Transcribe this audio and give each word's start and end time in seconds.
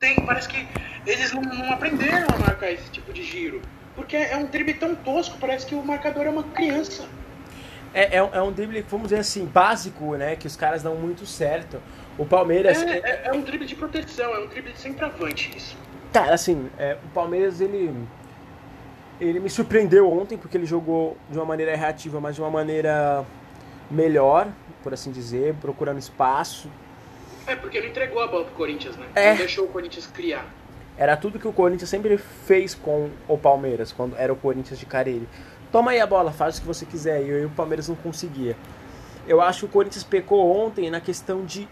tem, 0.00 0.16
parece 0.24 0.48
que 0.48 0.66
eles 1.06 1.30
não, 1.32 1.42
não 1.42 1.70
aprenderam 1.70 2.26
a 2.34 2.38
marcar 2.38 2.72
esse 2.72 2.90
tipo 2.90 3.12
de 3.12 3.22
giro. 3.22 3.60
Porque 3.94 4.16
é 4.16 4.34
um 4.34 4.46
drible 4.46 4.72
tão 4.72 4.94
tosco, 4.94 5.36
parece 5.38 5.66
que 5.66 5.74
o 5.74 5.82
marcador 5.84 6.24
é 6.24 6.30
uma 6.30 6.42
criança. 6.42 7.06
É, 7.92 8.16
é, 8.16 8.30
é 8.32 8.42
um 8.42 8.50
drible, 8.50 8.80
vamos 8.88 9.08
dizer 9.08 9.20
assim, 9.20 9.44
básico, 9.44 10.16
né? 10.16 10.36
Que 10.36 10.46
os 10.46 10.56
caras 10.56 10.82
dão 10.82 10.94
muito 10.94 11.26
certo. 11.26 11.82
O 12.16 12.24
Palmeiras. 12.24 12.82
É, 12.82 12.98
é, 12.98 13.22
é 13.26 13.32
um 13.32 13.42
drible 13.42 13.66
de 13.66 13.74
proteção, 13.74 14.34
é 14.34 14.38
um 14.38 14.46
drible 14.46 14.72
de 14.72 14.78
centroavante 14.78 15.54
isso. 15.54 15.76
Cara, 16.12 16.32
assim, 16.32 16.70
é, 16.78 16.96
o 17.04 17.08
Palmeiras, 17.08 17.60
ele. 17.60 17.94
Ele 19.20 19.38
me 19.38 19.50
surpreendeu 19.50 20.10
ontem, 20.10 20.38
porque 20.38 20.56
ele 20.56 20.64
jogou 20.64 21.14
de 21.28 21.36
uma 21.36 21.44
maneira 21.44 21.76
reativa, 21.76 22.18
mas 22.22 22.36
de 22.36 22.40
uma 22.40 22.48
maneira 22.48 23.22
melhor, 23.90 24.48
por 24.82 24.94
assim 24.94 25.10
dizer, 25.10 25.54
procurando 25.60 25.98
espaço. 25.98 26.70
É, 27.46 27.56
porque 27.56 27.80
não 27.80 27.88
entregou 27.88 28.22
a 28.22 28.26
bola 28.26 28.44
pro 28.44 28.54
Corinthians, 28.54 28.96
né? 28.96 29.06
É. 29.14 29.30
Não 29.30 29.38
deixou 29.38 29.64
o 29.64 29.68
Corinthians 29.68 30.06
criar. 30.06 30.46
Era 30.96 31.16
tudo 31.16 31.38
que 31.38 31.48
o 31.48 31.52
Corinthians 31.52 31.88
sempre 31.88 32.18
fez 32.18 32.74
com 32.74 33.10
o 33.26 33.38
Palmeiras, 33.38 33.90
quando 33.90 34.16
era 34.16 34.32
o 34.32 34.36
Corinthians 34.36 34.78
de 34.78 34.86
Carelli. 34.86 35.28
Toma 35.72 35.92
aí 35.92 36.00
a 36.00 36.06
bola, 36.06 36.32
faz 36.32 36.58
o 36.58 36.60
que 36.60 36.66
você 36.66 36.84
quiser. 36.84 37.24
E 37.24 37.44
o 37.44 37.50
Palmeiras 37.50 37.88
não 37.88 37.96
conseguia. 37.96 38.56
Eu 39.26 39.40
acho 39.40 39.60
que 39.60 39.64
o 39.66 39.68
Corinthians 39.68 40.04
pecou 40.04 40.54
ontem 40.54 40.90
na 40.90 41.00
questão 41.00 41.44
de 41.44 41.68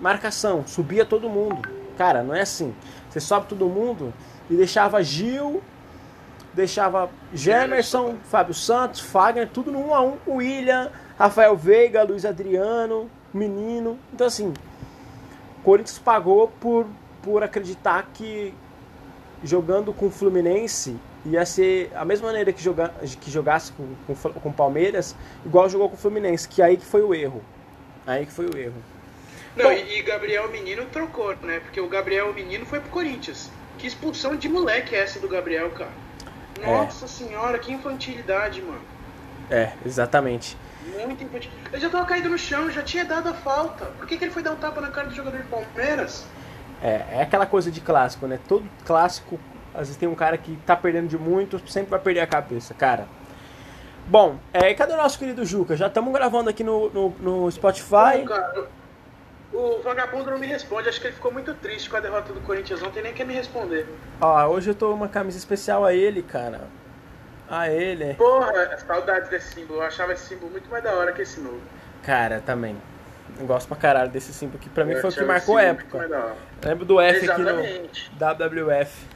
marcação. 0.00 0.66
Subia 0.66 1.04
todo 1.04 1.28
mundo. 1.28 1.68
Cara, 1.96 2.22
não 2.22 2.34
é 2.34 2.42
assim. 2.42 2.74
Você 3.08 3.20
sobe 3.20 3.46
todo 3.46 3.66
mundo 3.66 4.12
e 4.50 4.54
deixava 4.54 5.02
Gil, 5.02 5.62
deixava 6.52 7.10
Gemerson, 7.32 8.16
Fábio 8.24 8.54
Santos, 8.54 9.00
Fagner, 9.00 9.48
tudo 9.48 9.70
no 9.70 9.86
1 9.86 9.94
a 9.94 10.02
1 10.02 10.16
o 10.26 10.34
William, 10.34 10.90
Rafael 11.18 11.56
Veiga, 11.56 12.02
Luiz 12.02 12.24
Adriano, 12.24 13.10
Menino. 13.32 13.98
Então 14.12 14.26
assim, 14.26 14.52
Corinthians 15.62 15.98
pagou 15.98 16.48
por, 16.60 16.86
por 17.22 17.42
acreditar 17.42 18.08
que 18.12 18.54
jogando 19.42 19.92
com 19.92 20.06
o 20.06 20.10
Fluminense 20.10 20.96
ia 21.24 21.44
ser 21.46 21.90
a 21.94 22.04
mesma 22.04 22.28
maneira 22.28 22.52
que, 22.52 22.62
joga, 22.62 22.92
que 23.20 23.30
jogasse 23.30 23.72
com, 23.72 23.94
com, 24.06 24.32
com 24.32 24.48
o 24.48 24.52
Palmeiras, 24.52 25.14
igual 25.46 25.68
jogou 25.68 25.88
com 25.88 25.94
o 25.94 25.98
Fluminense, 25.98 26.48
que 26.48 26.60
aí 26.60 26.76
que 26.76 26.84
foi 26.84 27.02
o 27.02 27.14
erro. 27.14 27.42
Aí 28.06 28.26
que 28.26 28.32
foi 28.32 28.46
o 28.46 28.56
erro. 28.56 28.82
Não, 29.56 29.66
Bom, 29.66 29.72
e, 29.72 29.98
e 29.98 30.02
Gabriel 30.02 30.50
Menino 30.50 30.84
trocou, 30.86 31.36
né? 31.36 31.60
Porque 31.60 31.80
o 31.80 31.88
Gabriel 31.88 32.32
Menino 32.32 32.66
foi 32.66 32.80
pro 32.80 32.90
Corinthians. 32.90 33.50
Que 33.78 33.86
expulsão 33.86 34.34
de 34.36 34.48
moleque 34.48 34.94
é 34.94 35.00
essa 35.00 35.20
do 35.20 35.28
Gabriel, 35.28 35.70
cara? 35.70 35.90
Nossa 36.60 37.04
é. 37.04 37.08
senhora, 37.08 37.58
que 37.58 37.72
infantilidade, 37.72 38.62
mano. 38.62 38.80
É, 39.50 39.72
exatamente. 39.84 40.56
Muito 41.00 41.24
infantil. 41.24 41.50
Ele 41.72 41.80
já 41.80 41.90
tava 41.90 42.06
caído 42.06 42.28
no 42.28 42.38
chão, 42.38 42.70
já 42.70 42.82
tinha 42.82 43.04
dado 43.04 43.28
a 43.28 43.34
falta. 43.34 43.86
Por 43.86 44.06
que, 44.06 44.16
que 44.16 44.24
ele 44.24 44.32
foi 44.32 44.42
dar 44.42 44.52
um 44.52 44.56
tapa 44.56 44.80
na 44.80 44.90
cara 44.90 45.08
do 45.08 45.14
jogador 45.14 45.38
do 45.38 45.48
Palmeiras? 45.48 46.24
É, 46.82 47.04
é 47.12 47.22
aquela 47.22 47.46
coisa 47.46 47.70
de 47.70 47.80
clássico, 47.80 48.26
né? 48.26 48.38
Todo 48.48 48.68
clássico, 48.84 49.38
às 49.72 49.82
vezes 49.82 49.96
tem 49.96 50.08
um 50.08 50.14
cara 50.14 50.36
que 50.36 50.56
tá 50.66 50.74
perdendo 50.74 51.08
de 51.08 51.16
muito, 51.16 51.60
sempre 51.70 51.90
vai 51.90 52.00
perder 52.00 52.20
a 52.20 52.26
cabeça, 52.26 52.74
cara. 52.74 53.06
Bom, 54.06 54.38
é, 54.52 54.74
cadê 54.74 54.92
o 54.92 54.96
nosso 54.96 55.18
querido 55.18 55.44
Juca? 55.44 55.76
Já 55.76 55.86
estamos 55.86 56.12
gravando 56.12 56.50
aqui 56.50 56.64
no, 56.64 56.90
no, 56.90 57.10
no 57.20 57.50
Spotify. 57.50 58.24
Cara, 58.26 58.66
o 59.52 59.80
vagabundo 59.82 60.30
não 60.30 60.38
me 60.38 60.46
responde, 60.46 60.88
acho 60.88 61.00
que 61.00 61.06
ele 61.06 61.14
ficou 61.14 61.32
muito 61.32 61.54
triste 61.54 61.88
com 61.88 61.96
a 61.96 62.00
derrota 62.00 62.32
do 62.32 62.40
Corinthians 62.40 62.82
ontem, 62.82 63.02
nem 63.02 63.12
quer 63.12 63.24
me 63.24 63.34
responder. 63.34 63.86
Ó, 64.20 64.46
hoje 64.48 64.70
eu 64.70 64.74
tô 64.74 64.92
uma 64.92 65.08
camisa 65.08 65.38
especial 65.38 65.84
a 65.84 65.94
ele, 65.94 66.22
cara. 66.22 66.62
A 67.48 67.68
ele. 67.68 68.14
Porra, 68.14 68.76
saudades 68.78 69.28
desse 69.28 69.54
símbolo. 69.54 69.80
Eu 69.80 69.86
achava 69.86 70.12
esse 70.12 70.26
símbolo 70.26 70.52
muito 70.52 70.70
mais 70.70 70.82
da 70.82 70.92
hora 70.92 71.12
que 71.12 71.22
esse 71.22 71.40
novo. 71.40 71.60
Cara, 72.02 72.40
também. 72.40 72.76
Eu 73.38 73.46
gosto 73.46 73.68
pra 73.68 73.76
caralho 73.76 74.10
desse 74.10 74.32
símbolo 74.32 74.58
que 74.58 74.68
pra 74.68 74.84
mim 74.84 74.92
eu 74.92 75.00
foi 75.00 75.10
o 75.10 75.12
que 75.12 75.24
marcou 75.24 75.56
a 75.56 75.62
época. 75.62 76.08
Lembro 76.64 76.84
do 76.84 77.00
F 77.00 77.24
Exatamente. 77.24 78.10
aqui 78.20 78.24
no 78.24 78.48
WWF. 78.48 79.06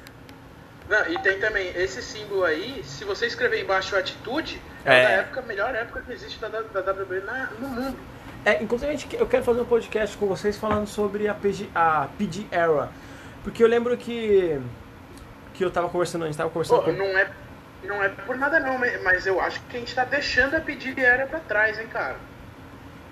Não, 0.89 1.09
e 1.09 1.19
tem 1.19 1.41
também 1.41 1.73
esse 1.75 2.01
símbolo 2.01 2.45
aí, 2.45 2.83
se 2.85 3.05
você 3.05 3.27
escrever 3.27 3.61
embaixo 3.61 3.97
atitude, 3.97 4.61
é, 4.85 5.01
é 5.01 5.03
da 5.03 5.11
época, 5.11 5.43
melhor 5.43 5.75
época 5.75 6.01
que 6.03 6.13
existe 6.13 6.39
da, 6.41 6.49
da 6.49 6.93
WWE 6.93 7.21
na, 7.23 7.51
no 7.59 7.69
mundo. 7.69 7.99
É, 8.45 8.63
inclusive 8.63 8.97
eu 9.15 9.27
quero 9.27 9.43
fazer 9.43 9.61
um 9.61 9.65
podcast 9.65 10.17
com 10.17 10.27
vocês 10.27 10.57
falando 10.57 10.87
sobre 10.87 11.27
a, 11.27 11.35
PG, 11.35 11.69
a 11.75 12.09
PG 12.17 12.47
Era. 12.53 12.89
Porque 13.43 13.63
eu 13.63 13.67
lembro 13.67 13.97
que. 13.97 14.61
Que 15.53 15.65
eu 15.65 15.71
tava 15.71 15.89
conversando, 15.89 16.23
a 16.23 16.27
gente 16.27 16.37
tava 16.37 16.51
conversando. 16.51 16.83
Pô, 16.83 16.85
com... 16.85 16.93
não, 16.93 17.07
é, 17.07 17.29
não 17.87 18.03
é 18.03 18.09
por 18.09 18.37
nada 18.37 18.61
não, 18.61 18.79
mas 19.03 19.27
eu 19.27 19.41
acho 19.41 19.61
que 19.63 19.77
a 19.77 19.81
gente 19.81 19.95
tá 19.95 20.05
deixando 20.05 20.57
a 20.57 20.61
PG 20.61 20.95
Era 21.01 21.27
pra 21.27 21.41
trás, 21.41 21.79
hein, 21.79 21.87
cara. 21.89 22.17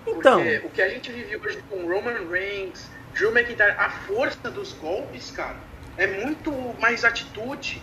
Então. 0.07 0.39
Porque 0.43 0.67
o 0.67 0.71
que 0.71 0.83
a 0.83 0.89
gente 0.89 1.11
vive 1.11 1.37
hoje 1.37 1.63
com 1.69 1.87
Roman 1.87 2.29
Reigns, 2.31 2.89
Drew 3.15 3.31
McIntyre, 3.31 3.75
a 3.79 3.91
força 3.91 4.51
dos 4.51 4.73
golpes, 4.73 5.31
cara, 5.31 5.57
é 5.97 6.07
muito 6.07 6.53
mais 6.79 7.05
atitude 7.05 7.83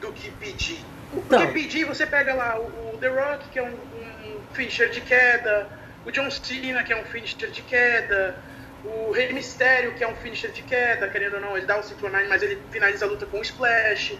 do 0.00 0.12
que 0.12 0.30
pedir. 0.32 0.80
Então. 1.12 1.40
Porque 1.40 1.52
pedir, 1.52 1.84
você 1.84 2.06
pega 2.06 2.34
lá 2.34 2.58
o, 2.58 2.94
o 2.94 2.98
The 2.98 3.08
Rock, 3.08 3.48
que 3.48 3.58
é 3.58 3.62
um, 3.62 3.72
um 3.72 4.40
finisher 4.52 4.90
de 4.90 5.00
queda, 5.00 5.68
o 6.04 6.10
John 6.10 6.30
Cena, 6.30 6.84
que 6.84 6.92
é 6.92 6.96
um 6.96 7.04
finisher 7.04 7.50
de 7.50 7.62
queda, 7.62 8.36
o 8.84 9.10
Rei 9.10 9.32
Mistério, 9.32 9.94
que 9.94 10.04
é 10.04 10.08
um 10.08 10.14
finisher 10.16 10.50
de 10.50 10.62
queda, 10.62 11.08
querendo 11.08 11.34
ou 11.34 11.40
não, 11.40 11.56
ele 11.56 11.66
dá 11.66 11.78
o 11.78 11.82
Synchronine, 11.82 12.28
mas 12.28 12.42
ele 12.42 12.62
finaliza 12.70 13.04
a 13.04 13.08
luta 13.08 13.26
com 13.26 13.38
um 13.38 13.42
splash. 13.42 14.18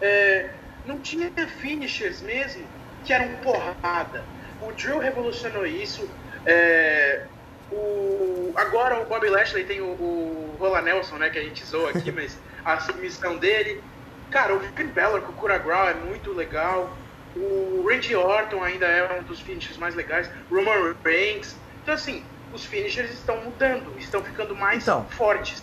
É, 0.00 0.50
não 0.86 0.98
tinha 1.00 1.30
finishers 1.60 2.20
mesmo 2.22 2.64
que 3.04 3.12
eram 3.12 3.36
porrada. 3.36 4.24
O 4.60 4.72
Drew 4.72 4.98
revolucionou 4.98 5.66
isso. 5.66 6.08
É, 6.44 7.24
o, 7.70 8.52
agora 8.56 9.00
o 9.00 9.06
Bobby 9.06 9.28
Lashley 9.28 9.64
tem 9.64 9.80
o, 9.80 9.86
o 9.86 10.56
Rola 10.58 10.80
Nelson, 10.82 11.16
né, 11.16 11.30
que 11.30 11.38
a 11.38 11.42
gente 11.42 11.64
zoa 11.64 11.90
aqui, 11.90 12.10
mas 12.12 12.38
a 12.64 12.80
submissão 12.80 13.36
dele. 13.36 13.82
Cara, 14.30 14.54
o 14.54 14.60
Finn 14.60 14.88
Balor 14.88 15.20
com 15.22 15.32
o 15.32 15.36
Curagrau 15.36 15.88
é 15.88 15.94
muito 15.94 16.32
legal. 16.32 16.96
O 17.36 17.86
Randy 17.88 18.16
Orton 18.16 18.62
ainda 18.64 18.86
é 18.86 19.18
um 19.18 19.22
dos 19.22 19.40
finishers 19.40 19.76
mais 19.76 19.94
legais. 19.94 20.28
Roman 20.50 20.94
Reigns. 21.04 21.54
Então, 21.82 21.94
assim, 21.94 22.24
os 22.52 22.64
finishers 22.64 23.10
estão 23.10 23.36
mudando, 23.42 23.96
estão 23.98 24.22
ficando 24.22 24.56
mais 24.56 24.82
então. 24.82 25.04
fortes. 25.10 25.62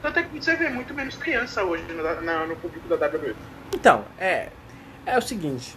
Tanto 0.00 0.18
é 0.18 0.22
que 0.22 0.40
você 0.40 0.56
vê 0.56 0.68
muito 0.68 0.94
menos 0.94 1.16
criança 1.16 1.62
hoje 1.62 1.84
no, 1.84 2.22
na, 2.22 2.46
no 2.46 2.56
público 2.56 2.88
da 2.88 3.06
WWE. 3.06 3.36
Então, 3.72 4.04
é, 4.18 4.48
é 5.06 5.18
o 5.18 5.22
seguinte. 5.22 5.76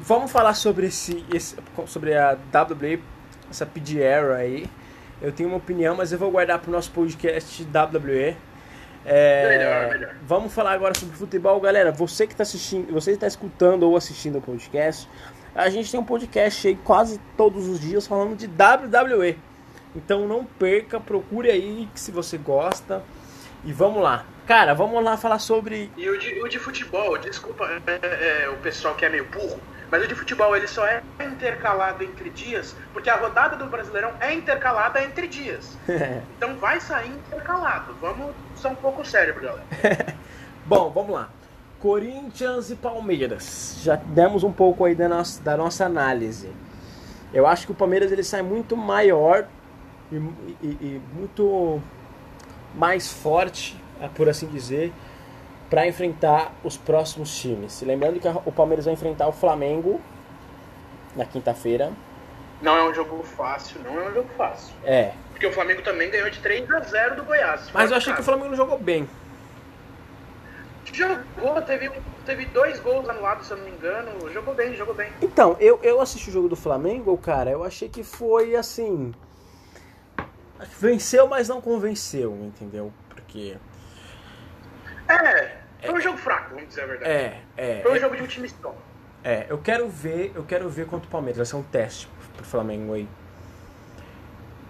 Vamos 0.00 0.30
falar 0.30 0.54
sobre 0.54 0.86
esse, 0.86 1.24
esse 1.32 1.56
sobre 1.86 2.16
a 2.16 2.32
WWE 2.32 3.00
essa 3.50 3.66
PD 3.66 4.00
Era 4.00 4.36
aí. 4.36 4.66
Eu 5.20 5.32
tenho 5.32 5.48
uma 5.48 5.58
opinião, 5.58 5.96
mas 5.96 6.12
eu 6.12 6.18
vou 6.18 6.30
guardar 6.30 6.58
para 6.58 6.68
o 6.68 6.72
nosso 6.72 6.90
podcast 6.90 7.62
WWE. 7.64 8.36
É, 9.04 9.48
melhor, 9.48 9.88
melhor. 9.90 10.16
Vamos 10.26 10.52
falar 10.52 10.72
agora 10.72 10.98
sobre 10.98 11.16
futebol, 11.16 11.60
galera. 11.60 11.92
Você 11.92 12.26
que 12.26 12.34
está 12.34 12.42
assistindo, 12.42 12.92
você 12.92 13.12
está 13.12 13.26
escutando 13.26 13.84
ou 13.84 13.96
assistindo 13.96 14.38
o 14.38 14.42
podcast, 14.42 15.08
a 15.54 15.70
gente 15.70 15.90
tem 15.90 15.98
um 15.98 16.04
podcast 16.04 16.68
aí 16.68 16.76
quase 16.76 17.18
todos 17.36 17.66
os 17.68 17.80
dias 17.80 18.06
falando 18.06 18.36
de 18.36 18.46
WWE. 18.46 19.38
Então 19.94 20.28
não 20.28 20.44
perca, 20.44 21.00
procure 21.00 21.50
aí 21.50 21.88
se 21.94 22.10
você 22.10 22.36
gosta 22.36 23.02
e 23.66 23.72
vamos 23.72 24.00
lá. 24.00 24.24
Cara, 24.46 24.72
vamos 24.74 25.02
lá 25.02 25.16
falar 25.16 25.40
sobre. 25.40 25.90
E 25.96 26.08
o 26.08 26.16
de, 26.16 26.40
o 26.40 26.48
de 26.48 26.58
futebol, 26.58 27.18
desculpa 27.18 27.68
é, 27.86 27.98
é, 28.00 28.44
é 28.44 28.48
o 28.48 28.56
pessoal 28.58 28.94
que 28.94 29.04
é 29.04 29.08
meio 29.08 29.24
burro, 29.24 29.60
mas 29.90 30.04
o 30.04 30.06
de 30.06 30.14
futebol 30.14 30.56
ele 30.56 30.68
só 30.68 30.86
é 30.86 31.02
intercalado 31.20 32.04
entre 32.04 32.30
dias, 32.30 32.76
porque 32.92 33.10
a 33.10 33.16
rodada 33.16 33.56
do 33.56 33.66
Brasileirão 33.66 34.12
é 34.20 34.32
intercalada 34.32 35.02
entre 35.02 35.26
dias. 35.26 35.76
então 36.38 36.54
vai 36.56 36.80
sair 36.80 37.10
intercalado. 37.10 37.92
Vamos 38.00 38.32
ser 38.54 38.68
um 38.68 38.76
pouco 38.76 39.04
sério, 39.04 39.34
galera. 39.34 39.64
Bom, 40.64 40.90
vamos 40.90 41.12
lá. 41.12 41.28
Corinthians 41.80 42.70
e 42.70 42.76
Palmeiras. 42.76 43.80
Já 43.82 43.96
demos 43.96 44.44
um 44.44 44.52
pouco 44.52 44.84
aí 44.84 44.94
da 44.94 45.08
nossa, 45.08 45.42
da 45.42 45.56
nossa 45.56 45.84
análise. 45.84 46.50
Eu 47.34 47.46
acho 47.46 47.66
que 47.66 47.72
o 47.72 47.74
Palmeiras 47.74 48.12
ele 48.12 48.22
sai 48.22 48.42
muito 48.42 48.76
maior 48.76 49.46
e, 50.10 50.16
e, 50.62 50.66
e 50.66 51.02
muito 51.12 51.82
mais 52.76 53.10
forte, 53.10 53.76
por 54.14 54.28
assim 54.28 54.46
dizer, 54.46 54.92
para 55.68 55.86
enfrentar 55.86 56.52
os 56.62 56.76
próximos 56.76 57.36
times. 57.36 57.82
Lembrando 57.82 58.20
que 58.20 58.28
o 58.28 58.52
Palmeiras 58.52 58.84
vai 58.84 58.94
enfrentar 58.94 59.26
o 59.26 59.32
Flamengo 59.32 60.00
na 61.16 61.24
quinta-feira. 61.24 61.92
Não 62.62 62.76
é 62.76 62.88
um 62.88 62.94
jogo 62.94 63.22
fácil, 63.22 63.80
não 63.82 64.00
é 64.00 64.08
um 64.08 64.14
jogo 64.14 64.28
fácil. 64.36 64.74
É. 64.84 65.12
Porque 65.30 65.46
o 65.46 65.52
Flamengo 65.52 65.82
também 65.82 66.10
ganhou 66.10 66.30
de 66.30 66.38
3 66.38 66.70
a 66.70 66.80
0 66.80 67.16
do 67.16 67.24
Goiás. 67.24 67.68
Mas 67.72 67.90
eu 67.90 67.96
achei 67.96 68.12
que 68.12 68.20
o 68.20 68.24
Flamengo 68.24 68.50
não 68.50 68.56
jogou 68.56 68.78
bem. 68.78 69.08
Jogou, 70.92 71.60
teve, 71.62 71.90
teve 72.24 72.46
dois 72.46 72.80
gols 72.80 73.06
anulados, 73.08 73.46
se 73.46 73.52
eu 73.52 73.58
não 73.58 73.64
me 73.64 73.72
engano. 73.72 74.32
Jogou 74.32 74.54
bem, 74.54 74.74
jogou 74.74 74.94
bem. 74.94 75.10
Então, 75.20 75.56
eu, 75.60 75.78
eu 75.82 76.00
assisti 76.00 76.30
o 76.30 76.32
jogo 76.32 76.48
do 76.48 76.56
Flamengo, 76.56 77.16
cara, 77.18 77.50
eu 77.50 77.64
achei 77.64 77.88
que 77.88 78.02
foi 78.02 78.56
assim. 78.56 79.12
Venceu, 80.78 81.26
mas 81.26 81.48
não 81.48 81.60
convenceu, 81.60 82.34
entendeu? 82.42 82.92
Porque. 83.08 83.56
É, 85.08 85.56
foi 85.84 85.94
um 85.94 86.00
jogo 86.00 86.18
fraco, 86.18 86.54
vamos 86.54 86.68
dizer 86.68 86.82
a 86.82 86.86
verdade. 86.86 87.10
É, 87.10 87.42
é. 87.56 87.80
Foi 87.82 87.92
um 87.92 87.96
é, 87.96 88.00
jogo 88.00 88.16
de 88.16 88.22
um 88.22 88.26
time 88.26 88.48
só. 88.48 88.74
É, 89.22 89.46
eu 89.48 89.58
quero 89.58 89.88
ver, 89.88 90.32
eu 90.34 90.44
quero 90.44 90.68
ver 90.68 90.86
contra 90.86 91.06
o 91.06 91.10
Palmeiras, 91.10 91.36
vai 91.36 91.46
ser 91.46 91.56
um 91.56 91.62
teste 91.62 92.08
pro 92.36 92.44
Flamengo 92.44 92.94
aí. 92.94 93.08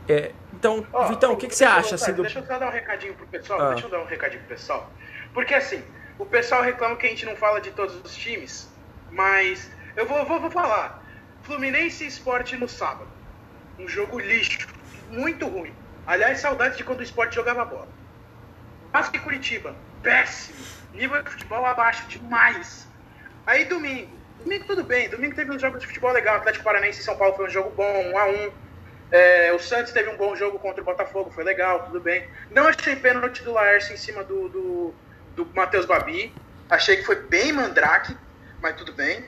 É, 0.08 0.32
Então, 0.52 0.86
oh, 0.92 1.06
Vitão, 1.06 1.32
o 1.32 1.36
que, 1.36 1.48
que 1.48 1.54
você 1.54 1.64
acha 1.64 1.96
assim 1.96 2.12
do. 2.12 2.22
Deixa 2.22 2.38
eu 2.38 2.46
só 2.46 2.58
dar 2.58 2.68
um 2.68 2.72
recadinho 2.72 3.14
pro 3.14 3.26
pessoal. 3.26 3.60
Ah. 3.60 3.68
Deixa 3.70 3.86
eu 3.86 3.90
dar 3.90 4.00
um 4.00 4.06
recadinho 4.06 4.40
pro 4.40 4.56
pessoal. 4.56 4.90
Porque 5.34 5.54
assim, 5.54 5.82
o 6.18 6.24
pessoal 6.24 6.62
reclama 6.62 6.96
que 6.96 7.06
a 7.06 7.10
gente 7.10 7.26
não 7.26 7.36
fala 7.36 7.60
de 7.60 7.70
todos 7.72 7.94
os 8.02 8.16
times, 8.16 8.68
mas 9.10 9.70
eu 9.96 10.06
vou, 10.06 10.24
vou, 10.24 10.40
vou 10.40 10.50
falar. 10.50 11.02
Fluminense 11.42 12.04
e 12.04 12.06
Esporte 12.06 12.56
no 12.56 12.68
sábado. 12.68 13.08
Um 13.78 13.88
jogo 13.88 14.18
lixo. 14.18 14.68
Muito 15.10 15.46
ruim. 15.46 15.72
Aliás, 16.06 16.38
saudades 16.38 16.76
de 16.76 16.84
quando 16.84 17.00
o 17.00 17.02
esporte 17.02 17.34
jogava 17.34 17.64
bola. 17.64 17.88
Vasco 18.92 19.16
e 19.16 19.18
Curitiba. 19.18 19.74
Péssimo. 20.02 20.58
Nível 20.94 21.22
de 21.22 21.30
futebol 21.30 21.64
abaixo 21.66 22.06
demais. 22.08 22.86
Aí 23.46 23.64
domingo. 23.64 24.10
Domingo 24.38 24.64
tudo 24.66 24.84
bem. 24.84 25.08
Domingo 25.08 25.34
teve 25.34 25.50
um 25.50 25.58
jogo 25.58 25.78
de 25.78 25.86
futebol 25.86 26.12
legal. 26.12 26.36
Atlético 26.36 26.64
Paranaense 26.64 27.00
e 27.00 27.04
São 27.04 27.16
Paulo 27.16 27.34
foi 27.34 27.46
um 27.46 27.50
jogo 27.50 27.70
bom, 27.70 28.10
um 28.10 28.18
a 28.18 28.26
um. 28.26 28.52
É, 29.10 29.52
o 29.52 29.58
Santos 29.58 29.92
teve 29.92 30.10
um 30.10 30.16
bom 30.16 30.34
jogo 30.34 30.58
contra 30.58 30.82
o 30.82 30.84
Botafogo, 30.84 31.30
foi 31.30 31.44
legal, 31.44 31.84
tudo 31.84 32.00
bem. 32.00 32.26
Não 32.50 32.66
achei 32.66 32.96
pênalti 32.96 33.42
do 33.44 33.52
Laércio 33.52 33.94
em 33.94 33.96
cima 33.96 34.24
do, 34.24 34.48
do, 34.48 34.94
do 35.36 35.48
Matheus 35.54 35.86
Babi. 35.86 36.34
Achei 36.68 36.96
que 36.96 37.04
foi 37.04 37.16
bem 37.16 37.52
mandrake, 37.52 38.16
mas 38.60 38.74
tudo 38.76 38.92
bem. 38.92 39.24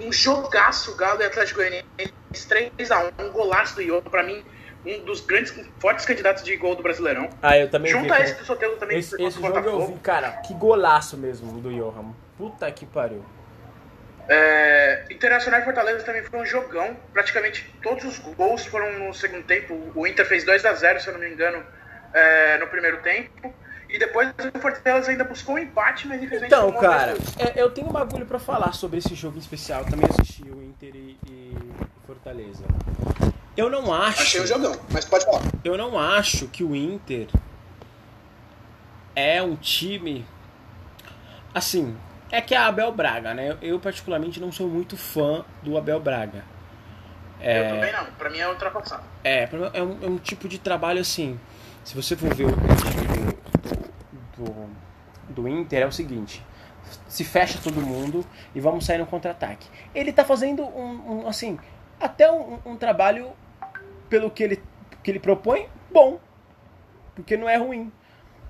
Um 0.00 0.12
jogaço 0.12 0.94
Galo 0.96 1.20
e 1.22 1.24
Atlético 1.24 1.60
Goianiense 1.60 1.84
3x1, 2.32 3.12
um 3.18 3.30
golaço 3.30 3.74
do 3.76 3.82
Ioto, 3.82 4.10
pra 4.10 4.22
mim, 4.22 4.44
um 4.84 5.04
dos 5.04 5.20
grandes, 5.20 5.54
fortes 5.78 6.04
candidatos 6.04 6.42
de 6.42 6.56
gol 6.56 6.74
do 6.74 6.82
Brasileirão. 6.82 7.28
Ah, 7.40 7.56
eu 7.56 7.70
também 7.70 7.90
Junto 7.90 8.12
vi. 8.12 8.22
esse 8.22 8.34
do 8.34 8.44
Sotelo 8.44 8.76
também. 8.76 8.98
Esse, 8.98 9.20
esse 9.22 9.40
jogo 9.40 9.58
eu 9.58 9.86
vi, 9.86 9.98
cara, 10.00 10.30
que 10.42 10.54
golaço 10.54 11.16
mesmo 11.16 11.60
do 11.60 11.70
Johan. 11.70 12.12
Puta 12.36 12.70
que 12.70 12.86
pariu. 12.86 13.24
É, 14.28 15.04
Internacional 15.10 15.60
e 15.60 15.64
Fortaleza 15.64 16.04
também 16.04 16.22
foi 16.22 16.40
um 16.40 16.46
jogão. 16.46 16.96
Praticamente 17.12 17.68
todos 17.82 18.04
os 18.04 18.18
gols 18.18 18.64
foram 18.66 18.98
no 18.98 19.14
segundo 19.14 19.44
tempo. 19.44 19.92
O 19.94 20.06
Inter 20.06 20.26
fez 20.26 20.44
2 20.44 20.64
a 20.64 20.72
0 20.72 21.00
se 21.00 21.08
eu 21.08 21.12
não 21.12 21.20
me 21.20 21.28
engano, 21.28 21.64
é, 22.12 22.58
no 22.58 22.66
primeiro 22.68 22.98
tempo. 22.98 23.54
E 23.92 23.98
depois 23.98 24.32
o 24.54 24.58
Fortaleza 24.58 25.10
ainda 25.10 25.22
buscou 25.22 25.56
um 25.56 25.58
empate, 25.58 26.08
mas 26.08 26.16
infelizmente 26.16 26.46
Então, 26.46 26.72
cara, 26.72 27.14
é, 27.38 27.60
eu 27.60 27.70
tenho 27.70 27.88
um 27.88 27.92
bagulho 27.92 28.24
para 28.24 28.38
falar 28.38 28.72
sobre 28.72 28.98
esse 28.98 29.14
jogo 29.14 29.36
em 29.36 29.40
especial. 29.40 29.82
Eu 29.82 29.90
também 29.90 30.08
assisti 30.08 30.44
o 30.44 30.62
Inter 30.62 30.96
e, 30.96 31.18
e 31.28 31.54
Fortaleza. 32.06 32.64
Eu 33.54 33.68
não 33.68 33.92
acho. 33.92 34.22
Achei 34.22 34.40
um 34.40 34.46
jogão, 34.46 34.74
mas 34.90 35.04
pode 35.04 35.26
falar. 35.26 35.42
Eu 35.62 35.76
não 35.76 35.98
acho 35.98 36.48
que 36.48 36.64
o 36.64 36.74
Inter 36.74 37.28
é 39.14 39.42
um 39.42 39.56
time. 39.56 40.24
Assim, 41.54 41.94
é 42.30 42.40
que 42.40 42.54
é 42.54 42.58
Abel 42.58 42.90
Braga, 42.92 43.34
né? 43.34 43.58
Eu, 43.60 43.78
particularmente 43.78 44.40
não 44.40 44.50
sou 44.50 44.68
muito 44.68 44.96
fã 44.96 45.44
do 45.62 45.76
Abel 45.76 46.00
Braga. 46.00 46.46
É, 47.38 47.66
eu 47.66 47.74
também 47.74 47.92
não, 47.92 48.06
pra 48.12 48.30
mim 48.30 48.38
é 48.38 48.48
ultrapassado. 48.48 49.02
É, 49.22 49.46
é 49.74 49.82
um, 49.82 49.98
é 50.02 50.06
um 50.06 50.16
tipo 50.16 50.48
de 50.48 50.58
trabalho 50.58 51.00
assim. 51.00 51.38
Se 51.84 51.94
você 51.94 52.16
for 52.16 52.32
ver 52.32 52.46
o 52.46 52.52
time 52.52 53.11
do, 54.44 55.34
do, 55.34 55.48
Inter, 55.48 55.82
é 55.82 55.86
o 55.86 55.92
seguinte: 55.92 56.44
se 57.08 57.24
fecha 57.24 57.58
todo 57.62 57.80
mundo 57.80 58.24
e 58.54 58.60
vamos 58.60 58.84
sair 58.84 58.98
no 58.98 59.06
contra-ataque. 59.06 59.68
Ele 59.94 60.12
tá 60.12 60.24
fazendo 60.24 60.64
um, 60.64 61.22
um 61.22 61.28
assim, 61.28 61.58
até 62.00 62.30
um, 62.30 62.58
um, 62.64 62.76
trabalho 62.76 63.32
pelo 64.08 64.30
que 64.30 64.42
ele, 64.42 64.62
que 65.02 65.10
ele 65.10 65.20
propõe, 65.20 65.68
bom. 65.90 66.18
Porque 67.14 67.36
não 67.36 67.48
é 67.48 67.56
ruim. 67.56 67.92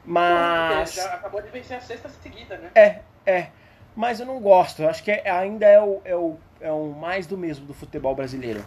Mas. 0.05 0.97
Ele 0.97 1.07
já 1.07 1.15
acabou 1.15 1.43
de 1.43 1.49
vencer 1.51 1.77
a 1.77 1.81
sexta 1.81 2.09
seguida, 2.09 2.57
né? 2.59 2.71
É, 2.75 3.01
é 3.27 3.49
mas 3.95 4.21
eu 4.21 4.27
não 4.27 4.41
gosto. 4.41 4.83
Eu 4.83 4.89
acho 4.89 5.03
que 5.03 5.11
é, 5.11 5.31
ainda 5.31 5.67
é 5.67 5.81
o, 5.81 6.01
é, 6.05 6.17
o, 6.17 6.37
é 6.61 6.73
o 6.73 6.89
mais 6.93 7.27
do 7.27 7.37
mesmo 7.37 7.67
do 7.67 7.75
futebol 7.75 8.15
brasileiro. 8.15 8.65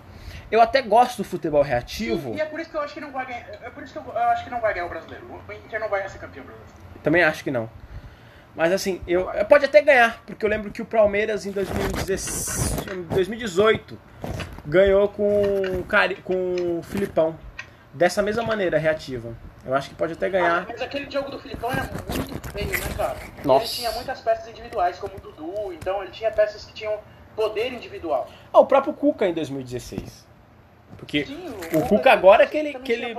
Eu 0.52 0.62
até 0.62 0.82
gosto 0.82 1.18
do 1.18 1.24
futebol 1.24 1.64
reativo. 1.64 2.32
Sim, 2.32 2.38
e 2.38 2.42
é 2.42 2.46
por 2.46 2.60
isso 2.60 2.70
que 2.70 2.78
eu 2.78 2.82
acho 2.82 2.94
que 2.94 3.02
não 3.02 3.12
vai 3.12 3.26
ganhar. 3.26 3.50
É 3.64 3.70
por 3.70 3.84
isso 3.84 3.94
que 3.94 4.00
eu, 4.00 4.14
eu 4.14 4.30
acho 4.30 4.44
que 4.44 4.50
não 4.50 4.62
vai 4.62 4.74
ganhar 4.74 4.86
o 4.86 4.90
brasileiro. 4.90 5.26
O 5.48 5.52
Inter 5.52 5.80
não 5.80 5.90
vai 5.90 6.08
ser 6.08 6.20
campeão 6.20 6.46
brasileiro. 6.46 6.85
Também 7.06 7.24
acho 7.24 7.42
que 7.44 7.52
não. 7.52 7.70
Mas 8.56 8.74
assim, 8.74 9.00
eu, 9.08 9.28
pode 9.48 9.66
até 9.66 9.80
ganhar, 9.80 10.24
porque 10.26 10.44
eu 10.44 10.50
lembro 10.50 10.72
que 10.72 10.82
o 10.82 10.86
Palmeiras 10.86 11.46
em 11.46 11.52
2018 11.52 13.96
ganhou 14.66 15.08
com, 15.10 15.84
com 16.24 16.80
o 16.80 16.82
Filipão. 16.82 17.38
Dessa 17.94 18.24
mesma 18.24 18.42
maneira, 18.42 18.80
reativa. 18.80 19.38
Eu 19.64 19.76
acho 19.76 19.90
que 19.90 19.96
pode 19.96 20.14
até 20.14 20.28
ganhar. 20.30 20.64
Ah, 20.64 20.66
mas 20.68 20.82
aquele 20.82 21.12
jogo 21.12 21.30
do 21.30 21.38
Filipão 21.38 21.72
era 21.72 21.84
muito 21.84 22.52
feio, 22.52 22.72
né, 22.72 22.80
cara? 22.98 23.18
Nossa. 23.44 23.66
Ele 23.66 23.74
tinha 23.74 23.92
muitas 23.92 24.22
peças 24.22 24.48
individuais, 24.48 24.98
como 24.98 25.16
o 25.16 25.20
Dudu, 25.20 25.74
então 25.74 26.02
ele 26.02 26.10
tinha 26.12 26.32
peças 26.32 26.66
que 26.66 26.74
tinham 26.74 26.98
poder 27.36 27.72
individual. 27.72 28.28
Ah, 28.52 28.62
o 28.62 28.66
próprio 28.66 28.94
Cuca 28.94 29.28
em 29.28 29.34
2016. 29.34 30.26
Porque 30.98 31.24
Sim, 31.26 31.54
o, 31.72 31.78
o 31.78 31.88
Cuca 31.88 32.12
agora 32.12 32.48
que 32.48 32.58
ele. 32.58 32.74
Que 32.80 32.94
ele... 32.94 33.16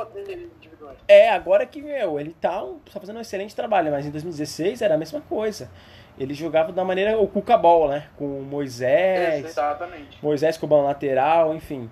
É, 1.08 1.30
agora 1.30 1.66
que, 1.66 1.80
meu, 1.80 2.18
ele 2.18 2.34
tá, 2.40 2.62
tá 2.92 3.00
fazendo 3.00 3.16
um 3.16 3.20
excelente 3.20 3.54
trabalho, 3.54 3.90
mas 3.90 4.06
em 4.06 4.10
2016 4.10 4.82
era 4.82 4.94
a 4.94 4.98
mesma 4.98 5.20
coisa. 5.20 5.70
Ele 6.18 6.32
jogava 6.32 6.72
da 6.72 6.84
maneira 6.84 7.18
o 7.18 7.28
Cuca 7.28 7.58
Ball, 7.58 7.88
né? 7.88 8.08
Com 8.16 8.26
Moisés. 8.42 9.44
Exatamente. 9.44 10.22
Moisés 10.22 10.56
com 10.56 10.66
o 10.66 10.82
lateral, 10.82 11.54
enfim. 11.54 11.90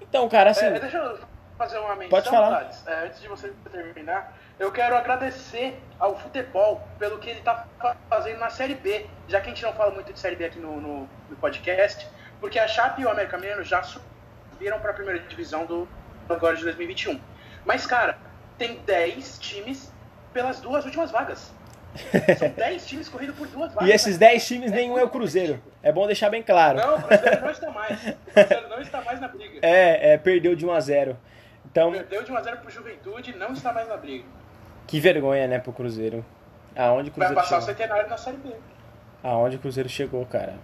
Então, 0.00 0.28
cara, 0.28 0.50
assim. 0.50 0.64
É, 0.64 0.80
deixa 0.80 0.96
eu 0.96 1.18
fazer 1.58 1.78
uma 1.78 1.94
menção, 1.96 2.10
Pode 2.10 2.30
falar. 2.30 2.70
É, 2.86 3.06
antes 3.06 3.20
de 3.20 3.28
você 3.28 3.52
terminar, 3.70 4.36
eu 4.58 4.72
quero 4.72 4.96
agradecer 4.96 5.78
ao 5.98 6.18
futebol 6.18 6.80
pelo 6.98 7.18
que 7.18 7.28
ele 7.28 7.40
está 7.40 7.66
fazendo 8.08 8.38
na 8.38 8.48
Série 8.50 8.74
B, 8.74 9.06
já 9.28 9.40
que 9.40 9.46
a 9.46 9.50
gente 9.50 9.62
não 9.62 9.72
fala 9.74 9.90
muito 9.90 10.12
de 10.12 10.18
Série 10.18 10.36
B 10.36 10.46
aqui 10.46 10.58
no, 10.58 10.80
no, 10.80 11.08
no 11.28 11.36
podcast, 11.36 12.08
porque 12.40 12.58
a 12.58 12.66
Chape 12.66 13.02
e 13.02 13.04
o 13.04 13.10
América 13.10 13.36
Mineiro 13.36 13.62
já 13.64 13.82
subiram 13.82 14.78
para 14.80 14.90
a 14.92 14.94
primeira 14.94 15.20
divisão 15.20 15.66
do 15.66 15.86
agora 16.28 16.56
de 16.56 16.64
2021. 16.64 17.20
Mas, 17.66 17.84
cara, 17.84 18.16
tem 18.56 18.78
10 18.86 19.38
times 19.38 19.92
pelas 20.32 20.60
duas 20.60 20.84
últimas 20.84 21.10
vagas. 21.10 21.52
São 22.38 22.48
10 22.56 22.86
times 22.86 23.08
correndo 23.08 23.34
por 23.34 23.46
duas 23.48 23.72
vagas. 23.74 23.88
E 23.88 23.92
esses 23.92 24.16
10 24.16 24.46
times, 24.46 24.70
nenhum 24.70 24.96
é 24.96 25.04
o 25.04 25.10
Cruzeiro. 25.10 25.62
É 25.82 25.92
bom 25.92 26.06
deixar 26.06 26.30
bem 26.30 26.42
claro. 26.42 26.78
Não, 26.78 26.96
o 26.96 27.02
Cruzeiro 27.02 27.40
não 27.40 27.50
está 27.50 27.70
mais. 27.70 27.98
O 28.00 28.32
Cruzeiro 28.32 28.68
não 28.68 28.80
está 28.80 29.00
mais 29.02 29.20
na 29.20 29.28
briga. 29.28 29.58
É, 29.62 30.12
é 30.12 30.18
perdeu 30.18 30.54
de 30.54 30.64
1 30.64 30.72
a 30.72 30.80
0 30.80 31.18
então, 31.76 31.92
Perdeu 31.92 32.22
de 32.22 32.32
1x0 32.32 32.56
pro 32.60 32.70
Juventude 32.70 33.32
e 33.32 33.36
não 33.36 33.52
está 33.52 33.72
mais 33.72 33.86
na 33.88 33.96
briga. 33.96 34.24
Que 34.86 34.98
vergonha, 34.98 35.46
né, 35.46 35.58
pro 35.58 35.72
Cruzeiro. 35.72 36.24
Aonde 36.74 37.10
o 37.10 37.12
Cruzeiro 37.12 37.34
Vai 37.34 37.44
passar 37.44 37.60
chegou? 37.60 37.74
o 37.74 37.78
centenário 37.78 38.08
na 38.08 38.16
Série 38.16 38.36
B. 38.38 38.54
Aonde 39.22 39.56
o 39.56 39.58
Cruzeiro 39.58 39.88
chegou, 39.88 40.24
cara. 40.24 40.54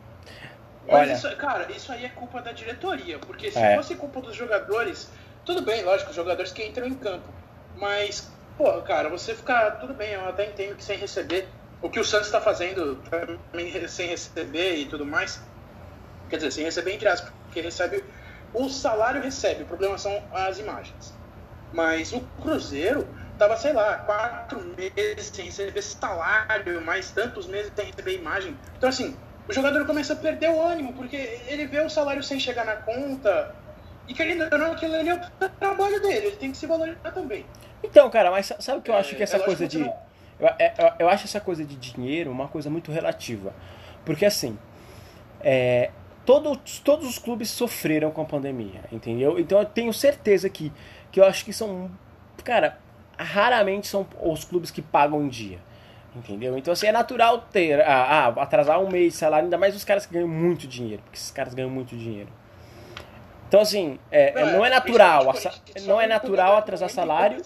Mas 0.87 0.95
Olha... 0.95 1.13
isso, 1.13 1.37
cara, 1.37 1.71
isso 1.71 1.93
aí 1.93 2.05
é 2.05 2.09
culpa 2.09 2.41
da 2.41 2.53
diretoria. 2.53 3.19
Porque 3.19 3.51
se 3.51 3.59
é. 3.59 3.77
fosse 3.77 3.95
culpa 3.97 4.21
dos 4.21 4.35
jogadores, 4.35 5.11
tudo 5.45 5.63
bem, 5.63 5.83
lógico, 5.83 6.13
jogadores 6.13 6.53
que 6.53 6.65
entram 6.65 6.87
em 6.87 6.95
campo. 6.95 7.29
Mas, 7.77 8.31
pô, 8.57 8.81
cara, 8.83 9.09
você 9.09 9.35
ficar. 9.35 9.73
Tudo 9.73 9.95
bem, 9.95 10.13
eu 10.13 10.29
até 10.29 10.47
entendo 10.47 10.77
que 10.77 10.85
sem 10.85 10.97
receber. 10.99 11.49
O 11.81 11.91
que 11.91 11.99
o 11.99 12.05
Santos 12.05 12.27
está 12.27 12.41
fazendo 12.41 12.97
sem 13.89 14.07
receber 14.07 14.77
e 14.77 14.87
tudo 14.87 15.05
mais. 15.05 15.41
Quer 16.31 16.37
dizer, 16.37 16.53
sem 16.53 16.65
receber 16.65 16.95
entre 16.95 17.09
aspas, 17.09 17.33
porque 17.45 17.61
recebe 17.61 18.05
o 18.55 18.69
salário 18.69 19.23
recebe, 19.23 19.63
o 19.63 19.67
problema 19.67 19.97
são 19.97 20.23
as 20.33 20.59
imagens. 20.59 21.15
Mas 21.73 22.13
o 22.13 22.21
Cruzeiro 22.43 23.09
tava, 23.39 23.57
sei 23.57 23.73
lá, 23.73 23.97
quatro 23.99 24.61
meses 24.77 25.29
sem 25.33 25.47
receber 25.47 25.81
salário, 25.81 26.83
mais 26.83 27.11
tantos 27.11 27.47
meses 27.47 27.73
sem 27.75 27.87
receber 27.87 28.15
imagem. 28.17 28.57
Então, 28.77 28.91
assim, 28.91 29.17
o 29.49 29.53
jogador 29.53 29.87
começa 29.87 30.13
a 30.13 30.17
perder 30.17 30.51
o 30.51 30.63
ânimo, 30.63 30.93
porque 30.93 31.41
ele 31.47 31.67
vê 31.67 31.81
o 31.81 31.89
salário 31.89 32.23
sem 32.23 32.39
chegar 32.39 32.67
na 32.67 32.77
conta. 32.77 33.55
E 34.13 34.15
querendo 34.15 34.47
ou 34.53 34.59
não, 34.59 34.73
aquilo 34.73 34.95
ali 34.95 35.09
é 35.09 35.15
o 35.15 35.49
trabalho 35.59 35.99
dele, 36.03 36.27
ele 36.27 36.37
tem 36.37 36.53
que 36.53 36.59
se 36.59 36.67
valorizar 36.67 37.11
também. 37.13 37.47
Então, 37.83 38.11
cara, 38.11 38.31
mas 38.31 38.53
sabe 38.59 38.81
o 38.81 38.83
que 38.83 38.91
eu 38.91 38.95
acho 38.95 39.17
que 39.17 39.23
essa 39.23 39.39
é, 39.39 39.41
coisa 39.41 39.67
de. 39.67 39.81
Eu, 39.81 40.49
é, 40.59 40.75
eu, 40.79 40.93
eu, 40.99 41.09
acho 41.09 41.25
essa 41.25 41.41
coisa 41.41 41.65
de 41.65 41.77
dinheiro 41.77 42.31
uma 42.31 42.47
coisa 42.47 42.69
muito 42.69 42.93
relativa. 42.93 43.55
Porque 44.05 44.27
assim, 44.27 44.59
é, 45.41 45.91
todos, 46.27 46.79
todos 46.81 47.09
os 47.09 47.19
clubes 47.19 47.49
sofreram 47.49 48.11
com 48.11 48.21
a 48.21 48.27
pandemia, 48.27 48.83
entendeu? 48.93 49.39
Então 49.39 49.59
eu 49.59 49.65
tenho 49.65 49.95
certeza 49.95 50.47
que, 50.51 50.71
que 51.11 51.19
eu 51.19 51.25
acho 51.25 51.43
que 51.43 51.53
são, 51.55 51.91
cara, 52.45 52.77
raramente 53.17 53.87
são 53.87 54.07
os 54.21 54.45
clubes 54.45 54.71
que 54.71 54.83
pagam 54.83 55.23
em 55.23 55.29
dia, 55.29 55.59
entendeu? 56.15 56.59
Então 56.59 56.71
assim, 56.71 56.87
é 56.87 56.93
natural 56.93 57.47
ter, 57.51 57.81
ah, 57.81 58.27
ah, 58.37 58.43
atrasar 58.43 58.79
um 58.79 58.91
mês 58.91 59.15
de 59.15 59.19
salário, 59.21 59.47
ainda 59.47 59.57
mais 59.57 59.75
os 59.75 59.85
caras 59.87 60.05
que 60.05 60.13
ganham 60.13 60.29
muito 60.29 60.69
dinheiro, 60.69 61.03
porque 61.03 61.17
esses 61.17 61.31
caras 61.31 61.55
ganham 61.55 61.71
muito 61.71 61.97
dinheiro. 61.97 62.29
Então, 63.53 63.61
assim, 63.61 63.99
é, 64.11 64.33
não, 64.33 64.53
não, 64.53 64.65
é, 64.65 64.69
é 64.69 64.71
natural. 64.71 65.35
Não 65.83 66.01
é 66.01 66.07
natural 66.07 66.57
atrasar 66.57 66.89
salário. 66.89 67.37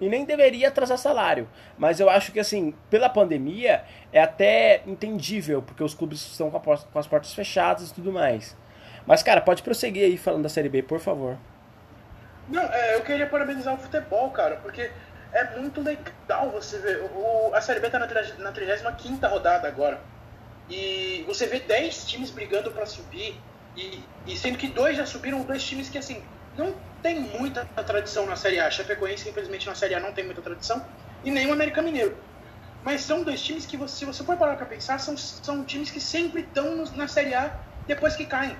E 0.00 0.08
nem 0.08 0.24
deveria 0.24 0.68
atrasar 0.68 0.96
salário. 0.96 1.48
Mas 1.76 1.98
eu 1.98 2.08
acho 2.08 2.30
que, 2.30 2.38
assim, 2.38 2.72
pela 2.88 3.08
pandemia, 3.08 3.82
é 4.12 4.22
até 4.22 4.82
entendível, 4.86 5.60
porque 5.60 5.82
os 5.82 5.94
clubes 5.94 6.20
estão 6.20 6.48
com, 6.48 6.60
com 6.60 6.98
as 7.00 7.08
portas 7.08 7.34
fechadas 7.34 7.90
e 7.90 7.94
tudo 7.94 8.12
mais. 8.12 8.56
Mas, 9.04 9.20
cara, 9.20 9.40
pode 9.40 9.64
prosseguir 9.64 10.04
aí 10.04 10.16
falando 10.16 10.44
da 10.44 10.48
Série 10.48 10.68
B, 10.68 10.84
por 10.84 11.00
favor. 11.00 11.36
Não, 12.48 12.62
é, 12.62 12.94
eu 12.94 13.00
queria 13.00 13.26
parabenizar 13.26 13.74
o 13.74 13.78
futebol, 13.78 14.30
cara, 14.30 14.58
porque 14.62 14.92
é 15.32 15.58
muito 15.58 15.80
legal 15.80 16.50
você 16.52 16.78
ver. 16.78 17.02
O, 17.02 17.52
a 17.52 17.60
Série 17.60 17.80
B 17.80 17.90
tá 17.90 17.98
na, 17.98 18.06
na 18.38 18.52
35 18.52 19.26
rodada 19.26 19.66
agora. 19.66 19.98
E 20.70 21.24
você 21.26 21.48
vê 21.48 21.58
10 21.58 22.04
times 22.06 22.30
brigando 22.30 22.70
para 22.70 22.86
subir 22.86 23.36
e, 23.76 24.02
e, 24.26 24.36
sendo 24.36 24.56
que 24.56 24.68
dois 24.68 24.96
já 24.96 25.04
subiram, 25.04 25.42
dois 25.42 25.62
times 25.62 25.88
que, 25.88 25.98
assim, 25.98 26.22
não 26.56 26.74
tem 27.02 27.20
muita 27.20 27.64
tradição 27.64 28.26
na 28.26 28.34
Série 28.34 28.58
A. 28.58 28.70
Chapecoense, 28.70 29.28
infelizmente, 29.28 29.66
na 29.66 29.74
Série 29.74 29.94
A 29.94 30.00
não 30.00 30.12
tem 30.12 30.24
muita 30.24 30.40
tradição. 30.40 30.84
E 31.22 31.30
nem 31.30 31.46
o 31.46 31.52
América 31.52 31.82
Mineiro. 31.82 32.16
Mas 32.82 33.02
são 33.02 33.22
dois 33.22 33.42
times 33.42 33.66
que, 33.66 33.76
você, 33.76 33.96
se 33.98 34.04
você 34.04 34.24
for 34.24 34.36
parar 34.36 34.56
para 34.56 34.66
pensar, 34.66 34.98
são, 34.98 35.16
são 35.16 35.64
times 35.64 35.90
que 35.90 36.00
sempre 36.00 36.42
estão 36.42 36.84
na 36.94 37.06
Série 37.06 37.34
A 37.34 37.54
depois 37.86 38.16
que 38.16 38.24
caem. 38.24 38.56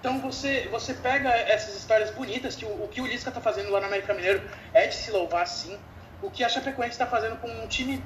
Então 0.00 0.20
você, 0.20 0.68
você 0.70 0.94
pega 0.94 1.28
essas 1.30 1.74
histórias 1.76 2.10
bonitas, 2.10 2.54
que 2.54 2.64
o, 2.64 2.84
o 2.84 2.88
que 2.88 3.00
o 3.00 3.06
Lisca 3.06 3.30
está 3.30 3.40
fazendo 3.40 3.70
lá 3.70 3.80
no 3.80 3.86
América 3.86 4.14
Mineiro 4.14 4.42
é 4.72 4.86
de 4.86 4.94
se 4.94 5.10
louvar 5.10 5.46
sim. 5.46 5.78
O 6.22 6.30
que 6.30 6.44
a 6.44 6.48
Chapecoense 6.48 6.92
está 6.92 7.06
fazendo 7.06 7.36
com 7.36 7.48
um 7.48 7.66
time, 7.66 8.04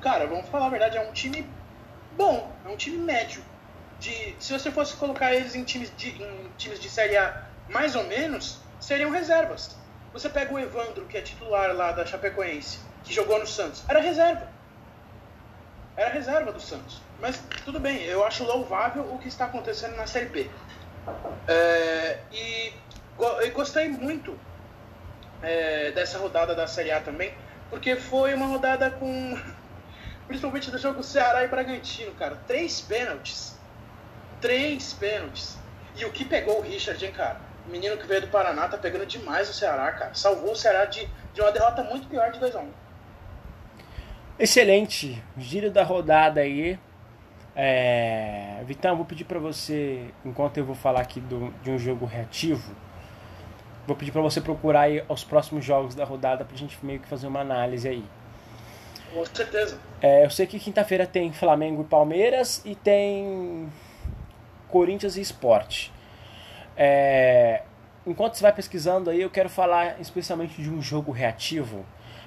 cara, 0.00 0.26
vamos 0.26 0.48
falar 0.48 0.66
a 0.66 0.70
verdade, 0.70 0.96
é 0.96 1.00
um 1.00 1.12
time 1.12 1.48
bom, 2.16 2.50
é 2.64 2.68
um 2.68 2.76
time 2.76 2.98
médio. 2.98 3.42
De, 4.02 4.34
se 4.40 4.52
você 4.52 4.68
fosse 4.72 4.96
colocar 4.96 5.32
eles 5.32 5.54
em 5.54 5.62
times 5.62 5.92
de, 5.96 6.10
em 6.10 6.50
times 6.58 6.80
de 6.80 6.90
Série 6.90 7.16
A 7.16 7.44
mais 7.68 7.94
ou 7.94 8.02
menos, 8.02 8.58
seriam 8.80 9.10
reservas. 9.10 9.76
Você 10.12 10.28
pega 10.28 10.52
o 10.52 10.58
Evandro, 10.58 11.06
que 11.06 11.16
é 11.16 11.20
titular 11.20 11.72
lá 11.72 11.92
da 11.92 12.04
Chapecoense, 12.04 12.80
que 13.04 13.14
jogou 13.14 13.38
no 13.38 13.46
Santos, 13.46 13.84
era 13.88 14.00
reserva. 14.00 14.48
Era 15.96 16.10
reserva 16.10 16.50
do 16.50 16.60
Santos. 16.60 17.00
Mas 17.20 17.40
tudo 17.64 17.78
bem, 17.78 18.02
eu 18.02 18.24
acho 18.24 18.42
louvável 18.42 19.04
o 19.04 19.18
que 19.20 19.28
está 19.28 19.44
acontecendo 19.44 19.96
na 19.96 20.08
Série 20.08 20.26
B. 20.26 20.50
É, 21.46 22.18
e 22.32 22.72
eu 23.18 23.52
gostei 23.52 23.88
muito 23.88 24.36
é, 25.42 25.92
dessa 25.92 26.18
rodada 26.18 26.56
da 26.56 26.66
Série 26.66 26.90
A 26.90 27.00
também, 27.00 27.32
porque 27.70 27.94
foi 27.94 28.34
uma 28.34 28.46
rodada 28.46 28.90
com. 28.90 29.38
Principalmente 30.26 30.70
do 30.72 30.78
jogo 30.78 31.04
Ceará 31.04 31.44
e 31.44 31.48
Bragantino, 31.48 32.12
cara. 32.14 32.36
Três 32.48 32.80
pênaltis. 32.80 33.61
Três 34.42 34.92
pênaltis. 34.92 35.56
E 35.96 36.04
o 36.04 36.12
que 36.12 36.24
pegou 36.24 36.58
o 36.58 36.62
Richard, 36.62 37.02
hein, 37.02 37.12
cara? 37.12 37.40
O 37.66 37.70
menino 37.70 37.96
que 37.96 38.06
veio 38.06 38.20
do 38.20 38.28
Paraná 38.28 38.68
tá 38.68 38.76
pegando 38.76 39.06
demais 39.06 39.48
o 39.48 39.54
Ceará, 39.54 39.92
cara. 39.92 40.14
Salvou 40.14 40.52
o 40.52 40.56
Ceará 40.56 40.84
de, 40.84 41.08
de 41.32 41.40
uma 41.40 41.52
derrota 41.52 41.82
muito 41.84 42.08
pior 42.08 42.30
de 42.30 42.40
2x1. 42.40 42.66
Excelente. 44.38 45.22
Giro 45.38 45.70
da 45.70 45.84
rodada 45.84 46.40
aí. 46.40 46.78
É... 47.54 48.62
Vitão, 48.64 48.96
vou 48.96 49.04
pedir 49.04 49.24
para 49.24 49.38
você, 49.38 50.06
enquanto 50.24 50.58
eu 50.58 50.64
vou 50.64 50.74
falar 50.74 51.00
aqui 51.00 51.20
do, 51.20 51.52
de 51.62 51.70
um 51.70 51.78
jogo 51.78 52.06
reativo, 52.06 52.74
vou 53.86 53.94
pedir 53.94 54.10
para 54.10 54.22
você 54.22 54.40
procurar 54.40 54.82
aí 54.82 55.04
os 55.08 55.22
próximos 55.22 55.64
jogos 55.64 55.94
da 55.94 56.04
rodada 56.04 56.44
pra 56.44 56.56
gente 56.56 56.78
meio 56.82 56.98
que 56.98 57.06
fazer 57.06 57.26
uma 57.26 57.40
análise 57.40 57.88
aí. 57.88 58.04
Com 59.12 59.24
certeza. 59.26 59.78
É, 60.00 60.24
eu 60.24 60.30
sei 60.30 60.46
que 60.46 60.58
quinta-feira 60.58 61.06
tem 61.06 61.32
Flamengo 61.32 61.82
e 61.82 61.84
Palmeiras 61.84 62.62
e 62.64 62.74
tem 62.74 63.70
Corinthians 64.72 65.18
e 65.18 65.20
Sport. 65.20 65.90
É, 66.74 67.62
enquanto 68.06 68.34
você 68.34 68.42
vai 68.42 68.52
pesquisando 68.54 69.10
aí, 69.10 69.20
eu 69.20 69.28
quero 69.28 69.50
falar 69.50 70.00
especialmente 70.00 70.60
de 70.60 70.70
um 70.70 70.80
jogo 70.80 71.12
reativo, 71.12 71.84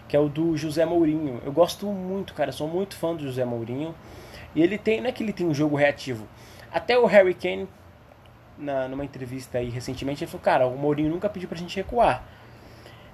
que 0.07 0.15
é 0.15 0.19
o 0.19 0.29
do 0.29 0.55
José 0.55 0.85
Mourinho. 0.85 1.41
Eu 1.43 1.51
gosto 1.51 1.87
muito, 1.87 2.35
cara, 2.35 2.51
sou 2.51 2.67
muito 2.67 2.95
fã 2.95 3.15
do 3.15 3.23
José 3.23 3.43
Mourinho. 3.43 3.95
E 4.53 4.61
ele 4.61 4.77
tem, 4.77 5.01
não 5.01 5.09
é 5.09 5.11
que 5.11 5.23
ele 5.23 5.33
tem 5.33 5.47
um 5.47 5.53
jogo 5.55 5.75
reativo. 5.75 6.27
Até 6.71 6.97
o 6.99 7.07
Harry 7.07 7.33
Kane, 7.33 7.67
na, 8.57 8.87
numa 8.87 9.03
entrevista 9.03 9.57
aí 9.57 9.69
recentemente, 9.69 10.23
ele 10.23 10.29
falou, 10.29 10.43
cara, 10.43 10.67
o 10.67 10.77
Mourinho 10.77 11.09
nunca 11.09 11.27
pediu 11.27 11.49
pra 11.49 11.57
gente 11.57 11.75
recuar. 11.75 12.23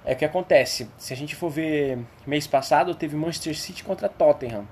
É 0.04 0.12
o 0.12 0.16
que 0.16 0.26
acontece. 0.26 0.90
Se 0.98 1.14
a 1.14 1.16
gente 1.16 1.34
for 1.34 1.48
ver 1.48 1.98
mês 2.26 2.46
passado, 2.46 2.94
teve 2.94 3.16
Manchester 3.16 3.56
City 3.56 3.82
contra 3.82 4.10
Tottenham. 4.10 4.68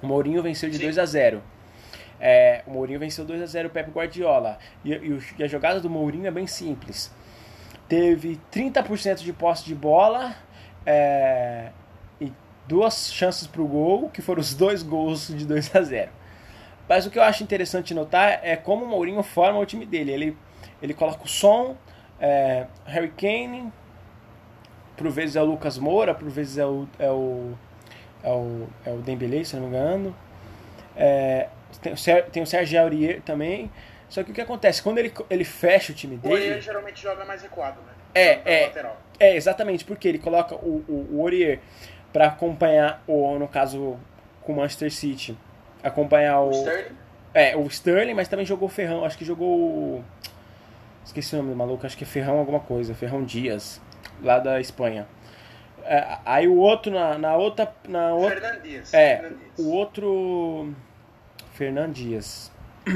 O 0.00 0.06
Mourinho 0.06 0.42
venceu 0.42 0.70
de 0.70 0.76
Sim. 0.76 0.84
2 0.84 0.98
a 0.98 1.04
0 1.06 1.42
é, 2.20 2.62
o 2.66 2.72
Mourinho 2.72 3.00
venceu 3.00 3.24
2 3.24 3.40
a 3.40 3.46
0 3.46 3.68
o 3.68 3.70
Pep 3.70 3.90
Guardiola. 3.90 4.58
E, 4.84 4.92
e, 4.92 5.18
e, 5.38 5.42
a 5.42 5.48
jogada 5.48 5.80
do 5.80 5.88
Mourinho 5.88 6.26
é 6.26 6.30
bem 6.30 6.46
simples. 6.46 7.10
Teve 7.88 8.38
30% 8.52 9.22
de 9.22 9.32
posse 9.32 9.64
de 9.64 9.74
bola 9.74 10.36
é, 10.84 11.70
e 12.20 12.30
duas 12.68 13.12
chances 13.12 13.46
para 13.46 13.62
o 13.62 13.66
gol, 13.66 14.10
que 14.10 14.20
foram 14.20 14.40
os 14.40 14.54
dois 14.54 14.82
gols 14.82 15.28
de 15.28 15.46
2 15.46 15.74
a 15.74 15.82
0 15.82 16.10
Mas 16.88 17.06
o 17.06 17.10
que 17.10 17.18
eu 17.18 17.22
acho 17.22 17.42
interessante 17.42 17.94
notar 17.94 18.40
é 18.42 18.54
como 18.54 18.84
o 18.84 18.88
Mourinho 18.88 19.22
forma 19.22 19.58
o 19.58 19.64
time 19.64 19.86
dele. 19.86 20.12
Ele, 20.12 20.36
ele 20.82 20.92
coloca 20.92 21.24
o 21.24 21.28
som, 21.28 21.74
é, 22.20 22.66
Harry 22.84 23.12
Kane, 23.16 23.72
por 24.94 25.08
vezes 25.08 25.36
é 25.36 25.42
o 25.42 25.46
Lucas 25.46 25.78
Moura, 25.78 26.14
por 26.14 26.28
vezes 26.28 26.58
é 26.58 26.66
o, 26.66 26.86
é 26.98 27.10
o, 27.10 27.54
é 28.22 28.30
o, 28.30 28.68
é 28.84 28.90
o 28.90 28.98
Dembélé, 28.98 29.42
se 29.42 29.56
não 29.56 29.62
me 29.62 29.68
engano. 29.68 30.14
É, 30.94 31.48
tem, 31.78 31.94
tem 32.30 32.42
o 32.42 32.46
Sérgio 32.46 32.80
Aurier 32.80 33.20
também. 33.22 33.70
Só 34.08 34.22
que 34.24 34.30
o 34.30 34.34
que 34.34 34.40
acontece? 34.40 34.82
Quando 34.82 34.98
ele, 34.98 35.12
ele 35.28 35.44
fecha 35.44 35.92
o 35.92 35.94
time 35.94 36.16
dele. 36.16 36.34
O 36.34 36.36
Aurier 36.36 36.60
geralmente 36.60 37.00
joga 37.00 37.24
mais 37.24 37.42
recuado, 37.42 37.80
né? 37.82 37.92
É, 38.14 38.40
é, 38.44 38.72
é, 39.20 39.36
exatamente, 39.36 39.84
porque 39.84 40.08
ele 40.08 40.18
coloca 40.18 40.56
o, 40.56 40.84
o, 40.88 41.16
o 41.16 41.20
Aurier 41.20 41.60
para 42.12 42.26
acompanhar, 42.26 43.02
o, 43.06 43.38
no 43.38 43.46
caso 43.46 43.98
com 44.42 44.52
o 44.52 44.56
Manchester 44.56 44.90
City, 44.92 45.38
acompanhar 45.82 46.40
o. 46.40 46.48
o 46.48 46.52
Sterling? 46.52 46.96
É, 47.32 47.56
o 47.56 47.66
Sterling, 47.66 48.14
mas 48.14 48.26
também 48.26 48.44
jogou 48.44 48.66
o 48.66 48.70
Ferrão, 48.70 49.04
acho 49.04 49.16
que 49.16 49.24
jogou. 49.24 50.04
Esqueci 51.04 51.34
o 51.34 51.38
nome 51.38 51.50
do 51.50 51.56
maluco, 51.56 51.86
acho 51.86 51.96
que 51.96 52.04
é 52.04 52.06
Ferrão 52.06 52.38
alguma 52.38 52.60
coisa, 52.60 52.94
Ferrão 52.94 53.24
Dias, 53.24 53.80
lá 54.22 54.38
da 54.38 54.60
Espanha. 54.60 55.06
É, 55.84 56.18
aí 56.24 56.46
o 56.46 56.56
outro 56.56 56.92
na, 56.92 57.16
na 57.16 57.36
outra. 57.36 57.72
Na 57.88 58.12
outra 58.14 58.40
Fernandes. 58.40 58.94
É, 58.94 59.16
Fernandes. 59.18 59.58
o 59.58 59.70
outro. 59.70 60.74
Fernandes. 61.60 62.50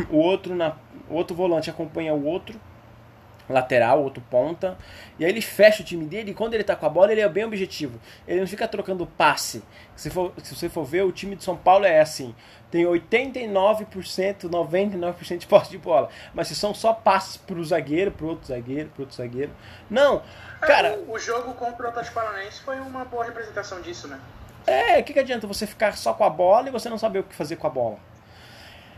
O 0.08 0.16
outro, 0.16 0.54
na, 0.54 0.74
o 1.10 1.14
outro 1.14 1.36
volante 1.36 1.68
acompanha 1.68 2.14
o 2.14 2.24
outro 2.24 2.58
lateral, 3.46 4.02
outro 4.02 4.22
ponta. 4.30 4.78
E 5.18 5.24
aí 5.24 5.30
ele 5.30 5.42
fecha 5.42 5.82
o 5.82 5.84
time 5.84 6.06
dele 6.06 6.30
e 6.30 6.34
quando 6.34 6.54
ele 6.54 6.64
tá 6.64 6.74
com 6.74 6.86
a 6.86 6.88
bola, 6.88 7.12
ele 7.12 7.20
é 7.20 7.28
bem 7.28 7.44
objetivo. 7.44 8.00
Ele 8.26 8.40
não 8.40 8.46
fica 8.46 8.66
trocando 8.66 9.06
passe. 9.06 9.62
Se, 9.94 10.08
for, 10.08 10.32
se 10.42 10.56
você 10.56 10.70
for 10.70 10.82
ver, 10.82 11.02
o 11.02 11.12
time 11.12 11.36
de 11.36 11.44
São 11.44 11.54
Paulo 11.54 11.84
é 11.84 12.00
assim. 12.00 12.34
Tem 12.70 12.86
89%, 12.86 14.48
99% 14.48 15.36
de 15.36 15.46
posse 15.46 15.70
de 15.70 15.76
bola. 15.76 16.08
Mas 16.32 16.48
se 16.48 16.54
são 16.54 16.72
só 16.72 16.94
passes 16.94 17.36
pro 17.36 17.62
zagueiro, 17.62 18.12
pro 18.12 18.28
outro 18.28 18.46
zagueiro, 18.46 18.88
pro 18.88 19.02
outro 19.02 19.14
zagueiro. 19.14 19.52
Não, 19.90 20.22
é, 20.62 20.66
cara... 20.66 20.98
O, 21.06 21.12
o, 21.12 21.18
jogo 21.18 21.52
contra 21.52 21.84
o 21.84 21.88
Atlético 21.90 22.14
Paranaense 22.14 22.62
foi 22.62 22.80
uma 22.80 23.04
boa 23.04 23.26
representação 23.26 23.82
disso, 23.82 24.08
né? 24.08 24.18
É, 24.66 25.00
o 25.00 25.04
que, 25.04 25.12
que 25.12 25.18
adianta 25.18 25.46
você 25.46 25.66
ficar 25.66 25.94
só 25.98 26.14
com 26.14 26.24
a 26.24 26.30
bola 26.30 26.68
e 26.68 26.72
você 26.72 26.88
não 26.88 26.96
saber 26.96 27.18
o 27.18 27.24
que 27.24 27.34
fazer 27.34 27.56
com 27.56 27.66
a 27.66 27.70
bola? 27.70 28.13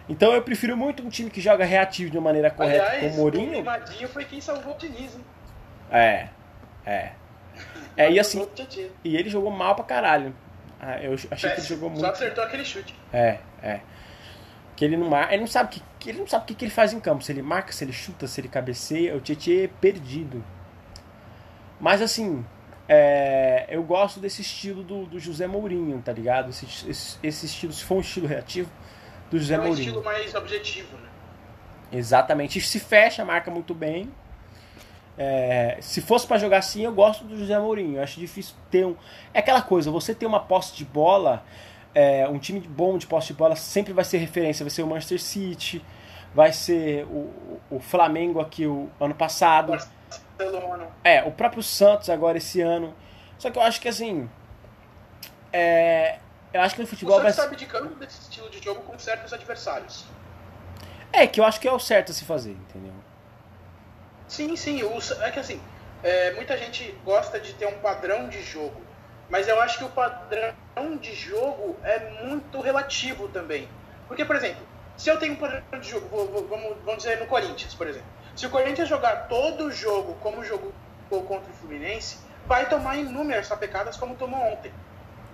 Então 0.09 0.33
eu 0.33 0.43
prefiro 0.43 0.77
muito 0.77 1.03
um 1.03 1.09
time 1.09 1.31
que 1.31 1.41
joga 1.41 1.65
reativo 1.65 2.11
de 2.11 2.17
uma 2.17 2.25
maneira 2.25 2.51
correta 2.51 2.85
Aliás, 2.85 3.01
com 3.01 3.21
o 3.21 3.23
Mourinho. 3.23 3.61
O 3.61 3.65
Madinho 3.65 4.09
foi 4.09 4.25
quem 4.25 4.41
salvou 4.41 4.75
o 4.75 4.79
Diniz, 4.79 5.15
hein? 5.15 5.25
É, 5.91 6.29
é. 6.85 7.13
É, 7.97 8.11
e 8.11 8.21
assim, 8.21 8.47
e 9.03 9.17
ele 9.17 9.29
jogou 9.31 9.51
mal 9.51 9.75
pra 9.75 9.85
caralho. 9.85 10.35
Ah, 10.79 11.01
eu 11.03 11.15
achei 11.15 11.29
Péssimo. 11.29 11.53
que 11.53 11.61
ele 11.61 11.67
jogou 11.67 11.91
muito. 11.91 12.05
Só 12.05 12.13
acertou 12.13 12.45
aquele 12.45 12.65
chute. 12.65 12.95
É, 13.13 13.39
é. 13.63 13.81
Que 14.77 14.85
ele 14.85 14.97
não 14.97 15.09
marca, 15.09 15.33
ele 15.33 15.41
não 15.41 15.47
sabe 15.47 15.83
que 15.99 16.11
ele 16.11 16.19
não 16.21 16.27
sabe 16.27 16.45
o 16.45 16.47
que, 16.47 16.55
que 16.55 16.65
ele 16.67 16.73
faz 16.73 16.93
em 16.93 17.01
campo, 17.01 17.25
se 17.25 17.33
ele 17.33 17.43
marca, 17.43 17.73
se 17.73 17.83
ele 17.83 17.93
chuta, 17.93 18.27
se 18.27 18.41
ele 18.41 18.49
cabeceia, 18.49 19.17
o 19.17 19.21
Tietchan 19.21 19.65
é 19.65 19.69
perdido. 19.69 20.45
Mas 21.81 22.01
assim, 22.01 22.45
é, 22.89 23.67
eu 23.69 23.83
gosto 23.83 24.21
desse 24.21 24.43
estilo 24.43 24.83
do, 24.83 25.07
do 25.07 25.19
José 25.19 25.47
Mourinho, 25.47 26.01
tá 26.03 26.13
ligado? 26.13 26.51
Esse, 26.51 26.67
esse, 26.89 27.19
esse 27.23 27.47
estilo, 27.47 27.73
se 27.73 27.83
for 27.83 27.97
um 27.97 28.01
estilo 28.01 28.27
reativo, 28.27 28.71
do 29.31 29.39
José 29.39 29.55
é 29.55 29.59
um 29.59 29.63
Mourinho. 29.63 29.81
estilo 29.81 30.05
mais 30.05 30.35
objetivo, 30.35 30.97
né? 30.97 31.09
Exatamente. 31.93 32.61
Se 32.61 32.79
fecha, 32.81 33.25
marca 33.25 33.51
muito 33.51 33.75
bem. 33.75 34.11
É, 35.19 35.79
se 35.81 36.03
fosse 36.03 36.27
para 36.27 36.39
jogar 36.39 36.59
assim, 36.59 36.85
eu 36.85 36.93
gosto 36.93 37.25
do 37.25 37.37
José 37.39 37.59
Mourinho. 37.59 37.97
Eu 37.97 38.03
acho 38.03 38.21
difícil 38.21 38.55
ter 38.71 38.85
um. 38.85 38.95
É 39.33 39.39
aquela 39.39 39.63
coisa, 39.63 39.91
você 39.91 40.15
ter 40.15 40.27
uma 40.27 40.41
posse 40.41 40.75
de 40.75 40.85
bola, 40.85 41.43
é, 41.95 42.29
um 42.29 42.39
time 42.39 42.61
bom 42.61 42.99
de 42.99 43.07
posse 43.07 43.29
de 43.29 43.35
bola 43.35 43.57
sempre 43.57 43.93
vai 43.93 44.05
ser 44.05 44.19
referência. 44.19 44.65
Vai 44.65 44.71
ser 44.71 44.83
o 44.83 44.87
Manchester 44.87 45.21
City, 45.21 45.83
vai 46.35 46.53
ser 46.53 47.05
o, 47.07 47.61
o 47.71 47.81
Flamengo 47.81 48.41
aqui 48.41 48.67
o 48.67 48.91
ano 49.01 49.15
passado. 49.15 49.73
Barcelona. 50.39 50.89
É, 51.03 51.23
o 51.25 51.31
próprio 51.31 51.63
Santos 51.63 52.11
agora 52.11 52.37
esse 52.37 52.61
ano. 52.61 52.95
Só 53.39 53.51
que 53.51 53.59
eu 53.59 53.63
acho 53.63 53.81
que 53.81 53.89
assim. 53.89 54.29
É, 55.53 56.19
eu 56.57 56.63
acho 56.63 56.75
que 56.75 56.81
no 56.81 56.87
futebol. 56.87 57.15
O 57.15 57.21
Santos 57.21 57.37
vai... 57.37 57.45
está 57.45 57.55
abdicando 57.55 57.95
desse 57.97 58.21
estilo 58.21 58.51
de 58.51 58.63
jogo 58.63 58.83
com 58.83 58.99
certos 58.99 59.33
adversários. 59.33 60.05
É, 61.13 61.27
que 61.27 61.41
eu 61.41 61.45
acho 61.45 61.61
que 61.61 61.69
é 61.69 61.73
o 61.73 61.79
certo 61.79 62.13
a 62.13 62.15
se 62.15 62.25
fazer, 62.25 62.53
entendeu? 62.53 62.93
Sim, 64.29 64.57
sim. 64.57 64.83
O, 64.83 64.99
é 65.23 65.31
que 65.31 65.39
assim, 65.39 65.61
é, 66.03 66.33
muita 66.33 66.57
gente 66.57 66.93
gosta 67.05 67.39
de 67.39 67.55
ter 67.55 67.67
um 67.67 67.79
padrão 67.79 68.29
de 68.29 68.43
jogo. 68.43 68.81
Mas 69.29 69.49
eu 69.49 69.61
acho 69.61 69.79
que 69.79 69.85
o 69.85 69.89
padrão 69.89 70.55
de 71.01 71.15
jogo 71.15 71.77
é 71.83 72.25
muito 72.25 72.61
relativo 72.61 73.29
também. 73.29 73.69
Porque, 74.07 74.25
por 74.25 74.37
exemplo, 74.37 74.65
se 74.97 75.11
eu 75.11 75.19
tenho 75.19 75.33
um 75.33 75.37
padrão 75.37 75.63
de 75.81 75.91
jogo, 75.91 76.09
vou, 76.09 76.29
vou, 76.29 76.47
vamos, 76.47 76.77
vamos 76.85 77.03
dizer 77.03 77.19
no 77.19 77.27
Corinthians, 77.27 77.75
por 77.75 77.89
exemplo. 77.89 78.09
Se 78.37 78.47
o 78.47 78.51
Corinthians 78.51 78.89
jogar 78.89 79.29
todo 79.29 79.65
o 79.65 79.73
jogo 79.73 80.15
como 80.23 80.45
jogou 80.45 80.73
contra 81.09 81.51
o 81.51 81.55
Fluminense, 81.55 82.19
vai 82.47 82.69
tomar 82.69 82.97
inúmeras 82.97 83.47
sapecadas 83.47 83.97
como 83.97 84.15
tomou 84.15 84.41
ontem. 84.53 84.73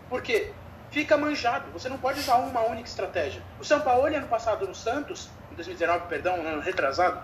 Por 0.08 0.22
quê? 0.22 0.52
Fica 0.92 1.16
manjado. 1.16 1.70
Você 1.72 1.88
não 1.88 1.98
pode 1.98 2.20
usar 2.20 2.36
uma 2.36 2.60
única 2.60 2.88
estratégia. 2.88 3.42
O 3.58 3.64
São 3.64 3.80
Paulo, 3.80 4.06
ano 4.06 4.28
passado 4.28 4.68
no 4.68 4.74
Santos, 4.74 5.28
em 5.50 5.54
2019, 5.56 6.06
perdão, 6.06 6.34
ano 6.34 6.60
retrasado, 6.60 7.20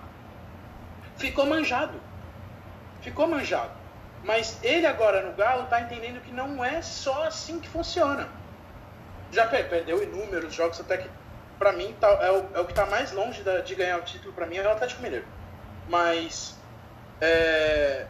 ficou 1.17 1.47
manjado. 1.47 2.01
ficou 3.01 3.29
manjado. 3.29 3.71
Mas 4.25 4.59
ele 4.65 4.87
agora 4.87 5.23
no 5.23 5.33
Galo 5.37 5.67
tá 5.67 5.81
entendendo 5.81 6.21
que 6.21 6.33
não 6.33 6.65
é 6.65 6.83
só 6.83 7.25
assim 7.25 7.61
que 7.61 7.69
funciona. 7.69 8.29
Já 9.31 9.47
perdeu 9.47 10.03
inúmeros 10.03 10.53
jogos, 10.55 10.81
até 10.81 10.97
que 10.97 11.11
para 11.59 11.73
mim 11.73 11.95
tá, 12.01 12.09
é, 12.09 12.31
o, 12.31 12.49
é, 12.55 12.61
o, 12.61 12.65
que 12.65 12.75
tá 12.75 12.87
mais 12.87 13.13
longe 13.13 13.43
da, 13.43 13.61
de 13.61 13.75
ganhar 13.75 13.99
o 13.99 14.03
título 14.03 14.33
para 14.33 14.47
mim 14.47 14.57
é 14.57 14.67
o 14.67 14.71
Atlético 14.73 15.03
Mineiro. 15.03 15.27
Mas 15.89 16.57
é, 17.21 18.07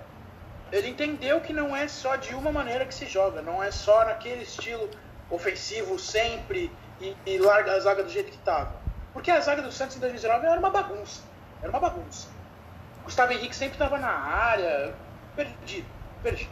ele 0.70 0.88
entendeu 0.88 1.40
que 1.40 1.52
não 1.52 1.76
é 1.76 1.88
só 1.88 2.16
de 2.16 2.34
uma 2.34 2.52
maneira 2.52 2.86
que 2.86 2.94
se 2.94 3.06
joga, 3.06 3.42
não 3.42 3.62
é 3.62 3.70
só 3.70 4.04
naquele 4.04 4.44
estilo 4.44 4.88
ofensivo 5.30 5.98
sempre 5.98 6.70
e, 7.00 7.16
e 7.26 7.38
larga 7.38 7.72
a 7.72 7.80
zaga 7.80 8.02
do 8.02 8.10
jeito 8.10 8.30
que 8.30 8.36
estava. 8.36 8.72
Porque 9.12 9.30
a 9.30 9.40
zaga 9.40 9.62
do 9.62 9.72
Santos 9.72 9.96
em 9.96 10.00
2019 10.00 10.46
era 10.46 10.58
uma 10.58 10.70
bagunça. 10.70 11.22
Era 11.60 11.70
uma 11.70 11.80
bagunça. 11.80 12.28
Gustavo 13.04 13.32
Henrique 13.32 13.56
sempre 13.56 13.74
estava 13.74 13.98
na 13.98 14.10
área, 14.10 14.94
perdido, 15.34 15.86
perdido. 16.22 16.50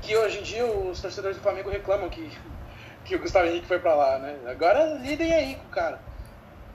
Que 0.00 0.16
hoje 0.16 0.38
em 0.38 0.42
dia 0.42 0.66
os 0.66 1.00
torcedores 1.00 1.36
do 1.36 1.42
Flamengo 1.42 1.70
reclamam 1.70 2.08
que, 2.08 2.30
que 3.04 3.16
o 3.16 3.18
Gustavo 3.18 3.46
Henrique 3.46 3.66
foi 3.66 3.78
para 3.78 3.94
lá, 3.94 4.18
né? 4.18 4.36
Agora 4.46 4.98
lidem 4.98 5.32
aí 5.32 5.56
com 5.56 5.66
o 5.66 5.70
cara. 5.70 6.00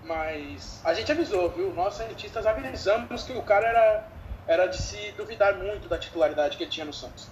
Mas 0.03 0.81
a 0.83 0.93
gente 0.93 1.11
avisou, 1.11 1.49
viu? 1.49 1.73
Nós, 1.73 1.95
cientistas, 1.95 2.45
avisamos 2.45 3.23
que 3.23 3.33
o 3.33 3.41
cara 3.43 3.67
era, 3.67 4.07
era 4.47 4.67
de 4.67 4.77
se 4.77 5.11
duvidar 5.17 5.55
muito 5.55 5.89
da 5.89 5.97
titularidade 5.97 6.57
que 6.57 6.63
ele 6.63 6.71
tinha 6.71 6.85
no 6.85 6.93
Santos. 6.93 7.29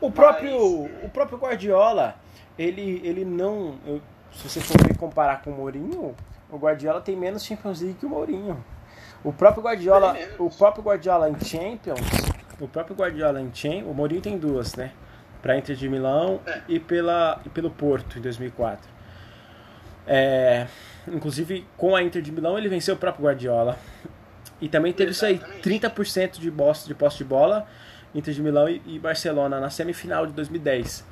O 0.00 0.10
próprio, 0.10 0.82
Mas... 0.82 1.04
o 1.04 1.08
próprio 1.08 1.38
Guardiola, 1.38 2.16
ele, 2.58 3.00
ele 3.04 3.24
não. 3.24 3.74
Eu, 3.86 4.00
se 4.32 4.48
você 4.48 4.60
for 4.60 4.76
comparar 4.96 5.42
com 5.42 5.50
o 5.50 5.54
Mourinho, 5.54 6.14
o 6.50 6.56
Guardiola 6.56 7.00
tem 7.00 7.16
menos 7.16 7.44
Champions 7.44 7.80
League 7.80 7.98
que 7.98 8.06
o 8.06 8.08
Mourinho. 8.08 8.62
O 9.24 9.32
próprio 9.32 9.62
Guardiola, 9.62 10.16
o 10.38 10.50
próprio 10.50 10.84
Guardiola 10.84 11.28
em 11.28 11.38
Champions, 11.40 12.00
o 12.60 12.68
próprio 12.68 12.94
Guardiola 12.94 13.40
em 13.40 13.52
Champions, 13.52 13.90
o 13.90 13.94
Mourinho 13.94 14.20
tem 14.20 14.38
duas, 14.38 14.74
né? 14.74 14.92
Para 15.42 15.56
Inter 15.56 15.74
de 15.74 15.88
Milão 15.88 16.40
é. 16.46 16.60
e 16.68 16.78
pela 16.78 17.40
e 17.44 17.48
pelo 17.48 17.70
Porto 17.70 18.18
em 18.18 18.22
2004. 18.22 18.88
É, 20.06 20.66
inclusive 21.08 21.66
com 21.76 21.96
a 21.96 22.02
Inter 22.02 22.22
de 22.22 22.30
Milão 22.30 22.56
ele 22.56 22.68
venceu 22.68 22.94
o 22.94 22.98
próprio 22.98 23.24
Guardiola. 23.24 23.76
E 24.60 24.68
também 24.68 24.92
teve 24.92 25.10
Exatamente. 25.10 25.42
isso 25.42 25.68
aí, 25.68 25.80
30% 25.80 26.38
de, 26.38 26.50
boss, 26.50 26.86
de 26.86 26.94
posse 26.94 27.18
de 27.18 27.24
bola, 27.24 27.66
Inter 28.14 28.32
de 28.32 28.42
Milão 28.42 28.68
e, 28.68 28.80
e 28.86 28.98
Barcelona 28.98 29.60
na 29.60 29.68
semifinal 29.68 30.26
de 30.26 30.32
2010. 30.32 31.04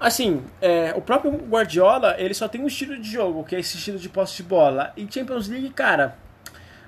Assim, 0.00 0.42
é, 0.62 0.94
o 0.96 1.02
próprio 1.02 1.30
Guardiola, 1.30 2.16
ele 2.18 2.32
só 2.32 2.48
tem 2.48 2.62
um 2.62 2.66
estilo 2.66 2.98
de 2.98 3.10
jogo, 3.10 3.44
que 3.44 3.54
é 3.54 3.60
esse 3.60 3.76
estilo 3.76 3.98
de 3.98 4.08
posse 4.08 4.38
de 4.38 4.44
bola. 4.44 4.94
E 4.96 5.06
Champions 5.12 5.46
League, 5.46 5.68
cara, 5.70 6.16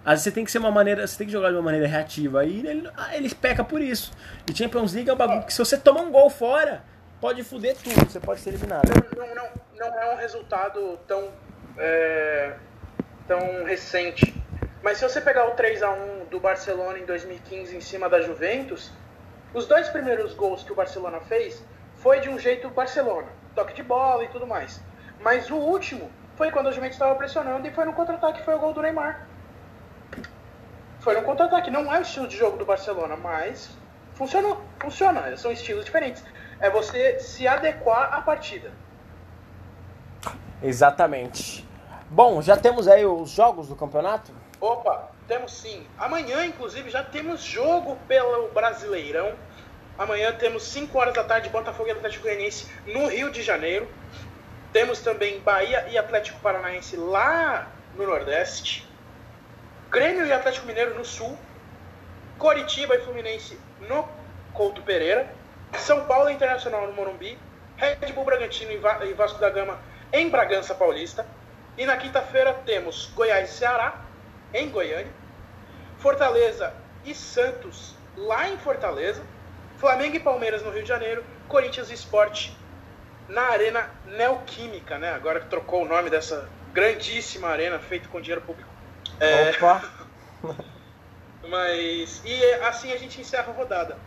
às 0.03 0.13
vezes 0.13 0.25
você 0.25 0.31
tem 0.33 0.45
que 0.47 0.51
ser 0.51 0.59
uma 0.59 0.71
maneira, 0.71 1.07
você 1.07 1.19
tem 1.19 1.27
que 1.27 1.33
jogar 1.33 1.51
de 1.51 1.57
uma 1.57 1.63
maneira 1.63 1.87
reativa. 1.87 2.43
E 2.47 2.67
ele, 2.67 2.91
ele 3.13 3.35
peca 3.35 3.63
por 3.63 3.83
isso. 3.83 4.13
E 4.51 4.57
Champions 4.57 4.95
League 4.95 5.11
é 5.11 5.13
um 5.13 5.17
bagulho 5.17 5.43
que 5.43 5.53
se 5.53 5.59
você 5.59 5.77
tomar 5.77 6.01
um 6.01 6.11
gol 6.11 6.31
fora, 6.31 6.83
pode 7.21 7.45
foder 7.45 7.77
tudo, 7.77 8.11
você 8.11 8.19
pode 8.19 8.41
ser 8.41 8.49
eliminado. 8.49 8.89
Não, 9.15 9.35
não, 9.35 9.49
não 9.75 10.01
é 10.01 10.15
um 10.15 10.17
resultado 10.17 10.99
tão, 11.07 11.29
é, 11.77 12.55
tão 13.29 13.65
recente. 13.65 14.35
Mas 14.83 14.97
se 14.97 15.05
você 15.09 15.21
pegar 15.21 15.47
o 15.49 15.51
3 15.51 15.83
a 15.83 15.91
1 15.93 16.25
do 16.31 16.41
Barcelona 16.41 16.99
em 16.99 17.05
2015 17.05 17.77
em 17.77 17.81
cima 17.81 18.09
da 18.09 18.23
Juventus, 18.23 18.91
os 19.53 19.67
dois 19.67 19.91
primeiros 19.91 20.33
gols 20.33 20.65
que 20.65 20.73
o 20.73 20.75
Barcelona 20.75 21.21
fez 21.21 21.63
foi 22.03 22.19
de 22.19 22.29
um 22.29 22.37
jeito 22.37 22.69
Barcelona, 22.69 23.29
toque 23.55 23.73
de 23.73 23.83
bola 23.83 24.25
e 24.25 24.29
tudo 24.29 24.45
mais. 24.45 24.81
Mas 25.21 25.51
o 25.51 25.57
último 25.57 26.11
foi 26.37 26.51
quando 26.51 26.69
a 26.69 26.73
Juventus 26.73 26.97
estava 26.97 27.15
pressionando 27.15 27.67
e 27.67 27.71
foi 27.71 27.85
no 27.85 27.93
contra-ataque, 27.93 28.43
foi 28.43 28.57
o 28.57 28.59
gol 28.59 28.73
do 28.73 28.83
Neymar. 28.83 29.25
Foi 30.99 31.15
no 31.15 31.23
contra-ataque, 31.23 31.71
não 31.71 31.95
é 31.95 32.01
o 32.01 32.03
estilo 32.03 32.27
de 32.27 32.37
jogo 32.37 32.57
do 32.57 32.65
Barcelona, 32.65 33.17
mas 33.17 33.71
funcionou, 34.15 34.61
funciona, 34.81 35.37
são 35.37 35.53
estilos 35.53 35.85
diferentes. 35.85 36.25
É 36.59 36.69
você 36.69 37.21
se 37.21 37.47
adequar 37.47 38.13
à 38.13 38.21
partida. 38.21 38.73
Exatamente. 40.61 41.69
Bom, 42.11 42.43
já 42.43 42.57
temos 42.57 42.89
aí 42.89 43.07
os 43.07 43.31
jogos 43.31 43.69
do 43.69 43.77
campeonato? 43.77 44.33
Opa, 44.61 45.09
temos 45.29 45.53
sim. 45.53 45.87
Amanhã, 45.99 46.45
inclusive, 46.45 46.91
já 46.91 47.03
temos 47.03 47.43
jogo 47.43 47.97
pelo 48.07 48.49
Brasileirão. 48.49 49.33
Amanhã 49.99 50.33
temos 50.33 50.65
5 50.65 50.99
horas 50.99 51.15
da 51.15 51.23
tarde 51.23 51.49
Botafogo 51.49 51.89
e 51.89 51.93
Atlético 51.93 52.25
Goianiense 52.25 52.67
no 52.87 53.07
Rio 53.09 53.31
de 53.31 53.43
Janeiro. 53.43 53.89
Temos 54.73 55.01
também 55.01 55.39
Bahia 55.41 55.87
e 55.91 55.99
Atlético 55.99 56.41
Paranaense 56.41 56.97
lá 56.97 57.71
no 57.95 58.07
Nordeste. 58.07 58.89
Grêmio 59.91 60.27
e 60.27 60.33
Atlético 60.33 60.67
Mineiro 60.67 60.95
no 60.95 61.05
Sul. 61.05 61.39
Coritiba 62.39 62.97
e 62.97 63.01
Fluminense 63.01 63.59
no 63.81 64.09
Couto 64.55 64.81
Pereira. 64.83 65.31
São 65.79 66.07
Paulo 66.07 66.31
Internacional 66.31 66.87
no 66.87 66.95
Morumbi. 66.95 67.39
Red 67.77 68.13
Bull 68.15 68.25
Bragantino 68.25 68.73
e 68.73 69.13
Vasco 69.13 69.39
da 69.39 69.51
Gama 69.51 69.79
em 70.13 70.31
Bragança 70.31 70.75
Paulista. 70.75 71.27
E 71.77 71.85
na 71.85 71.97
quinta-feira 71.97 72.55
temos 72.65 73.11
Goiás 73.15 73.51
e 73.51 73.53
Ceará 73.53 74.01
em 74.55 74.71
Goiânia. 74.71 75.13
Fortaleza 75.99 76.73
e 77.05 77.15
Santos 77.15 77.95
lá 78.17 78.49
em 78.49 78.57
Fortaleza. 78.57 79.23
Flamengo 79.83 80.15
e 80.15 80.21
Palmeiras 80.21 80.63
no 80.63 80.71
Rio 80.71 80.83
de 80.83 80.89
Janeiro, 80.89 81.25
Corinthians 81.49 81.91
e 81.91 81.95
Sport 81.95 82.51
na 83.29 83.43
Arena 83.49 83.91
Neoquímica, 84.07 84.97
né? 84.97 85.11
Agora 85.13 85.41
que 85.41 85.49
trocou 85.49 85.83
o 85.83 85.89
nome 85.89 86.09
dessa 86.09 86.49
grandíssima 86.73 87.49
arena 87.49 87.81
feita 87.81 88.07
com 88.07 88.21
dinheiro 88.21 88.43
público. 88.43 88.71
É... 89.19 89.51
Opa! 89.51 89.83
Mas. 91.51 92.23
E 92.25 92.45
assim 92.63 92.93
a 92.93 92.97
gente 92.97 93.21
encerra 93.21 93.53
a 93.53 93.57
rodada. 93.57 93.99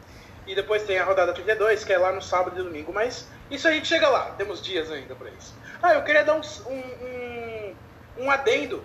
E 0.47 0.55
depois 0.55 0.83
tem 0.83 0.97
a 0.97 1.03
rodada 1.03 1.33
32, 1.33 1.83
que 1.83 1.91
é 1.91 1.97
lá 1.97 2.13
no 2.13 2.21
sábado 2.21 2.57
e 2.57 2.63
domingo. 2.63 2.93
Mas 2.93 3.27
isso 3.51 3.67
a 3.67 3.71
gente 3.73 3.89
chega 3.89 4.07
lá, 4.07 4.31
temos 4.37 4.61
dias 4.61 4.89
ainda 4.89 5.13
para 5.13 5.29
isso. 5.31 5.53
Ah, 5.83 5.95
eu 5.95 6.03
queria 6.03 6.23
dar 6.23 6.35
um, 6.35 6.41
um, 6.71 7.75
um 8.19 8.31
adendo. 8.31 8.81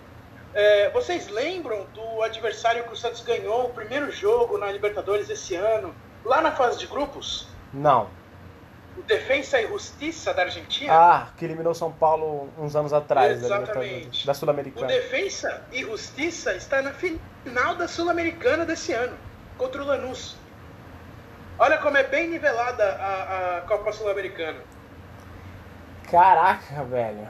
É, 0.53 0.89
vocês 0.89 1.29
lembram 1.29 1.85
do 1.93 2.21
adversário 2.21 2.83
que 2.83 2.91
o 2.91 2.97
Santos 2.97 3.21
ganhou 3.21 3.67
o 3.67 3.73
primeiro 3.73 4.11
jogo 4.11 4.57
na 4.57 4.69
Libertadores 4.69 5.29
esse 5.29 5.55
ano? 5.55 5.95
Lá 6.23 6.41
na 6.41 6.51
fase 6.51 6.79
de 6.79 6.87
grupos? 6.87 7.47
Não. 7.73 8.09
O 8.97 9.01
Defensa 9.03 9.61
e 9.61 9.67
Justiça 9.67 10.33
da 10.33 10.43
Argentina? 10.43 10.93
Ah, 10.93 11.27
que 11.37 11.45
eliminou 11.45 11.73
São 11.73 11.91
Paulo 11.91 12.49
uns 12.57 12.75
anos 12.75 12.93
atrás. 12.93 13.43
Exatamente. 13.43 14.27
Da 14.27 14.33
Sul-Americana. 14.33 14.85
O 14.85 14.89
Defensa 14.89 15.63
e 15.71 15.81
Justiça 15.81 16.53
está 16.55 16.81
na 16.81 16.91
final 16.91 17.75
da 17.75 17.87
Sul-Americana 17.87 18.65
desse 18.65 18.93
ano, 18.93 19.17
contra 19.57 19.81
o 19.81 19.85
Lanús. 19.85 20.35
Olha 21.57 21.77
como 21.77 21.97
é 21.97 22.03
bem 22.03 22.29
nivelada 22.29 22.83
a, 22.83 23.57
a 23.57 23.61
Copa 23.61 23.91
Sul-Americana. 23.91 24.59
Caraca, 26.09 26.83
velho. 26.83 27.27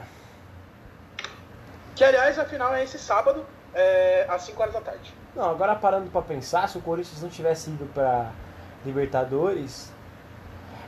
Que 1.94 2.02
aliás 2.02 2.38
a 2.38 2.44
final 2.44 2.74
é 2.74 2.82
esse 2.82 2.98
sábado, 2.98 3.46
é, 3.74 4.26
às 4.28 4.42
5 4.42 4.60
horas 4.60 4.74
da 4.74 4.80
tarde. 4.80 5.14
Não, 5.36 5.50
agora 5.50 5.74
parando 5.74 6.10
para 6.10 6.22
pensar, 6.22 6.68
se 6.68 6.76
o 6.76 6.80
Corinthians 6.80 7.22
não 7.22 7.28
tivesse 7.28 7.70
ido 7.70 7.86
para 7.86 8.32
Libertadores. 8.84 9.92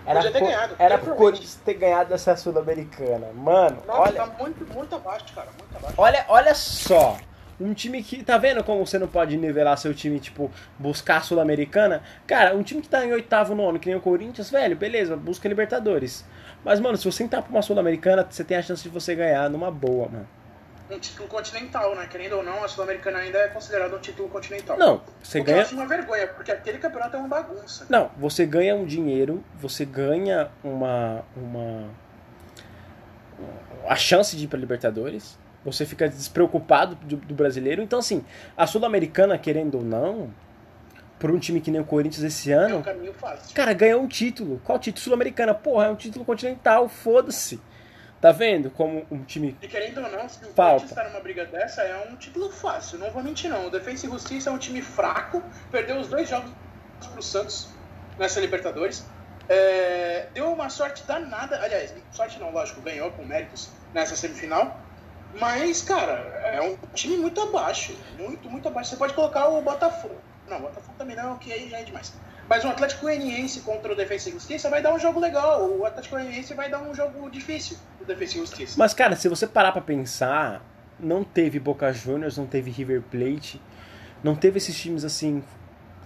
Era, 0.07 0.21
Podia 0.21 0.33
ter 0.33 0.41
ganhado. 0.41 0.77
Era 0.79 0.99
pro 0.99 1.15
Corinthians 1.15 1.55
ter 1.65 1.75
ganhado 1.75 2.13
essa 2.13 2.37
Sul-Americana. 2.37 3.29
Mano, 3.35 3.83
Nossa, 3.87 4.01
olha. 4.01 4.13
tá 4.13 4.27
muito, 4.39 4.75
muito 4.75 4.95
abaixo, 4.95 5.27
cara. 5.35 5.49
Muito 5.59 5.77
abaixo. 5.77 5.95
Olha, 5.97 6.25
olha 6.29 6.55
só. 6.55 7.17
Um 7.59 7.73
time 7.73 8.03
que. 8.03 8.23
Tá 8.23 8.37
vendo 8.37 8.63
como 8.63 8.85
você 8.85 8.99
não 8.99 9.07
pode 9.09 9.37
nivelar 9.37 9.79
seu 9.79 9.95
time, 9.95 10.21
tipo, 10.21 10.51
buscar 10.79 11.19
a 11.19 11.21
Sul-Americana? 11.23 12.03
Cara, 12.27 12.55
um 12.55 12.63
time 12.63 12.83
que 12.83 12.89
tá 12.89 13.05
em 13.05 13.13
oitavo 13.13 13.55
nono, 13.55 13.79
que 13.79 13.89
nem 13.89 13.97
o 13.97 14.01
Corinthians, 14.01 14.51
velho, 14.51 14.77
beleza, 14.77 15.17
busca 15.17 15.49
Libertadores. 15.49 16.25
Mas, 16.65 16.81
mano, 16.81 16.97
se 16.97 17.05
você 17.05 17.23
entrar 17.23 17.43
pra 17.43 17.51
uma 17.51 17.63
Sul-Americana, 17.63 18.27
você 18.29 18.45
tem 18.45 18.57
a 18.57 18.63
chance 18.63 18.83
de 18.83 18.89
você 18.89 19.15
ganhar 19.15 19.49
numa 19.49 19.71
boa, 19.71 20.09
mano 20.09 20.44
um 20.91 20.99
título 20.99 21.29
continental, 21.29 21.95
né? 21.95 22.07
Querendo 22.07 22.37
ou 22.37 22.43
não, 22.43 22.63
a 22.63 22.69
Sul-Americana 22.69 23.19
ainda 23.19 23.39
é 23.39 23.49
considerada 23.49 23.97
um 23.97 23.99
título 23.99 24.29
continental. 24.29 24.77
Não, 24.79 25.03
você 25.23 25.41
o 25.41 25.45
ganha. 25.45 25.59
Eu 25.59 25.63
acho 25.63 25.75
uma 25.75 25.87
vergonha, 25.87 26.27
porque 26.29 26.53
aquele 26.53 26.79
campeonato 26.79 27.17
é 27.17 27.19
uma 27.19 27.29
bagunça. 27.29 27.87
Não, 27.89 28.11
você 28.17 28.45
ganha 28.45 28.75
um 28.75 28.85
dinheiro, 28.85 29.43
você 29.55 29.85
ganha 29.85 30.51
uma. 30.63 31.25
uma 31.37 31.89
a 33.87 33.97
chance 33.97 34.37
de 34.37 34.45
ir 34.45 34.49
para 34.49 34.59
Libertadores, 34.59 35.39
você 35.65 35.85
fica 35.85 36.09
despreocupado 36.09 36.95
do, 36.97 37.17
do 37.17 37.35
brasileiro. 37.35 37.83
Então, 37.83 37.99
assim, 37.99 38.25
a 38.57 38.67
Sul-Americana, 38.67 39.37
querendo 39.39 39.79
ou 39.79 39.85
não, 39.85 40.31
por 41.19 41.31
um 41.31 41.39
time 41.39 41.61
que 41.61 41.71
nem 41.71 41.81
o 41.81 41.85
Corinthians 41.85 42.25
esse 42.25 42.53
ano. 42.53 42.77
É 42.77 42.79
um 42.79 42.83
caminho 42.83 43.13
fácil. 43.15 43.55
Cara, 43.55 43.73
ganhou 43.73 44.03
um 44.03 44.09
título. 44.09 44.61
Qual 44.65 44.79
título? 44.79 45.03
Sul-Americana. 45.03 45.55
Porra, 45.55 45.87
é 45.87 45.91
um 45.91 45.97
título 45.97 46.25
continental, 46.25 46.89
foda-se. 46.89 47.61
Tá 48.25 48.33
vendo 48.33 48.71
como 48.71 49.05
um 49.11 49.23
time. 49.23 49.55
E 49.61 49.69
querendo 49.69 49.99
ou 49.99 50.11
não, 50.11 50.27
se 50.27 50.43
o 50.43 50.49
Corinthians 50.49 50.85
estar 50.85 51.05
numa 51.11 51.21
briga 51.21 51.45
dessa, 51.45 51.83
é 51.83 52.09
um 52.11 52.17
título 52.17 52.51
fácil, 52.51 52.99
não 52.99 53.11
vou 53.11 53.23
mentir 53.23 53.51
não. 53.51 53.67
O 53.67 53.71
Defensa 53.71 54.07
e 54.07 54.09
Justiça 54.09 54.49
é 54.49 54.53
um 54.55 54.57
time 54.57 54.81
fraco, 54.81 55.43
perdeu 55.71 55.99
os 55.99 56.09
dois 56.09 56.27
jogos 56.27 56.51
pro 57.13 57.23
Santos 57.23 57.69
nessa 58.19 58.41
Libertadores. 58.41 59.05
É, 59.47 60.29
deu 60.33 60.51
uma 60.51 60.71
sorte 60.71 61.05
danada, 61.05 61.61
aliás, 61.61 61.93
sorte 62.13 62.41
não, 62.41 62.51
lógico, 62.51 62.81
ganhou 62.81 63.11
com 63.11 63.27
méritos 63.27 63.69
nessa 63.93 64.17
semifinal. 64.17 64.81
Mas, 65.39 65.83
cara, 65.83 66.13
é 66.47 66.63
um 66.63 66.79
time 66.95 67.19
muito 67.19 67.39
abaixo. 67.43 67.95
Muito, 68.17 68.49
muito 68.49 68.67
abaixo. 68.67 68.89
Você 68.89 68.97
pode 68.97 69.13
colocar 69.13 69.49
o 69.49 69.61
Botafogo. 69.61 70.17
Não, 70.49 70.57
o 70.57 70.61
Botafogo 70.61 70.95
também 70.97 71.15
não, 71.15 71.37
que 71.37 71.53
aí 71.53 71.69
já 71.69 71.79
é 71.79 71.83
demais. 71.83 72.11
Mas 72.49 72.65
o 72.65 72.69
Atlético 72.69 73.03
Goianiense 73.03 73.61
contra 73.61 73.93
o 73.93 73.97
Defensa 73.97 74.29
e 74.29 74.33
Justiça 74.33 74.69
vai 74.69 74.83
dar 74.83 74.93
um 74.93 74.99
jogo 74.99 75.19
legal. 75.19 75.63
O 75.67 75.85
Atlético 75.85 76.17
Goianiense 76.17 76.53
vai 76.55 76.69
dar 76.69 76.83
um 76.83 76.95
jogo 76.95 77.31
difícil, 77.31 77.77
o 78.05 78.07
Defensa 78.07 78.37
e 78.37 78.41
Justiça. 78.41 78.75
Mas, 78.79 78.95
cara, 78.95 79.17
se 79.17 79.29
você 79.29 79.47
parar 79.47 79.73
pra 79.73 79.83
pensar, 79.83 80.65
não 80.99 81.25
teve 81.25 81.59
Boca 81.59 81.93
Juniors, 81.93 82.39
não 82.39 82.47
teve 82.47 82.71
River 82.71 83.03
Plate, 83.03 83.61
não 84.23 84.35
teve 84.35 84.59
esses 84.59 84.79
times 84.79 85.05
assim 85.05 85.43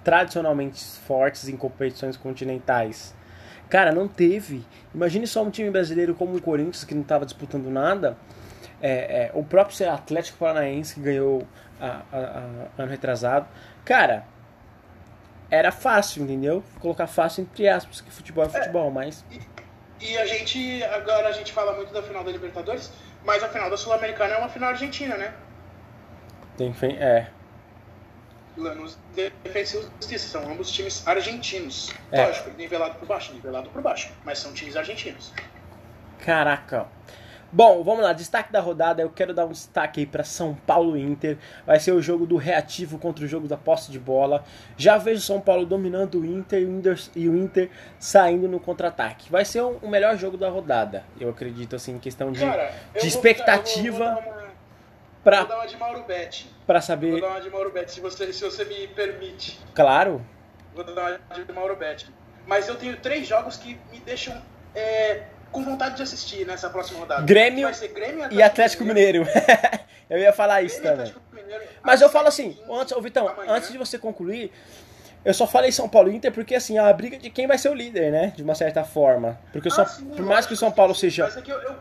tradicionalmente 0.03 0.83
fortes 1.07 1.49
em 1.49 1.57
competições 1.57 2.17
continentais. 2.17 3.15
Cara, 3.69 3.93
não 3.93 4.09
teve. 4.09 4.65
Imagine 4.95 5.27
só 5.27 5.43
um 5.43 5.51
time 5.51 5.71
brasileiro 5.71 6.15
como 6.15 6.35
o 6.37 6.41
Corinthians 6.41 6.85
que 6.85 6.95
não 6.95 7.03
estava 7.03 7.27
disputando 7.27 7.69
nada. 7.69 8.17
É, 8.81 8.91
é, 8.91 9.31
o 9.35 9.45
próprio 9.45 9.91
Atlético 9.91 10.39
Paranaense 10.39 10.95
que 10.95 11.01
ganhou 11.01 11.47
a, 11.81 12.03
a, 12.11 12.19
a, 12.19 12.83
ano 12.83 12.91
retrasado. 12.91 13.47
Cara, 13.85 14.25
era 15.51 15.71
fácil, 15.71 16.23
entendeu? 16.23 16.63
Vou 16.73 16.81
colocar 16.81 17.07
fácil 17.07 17.43
entre 17.43 17.69
aspas, 17.69 18.01
que 18.01 18.11
futebol 18.11 18.45
é 18.45 18.49
futebol, 18.49 18.89
é, 18.89 18.91
mas. 18.91 19.25
E, 19.31 19.41
e, 20.01 20.17
a 20.19 20.27
gente, 20.27 20.83
agora 20.85 21.29
a 21.29 21.33
gente 21.33 21.53
fala 21.53 21.73
muito 21.73 21.93
da 21.93 22.03
final 22.03 22.25
da 22.25 22.31
Libertadores, 22.31 22.93
mas 23.25 23.43
a 23.43 23.49
final 23.49 23.69
da 23.69 23.77
Sul-Americana 23.77 24.35
é 24.35 24.39
uma 24.39 24.49
final 24.49 24.71
argentina, 24.71 25.17
né? 25.17 25.35
Tem, 26.57 26.75
é. 26.99 27.29
Lanús 28.57 28.99
Defensa 29.15 29.79
e 29.79 29.83
Justiça, 29.83 30.29
são 30.29 30.51
ambos 30.51 30.71
times 30.71 31.07
argentinos. 31.07 31.93
É. 32.11 32.27
Lógico, 32.27 32.51
nivelado 32.57 32.97
por 32.97 33.07
baixo, 33.07 33.33
nivelado 33.33 33.71
por 33.71 33.81
baixo, 33.81 34.11
mas 34.25 34.39
são 34.39 34.53
times 34.53 34.77
argentinos. 34.77 35.33
Caraca. 36.19 36.87
Bom, 37.51 37.83
vamos 37.83 38.03
lá, 38.03 38.13
destaque 38.13 38.53
da 38.53 38.61
rodada, 38.61 39.01
eu 39.01 39.09
quero 39.09 39.33
dar 39.33 39.47
um 39.47 39.53
destaque 39.53 40.01
aí 40.01 40.07
para 40.07 40.23
São 40.23 40.55
Paulo 40.55 40.99
Inter. 40.99 41.39
Vai 41.65 41.81
ser 41.81 41.93
o 41.93 42.03
jogo 42.03 42.27
do 42.27 42.37
reativo 42.37 42.99
contra 42.99 43.25
o 43.25 43.29
jogo 43.29 43.49
da 43.49 43.57
posse 43.57 43.91
de 43.91 43.99
bola. 43.99 44.45
Já 44.77 44.99
vejo 44.99 45.23
São 45.23 45.41
Paulo 45.41 45.65
dominando 45.65 46.21
o 46.21 46.27
Inter 46.27 46.61
e 47.17 47.29
o 47.29 47.37
Inter 47.37 47.71
saindo 47.99 48.47
no 48.49 48.61
contra-ataque. 48.61 49.31
Vai 49.31 49.47
ser 49.47 49.63
o 49.63 49.89
melhor 49.89 50.17
jogo 50.19 50.37
da 50.37 50.51
rodada, 50.51 51.05
eu 51.19 51.31
acredito, 51.31 51.75
assim, 51.75 51.95
em 51.95 51.99
questão 51.99 52.31
de, 52.31 52.41
Cara, 52.41 52.71
de 53.01 53.09
expectativa. 53.09 54.19
Vou 55.25 55.47
dar 55.47 55.57
uma 55.57 55.67
de 55.67 55.77
Mauro 55.77 56.05
Betti. 56.05 56.51
Pra 56.67 56.83
saber. 56.83 57.13
Vou 57.13 57.21
dar 57.21 57.29
uma 57.29 57.41
de 57.41 57.49
Mauro 57.51 57.71
Betti, 57.71 57.93
se 57.93 58.01
você, 58.01 58.31
se 58.31 58.45
você 58.45 58.65
me 58.67 58.89
permite. 58.89 59.59
Claro. 59.75 60.25
Vou 60.75 60.85
dar 60.85 61.19
uma 61.33 61.45
de 61.45 61.53
Mauro 61.53 61.77
Betti. 61.77 62.13
Mas 62.47 62.69
eu 62.69 62.77
tenho 62.77 62.97
três 62.99 63.27
jogos 63.27 63.57
que 63.57 63.79
me 63.91 64.01
deixam. 64.01 64.41
É, 64.75 65.25
com 65.51 65.65
vontade 65.65 65.97
de 65.97 66.03
assistir 66.03 66.47
nessa 66.47 66.69
próxima 66.71 67.01
rodada. 67.01 67.23
Grêmio, 67.23 67.69
Grêmio 67.95 68.29
e 68.31 68.43
Atlético 68.43 68.85
Mineiro. 68.85 69.25
Mineiro. 69.25 69.43
eu 70.09 70.19
ia 70.19 70.33
falar 70.33 70.63
isso 70.63 70.83
também. 70.83 71.13
Mas 71.83 72.01
eu 72.01 72.09
falo 72.09 72.29
assim, 72.29 72.59
antes, 72.71 72.93
ô 72.93 73.01
Vitão, 73.01 73.29
amanhã. 73.29 73.53
antes 73.53 73.71
de 73.71 73.79
você 73.79 73.99
concluir, 73.99 74.53
eu 75.25 75.35
só 75.35 75.47
falei 75.47 75.73
São 75.73 75.89
Paulo 75.89 76.11
e 76.11 76.17
Inter 76.17 76.33
porque 76.33 76.55
assim, 76.55 76.77
é 76.77 76.81
a 76.81 76.93
briga 76.93 77.19
de 77.19 77.31
quem 77.31 77.47
vai 77.47 77.59
ser 77.59 77.71
o 77.71 77.75
líder, 77.75 78.13
né? 78.13 78.33
De 78.37 78.43
uma 78.43 78.55
certa 78.55 78.85
forma. 78.85 79.39
Porque 79.53 79.69
ah, 79.69 79.73
São, 79.73 79.87
sim, 79.87 80.05
por 80.07 80.25
mais 80.25 80.47
que 80.47 80.55
o 80.55 80.57
São 80.57 80.71
Paulo 80.71 80.95
seja. 80.95 81.25
Mas 81.25 81.37
é 81.37 81.43
que 81.43 81.51
eu, 81.51 81.61
eu, 81.61 81.75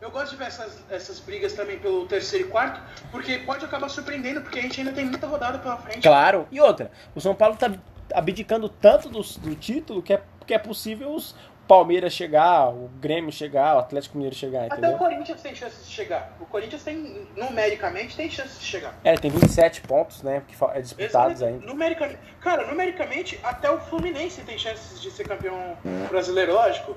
eu 0.00 0.10
gosto 0.10 0.30
de 0.30 0.36
ver 0.36 0.46
essas, 0.46 0.78
essas 0.90 1.18
brigas 1.20 1.52
também 1.52 1.78
pelo 1.78 2.06
terceiro 2.06 2.46
e 2.46 2.50
quarto, 2.50 2.80
porque 3.10 3.38
pode 3.38 3.64
acabar 3.64 3.88
surpreendendo, 3.88 4.40
porque 4.40 4.58
a 4.58 4.62
gente 4.62 4.80
ainda 4.80 4.92
tem 4.92 5.04
muita 5.04 5.26
rodada 5.26 5.58
pela 5.58 5.76
frente. 5.78 6.00
Claro, 6.00 6.46
e 6.50 6.60
outra, 6.60 6.90
o 7.14 7.20
São 7.20 7.34
Paulo 7.34 7.56
tá 7.56 7.72
abdicando 8.14 8.68
tanto 8.68 9.08
do, 9.08 9.20
do 9.20 9.54
título 9.56 10.02
que 10.02 10.12
é, 10.12 10.22
que 10.46 10.54
é 10.54 10.58
possível 10.58 11.12
os, 11.12 11.34
Palmeiras 11.66 12.12
chegar, 12.12 12.68
o 12.68 12.88
Grêmio 13.00 13.32
chegar, 13.32 13.76
o 13.76 13.78
Atlético 13.78 14.16
Mineiro 14.16 14.36
chegar, 14.36 14.66
entendeu? 14.66 14.90
Até 14.90 14.94
o 14.94 14.98
Corinthians 14.98 15.42
tem 15.42 15.54
chance 15.54 15.84
de 15.84 15.90
chegar. 15.90 16.36
O 16.40 16.46
Corinthians 16.46 16.82
tem, 16.82 17.28
numericamente, 17.36 18.16
tem 18.16 18.30
chance 18.30 18.58
de 18.58 18.64
chegar. 18.64 18.94
É, 19.02 19.14
tem 19.16 19.30
27 19.30 19.80
pontos, 19.82 20.22
né, 20.22 20.42
que 20.46 20.56
é 20.72 20.80
disputados 20.80 21.42
ainda. 21.42 21.66
Numericamente, 21.66 22.18
cara, 22.40 22.66
numericamente, 22.66 23.40
até 23.42 23.70
o 23.70 23.78
Fluminense 23.80 24.42
tem 24.42 24.58
chances 24.58 25.00
de 25.00 25.10
ser 25.10 25.26
campeão 25.26 25.76
brasileiro, 26.08 26.54
lógico. 26.54 26.96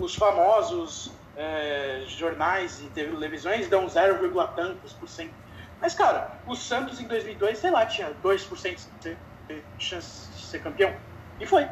Os 0.00 0.14
famosos 0.14 1.12
é, 1.36 2.02
jornais 2.06 2.80
e 2.80 2.86
televisões 2.90 3.68
dão 3.68 3.88
0, 3.88 4.18
tantos 4.54 4.92
por 4.92 5.08
cento. 5.08 5.34
Mas, 5.80 5.94
cara, 5.94 6.32
o 6.46 6.56
Santos 6.56 7.00
em 7.00 7.06
2002, 7.06 7.58
sei 7.58 7.70
lá, 7.70 7.86
tinha 7.86 8.10
2% 8.22 8.78
de 9.00 9.16
chance 9.78 10.30
de 10.32 10.42
ser 10.42 10.60
campeão. 10.60 10.92
E 11.40 11.46
foi. 11.46 11.68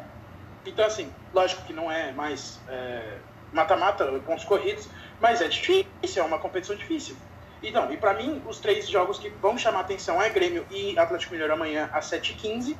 Então, 0.67 0.85
assim, 0.85 1.11
lógico 1.33 1.63
que 1.63 1.73
não 1.73 1.89
é 1.91 2.11
mais 2.11 2.59
é, 2.67 3.17
mata-mata, 3.53 4.03
é, 4.03 4.19
pontos 4.19 4.43
corridos, 4.43 4.89
mas 5.21 5.41
é 5.41 5.47
difícil, 5.47 5.87
é 6.17 6.23
uma 6.23 6.37
competição 6.37 6.75
difícil. 6.75 7.15
Então, 7.63 7.91
e 7.91 7.97
para 7.97 8.13
mim, 8.13 8.41
os 8.45 8.59
três 8.59 8.87
jogos 8.87 9.17
que 9.17 9.29
vão 9.29 9.57
chamar 9.57 9.79
atenção 9.79 10.21
é 10.21 10.29
Grêmio 10.29 10.65
e 10.69 10.97
Atlético 10.99 11.31
Mineiro 11.31 11.53
amanhã 11.53 11.89
às 11.91 12.05
7h15. 12.11 12.75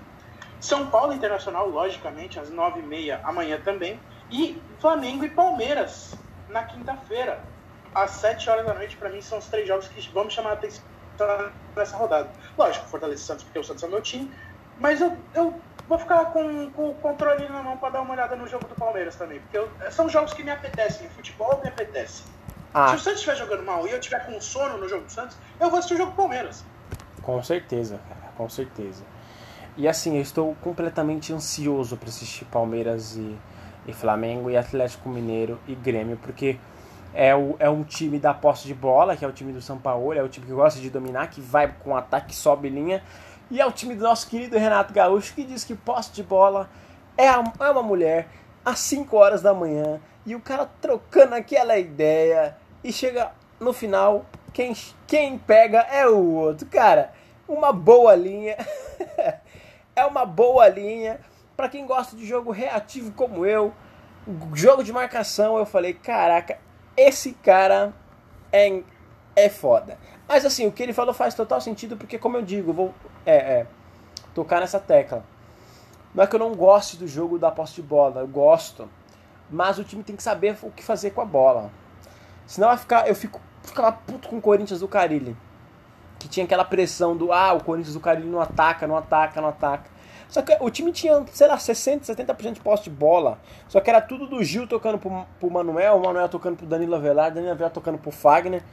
São 0.59 0.87
Paulo 0.87 1.13
Internacional, 1.13 1.67
logicamente, 1.69 2.39
às 2.39 2.51
9h30 2.51 3.19
amanhã 3.23 3.59
também. 3.63 3.99
E 4.29 4.61
Flamengo 4.79 5.23
e 5.23 5.29
Palmeiras 5.29 6.13
na 6.49 6.63
quinta-feira, 6.63 7.41
às 7.95 8.11
7 8.11 8.49
horas 8.49 8.65
da 8.65 8.73
noite. 8.73 8.97
Para 8.97 9.09
mim, 9.09 9.21
são 9.21 9.37
os 9.37 9.47
três 9.47 9.67
jogos 9.67 9.87
que 9.87 10.01
vão 10.09 10.29
chamar 10.29 10.53
atenção 10.53 10.83
nessa 11.75 11.97
rodada. 11.97 12.29
Lógico, 12.57 12.85
Fortaleza 12.87 13.21
e 13.21 13.25
Santos, 13.25 13.43
porque 13.45 13.57
o 13.57 13.63
Santos 13.63 13.83
é 13.83 13.87
o 13.87 13.89
meu 13.89 14.01
time. 14.01 14.31
Mas 14.79 15.01
eu, 15.01 15.17
eu 15.33 15.59
Vou 15.87 15.97
ficar 15.97 16.25
com, 16.25 16.69
com 16.71 16.89
o 16.89 16.95
controle 16.95 17.47
na 17.47 17.63
mão 17.63 17.77
para 17.77 17.91
dar 17.91 18.01
uma 18.01 18.13
olhada 18.13 18.35
no 18.35 18.47
jogo 18.47 18.67
do 18.67 18.75
Palmeiras 18.75 19.15
também. 19.15 19.39
Porque 19.39 19.57
eu, 19.57 19.69
são 19.89 20.09
jogos 20.09 20.33
que 20.33 20.43
me 20.43 20.51
apetecem. 20.51 21.07
Futebol 21.09 21.59
me 21.63 21.69
apetece. 21.69 22.23
Ah. 22.73 22.89
Se 22.89 22.95
o 22.95 22.99
Santos 22.99 23.19
estiver 23.19 23.37
jogando 23.37 23.63
mal 23.63 23.87
e 23.87 23.91
eu 23.91 23.99
tiver 23.99 24.25
com 24.25 24.39
sono 24.41 24.77
no 24.77 24.89
jogo 24.89 25.05
do 25.05 25.11
Santos, 25.11 25.37
eu 25.59 25.69
vou 25.69 25.79
assistir 25.79 25.95
o 25.95 25.97
jogo 25.97 26.11
do 26.11 26.17
Palmeiras. 26.17 26.65
Com 27.21 27.41
certeza, 27.41 27.99
cara. 28.07 28.31
Com 28.35 28.49
certeza. 28.49 29.03
E 29.77 29.87
assim, 29.87 30.15
eu 30.15 30.21
estou 30.21 30.55
completamente 30.61 31.31
ansioso 31.31 31.95
para 31.95 32.09
assistir 32.09 32.45
Palmeiras 32.45 33.15
e, 33.15 33.37
e 33.87 33.93
Flamengo 33.93 34.49
e 34.49 34.57
Atlético 34.57 35.07
Mineiro 35.07 35.59
e 35.67 35.75
Grêmio, 35.75 36.17
porque 36.17 36.57
é, 37.13 37.35
o, 37.35 37.55
é 37.59 37.69
um 37.69 37.83
time 37.83 38.19
da 38.19 38.33
posse 38.33 38.67
de 38.67 38.73
bola, 38.73 39.15
que 39.15 39.23
é 39.23 39.27
o 39.27 39.31
time 39.31 39.53
do 39.53 39.61
São 39.61 39.77
Paulo, 39.77 40.13
é 40.13 40.21
o 40.21 40.27
time 40.27 40.45
que 40.45 40.51
gosta 40.51 40.79
de 40.79 40.89
dominar, 40.89 41.27
que 41.27 41.39
vai 41.39 41.73
com 41.83 41.95
ataque, 41.95 42.35
sobe 42.35 42.69
linha 42.69 43.01
e 43.49 43.59
é 43.61 43.65
o 43.65 43.71
time 43.71 43.95
do 43.95 44.03
nosso 44.03 44.27
querido 44.27 44.57
Renato 44.57 44.93
Gaúcho 44.93 45.33
que 45.33 45.43
diz 45.43 45.63
que 45.63 45.75
posse 45.75 46.11
de 46.11 46.23
bola 46.23 46.69
é, 47.17 47.27
é 47.27 47.71
uma 47.71 47.83
mulher 47.83 48.27
às 48.63 48.79
5 48.79 49.15
horas 49.15 49.41
da 49.41 49.53
manhã 49.53 49.99
e 50.25 50.35
o 50.35 50.41
cara 50.41 50.69
trocando 50.81 51.35
aquela 51.35 51.77
ideia 51.77 52.57
e 52.83 52.91
chega 52.91 53.31
no 53.59 53.73
final, 53.73 54.25
quem, 54.53 54.75
quem 55.05 55.37
pega 55.37 55.79
é 55.91 56.07
o 56.07 56.33
outro. 56.33 56.67
Cara, 56.67 57.11
uma 57.47 57.71
boa 57.71 58.15
linha. 58.15 58.57
é 59.95 60.05
uma 60.05 60.25
boa 60.25 60.67
linha. 60.67 61.19
Para 61.55 61.69
quem 61.69 61.85
gosta 61.85 62.15
de 62.15 62.25
jogo 62.25 62.51
reativo 62.51 63.11
como 63.13 63.45
eu, 63.45 63.73
jogo 64.53 64.83
de 64.83 64.93
marcação, 64.93 65.57
eu 65.57 65.65
falei, 65.65 65.93
caraca, 65.93 66.59
esse 66.95 67.33
cara 67.33 67.93
é, 68.51 68.83
é 69.35 69.49
foda. 69.49 69.97
Mas 70.27 70.45
assim, 70.45 70.67
o 70.67 70.71
que 70.71 70.83
ele 70.83 70.93
falou 70.93 71.13
faz 71.13 71.33
total 71.33 71.59
sentido, 71.61 71.97
porque 71.97 72.19
como 72.19 72.37
eu 72.37 72.41
digo, 72.41 72.73
vou 72.73 72.93
é, 73.27 73.35
é, 73.35 73.67
tocar 74.33 74.61
nessa 74.61 74.79
tecla. 74.79 75.23
Não 76.15 76.23
é 76.23 76.27
que 76.27 76.35
eu 76.35 76.39
não 76.39 76.55
goste 76.55 76.95
do 76.95 77.05
jogo 77.05 77.37
da 77.37 77.51
posse 77.51 77.75
de 77.75 77.81
bola, 77.81 78.21
eu 78.21 78.27
gosto. 78.27 78.89
Mas 79.49 79.77
o 79.77 79.83
time 79.83 80.01
tem 80.01 80.15
que 80.15 80.23
saber 80.23 80.57
o 80.63 80.71
que 80.71 80.83
fazer 80.83 81.11
com 81.11 81.21
a 81.21 81.25
bola. 81.25 81.69
Senão 82.45 82.69
vai 82.69 82.77
ficar, 82.77 83.07
eu 83.07 83.13
fico 83.13 83.41
ficava 83.61 83.91
puto 83.91 84.29
com 84.29 84.37
o 84.37 84.41
Corinthians 84.41 84.79
do 84.79 84.87
Carilli. 84.87 85.35
Que 86.17 86.27
tinha 86.27 86.45
aquela 86.45 86.63
pressão 86.63 87.15
do 87.15 87.31
ah, 87.31 87.53
o 87.53 87.63
Corinthians 87.63 87.93
do 87.93 87.99
Carilli 87.99 88.29
não 88.29 88.39
ataca, 88.39 88.87
não 88.87 88.95
ataca, 88.95 89.41
não 89.41 89.49
ataca. 89.49 89.89
Só 90.29 90.41
que 90.41 90.57
o 90.59 90.69
time 90.69 90.91
tinha, 90.91 91.23
sei 91.31 91.47
lá, 91.47 91.57
60, 91.57 92.13
70% 92.13 92.53
de 92.53 92.59
posse 92.61 92.85
de 92.85 92.89
bola. 92.89 93.37
Só 93.67 93.79
que 93.79 93.89
era 93.89 94.01
tudo 94.01 94.25
do 94.27 94.43
Gil 94.43 94.67
tocando 94.67 94.97
pro, 94.97 95.25
pro 95.39 95.51
Manuel, 95.51 95.97
o 95.97 96.01
Manuel 96.01 96.27
tocando 96.27 96.57
pro 96.57 96.65
Danilo 96.65 96.95
Avelar, 96.95 97.31
Danilo 97.31 97.51
Avelar 97.51 97.71
tocando 97.71 97.97
pro 97.97 98.11
Fagner 98.11 98.63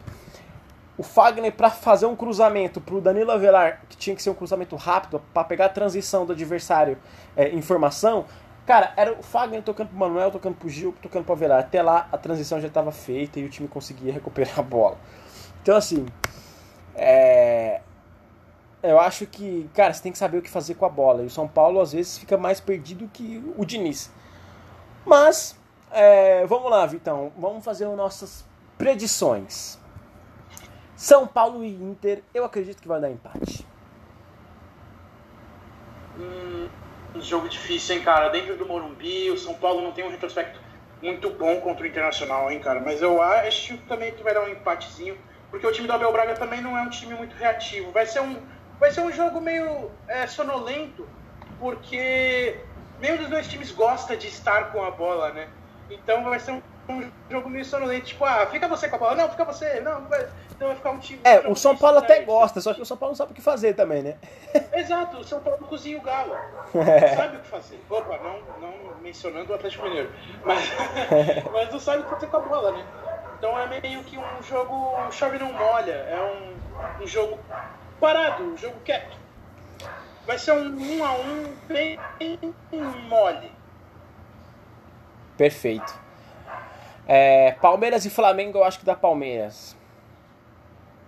o 0.97 1.03
Fagner 1.03 1.53
para 1.53 1.71
fazer 1.71 2.07
um 2.07 2.15
cruzamento 2.15 2.81
para 2.81 2.95
o 2.95 3.01
Danilo 3.01 3.31
Avelar, 3.33 3.83
que 3.89 3.97
tinha 3.97 4.15
que 4.15 4.23
ser 4.23 4.31
um 4.31 4.35
cruzamento 4.35 4.77
rápido, 4.77 5.21
para 5.33 5.45
pegar 5.45 5.67
a 5.67 5.69
transição 5.69 6.25
do 6.25 6.33
adversário 6.33 6.97
é, 7.37 7.49
em 7.49 7.61
formação, 7.61 8.25
cara, 8.65 8.93
era 8.97 9.13
o 9.13 9.23
Fagner 9.23 9.63
tocando 9.63 9.89
pro 9.89 9.99
Manuel, 9.99 10.31
tocando 10.31 10.55
pro 10.55 10.69
Gil, 10.69 10.95
tocando 11.03 11.25
pro 11.25 11.33
Avelar. 11.33 11.59
Até 11.59 11.83
lá 11.83 12.09
a 12.13 12.19
transição 12.19 12.61
já 12.61 12.69
estava 12.69 12.93
feita 12.93 13.41
e 13.41 13.45
o 13.45 13.49
time 13.49 13.67
conseguia 13.67 14.13
recuperar 14.13 14.59
a 14.59 14.63
bola. 14.63 14.97
Então, 15.63 15.77
assim, 15.77 16.07
é... 16.95 17.81
eu 18.83 19.01
acho 19.01 19.27
que, 19.27 19.69
cara, 19.75 19.93
você 19.93 20.03
tem 20.03 20.13
que 20.13 20.19
saber 20.19 20.39
o 20.39 20.43
que 20.43 20.51
fazer 20.51 20.75
com 20.75 20.87
a 20.87 20.89
bola. 20.89 21.23
E 21.23 21.27
o 21.27 21.31
São 21.31 21.49
Paulo, 21.49 21.81
às 21.81 21.93
vezes, 21.93 22.19
fica 22.19 22.37
mais 22.39 22.61
perdido 22.61 23.11
que 23.13 23.43
o 23.57 23.65
Diniz. 23.65 24.13
Mas, 25.05 25.59
é... 25.91 26.47
vamos 26.47 26.71
lá, 26.71 26.87
Vitão, 26.87 27.33
vamos 27.37 27.65
fazer 27.65 27.87
as 27.87 27.97
nossas 27.97 28.45
predições. 28.79 29.83
São 30.97 31.27
Paulo 31.27 31.65
e 31.65 31.75
Inter, 31.75 32.23
eu 32.33 32.45
acredito 32.45 32.81
que 32.81 32.89
vai 32.89 33.01
dar 33.01 33.11
empate. 33.11 33.67
Hum, 36.19 36.69
um 37.15 37.21
jogo 37.21 37.49
difícil, 37.49 37.97
hein, 37.97 38.03
cara? 38.03 38.29
Dentro 38.29 38.57
do 38.57 38.67
Morumbi, 38.67 39.31
o 39.31 39.39
São 39.39 39.55
Paulo 39.55 39.83
não 39.83 39.93
tem 39.93 40.05
um 40.05 40.11
retrospecto 40.11 40.61
muito 41.03 41.31
bom 41.31 41.61
contra 41.61 41.85
o 41.85 41.87
Internacional, 41.87 42.51
hein, 42.51 42.61
cara? 42.61 42.81
Mas 42.81 43.03
eu 43.03 43.21
acho 43.21 43.77
também 43.89 44.13
que 44.13 44.23
vai 44.23 44.33
dar 44.33 44.43
um 44.43 44.49
empatezinho, 44.49 45.19
porque 45.51 45.67
o 45.67 45.73
time 45.73 45.87
do 45.87 45.93
Abel 45.93 46.13
Braga 46.13 46.35
também 46.35 46.61
não 46.61 46.79
é 46.79 46.83
um 46.83 46.91
time 46.91 47.15
muito 47.15 47.35
reativo. 47.35 47.91
Vai 47.91 48.07
ser 48.07 48.21
um, 48.21 48.37
vai 48.79 48.91
ser 48.91 49.01
um 49.01 49.13
jogo 49.13 49.41
meio 49.41 49.91
é, 50.07 50.27
sonolento, 50.27 51.09
porque 51.59 52.59
nenhum 53.01 53.17
dos 53.17 53.29
dois 53.29 53.49
times 53.49 53.71
gosta 53.73 54.17
de 54.17 54.29
estar 54.29 54.73
com 54.73 54.83
a 54.85 54.91
bola, 54.91 55.33
né? 55.33 55.49
Então 55.91 56.25
vai 56.25 56.39
ser 56.39 56.53
um, 56.53 56.63
um 56.89 57.11
jogo 57.31 57.51
meio 57.51 57.65
sonolento, 57.65 58.07
tipo, 58.07 58.25
ah, 58.25 58.47
fica 58.47 58.69
você 58.69 58.89
com 58.89 58.97
a 58.97 58.99
bola, 58.99 59.15
não, 59.15 59.29
fica 59.29 59.45
você, 59.45 59.81
não, 59.81 60.05
vai... 60.07 60.27
então 60.55 60.69
vai 60.69 60.77
ficar 60.77 60.91
um 60.93 60.99
time. 60.99 61.21
É, 61.25 61.49
o 61.49 61.57
São 61.57 61.77
Paulo 61.77 61.99
até 61.99 62.23
gosta, 62.23 62.61
só 62.61 62.73
que 62.73 62.81
o 62.81 62.87
São 62.87 62.97
Paulo 62.97 63.11
não 63.11 63.17
sabe 63.17 63.33
o 63.33 63.35
que 63.35 63.43
fazer 63.43 63.75
também, 63.75 64.03
né? 64.03 64.17
Exato, 64.73 65.19
o 65.19 65.25
São 65.25 65.41
Paulo 65.41 65.59
cozinha 65.67 65.99
o 65.99 66.01
galo. 66.01 66.37
Não 66.73 67.17
sabe 67.17 67.37
o 67.37 67.41
que 67.41 67.49
fazer. 67.49 67.81
Opa, 67.91 68.19
não, 68.19 68.41
não 68.61 68.97
mencionando 69.01 69.53
o 69.53 69.55
Atlético 69.55 69.85
Mineiro. 69.85 70.13
Mas, 70.45 70.65
mas 71.53 71.73
não 71.73 71.81
sabe 71.81 72.03
o 72.03 72.05
que 72.05 72.11
fazer 72.11 72.27
com 72.29 72.37
a 72.37 72.41
bola, 72.41 72.73
né? 72.73 72.87
Então 73.39 73.59
é 73.59 73.67
meio 73.67 74.03
que 74.05 74.17
um 74.17 74.43
jogo 74.43 74.97
chove 75.11 75.39
não 75.39 75.53
molha, 75.53 75.93
é 75.93 76.21
um, 76.21 77.03
um 77.03 77.07
jogo 77.07 77.39
parado, 78.01 78.45
um 78.45 78.57
jogo 78.57 78.77
quieto. 78.85 79.17
Vai 80.27 80.39
ser 80.39 80.53
um 80.53 80.67
um 80.67 81.05
a 81.05 81.13
um 81.13 81.55
bem 81.67 81.99
mole. 83.09 83.53
Perfeito. 85.37 85.93
É, 87.07 87.53
Palmeiras 87.61 88.07
e 88.07 88.11
Flamengo, 88.11 88.59
eu 88.59 88.65
acho 88.65 88.79
que 88.79 88.85
dá 88.85 88.95
Palmeiras. 88.95 89.77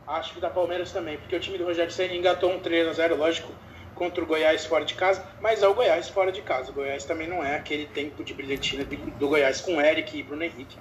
Acho 0.07 0.35
que 0.35 0.41
dá 0.41 0.49
Palmeiras 0.49 0.93
também, 0.93 1.19
porque 1.19 1.35
o 1.35 1.41
time 1.41 1.59
do 1.59 1.65
Rogério 1.65 1.91
Senna 1.91 2.15
engatou 2.15 2.51
um 2.51 2.61
3x0, 2.61 3.17
lógico, 3.17 3.53
contra 3.95 4.23
o 4.23 4.27
Goiás 4.27 4.65
fora 4.65 4.85
de 4.85 4.95
casa, 4.95 5.25
mas 5.41 5.63
é 5.63 5.69
o 5.69 5.75
Goiás 5.75 6.09
fora 6.09 6.31
de 6.31 6.43
casa. 6.43 6.71
O 6.71 6.75
Goiás 6.75 7.05
também 7.05 7.27
não 7.27 7.43
é 7.43 7.57
aquele 7.57 7.87
tempo 7.87 8.23
de 8.23 8.33
brilhantina 8.33 8.85
do 8.85 9.29
Goiás 9.29 9.61
com 9.61 9.81
Eric 9.81 10.17
e 10.17 10.23
Bruno 10.23 10.45
Henrique. 10.45 10.79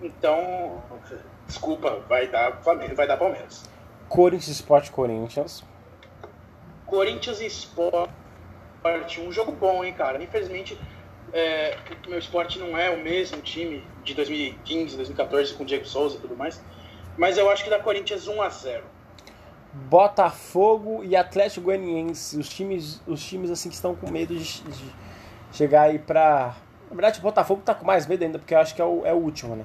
Então, 0.00 0.82
desculpa, 1.46 2.02
vai 2.08 2.26
dar 2.28 2.62
Flamengo, 2.62 2.94
vai 2.94 3.06
dar 3.06 3.16
Palmeiras. 3.16 3.68
Corinthians 4.08 4.56
Sport 4.56 4.90
Corinthians. 4.90 5.64
Corinthians 6.86 7.40
Sport, 7.40 8.10
um 9.18 9.32
jogo 9.32 9.52
bom, 9.52 9.84
hein, 9.84 9.92
cara. 9.92 10.22
Infelizmente, 10.22 10.78
é, 11.32 11.76
o 12.06 12.10
meu 12.10 12.18
esporte 12.18 12.58
não 12.58 12.76
é 12.76 12.90
o 12.90 12.98
mesmo 12.98 13.40
time 13.40 13.84
de 14.04 14.14
2015, 14.14 14.96
2014 14.96 15.54
com 15.54 15.62
o 15.62 15.66
Diego 15.66 15.86
Souza 15.86 16.16
e 16.16 16.20
tudo 16.20 16.36
mais. 16.36 16.62
Mas 17.16 17.36
eu 17.38 17.50
acho 17.50 17.62
que 17.64 17.70
dá 17.70 17.78
Corinthians 17.78 18.26
1 18.26 18.40
a 18.42 18.48
0 18.48 18.82
Botafogo 19.74 21.02
e 21.02 21.16
Atlético 21.16 21.64
Goianiense, 21.66 22.36
os 22.38 22.48
times, 22.48 23.00
os 23.06 23.24
times 23.24 23.50
assim 23.50 23.68
que 23.70 23.74
estão 23.74 23.94
com 23.94 24.10
medo 24.10 24.34
de, 24.36 24.62
de 24.62 24.94
chegar 25.52 25.82
aí 25.82 25.98
pra. 25.98 26.54
Na 26.90 26.94
verdade, 26.96 27.18
o 27.18 27.22
Botafogo 27.22 27.62
tá 27.64 27.74
com 27.74 27.86
mais 27.86 28.06
medo 28.06 28.22
ainda, 28.22 28.38
porque 28.38 28.54
eu 28.54 28.58
acho 28.58 28.74
que 28.74 28.82
é 28.82 28.84
o, 28.84 29.06
é 29.06 29.12
o 29.14 29.16
último, 29.16 29.56
né? 29.56 29.64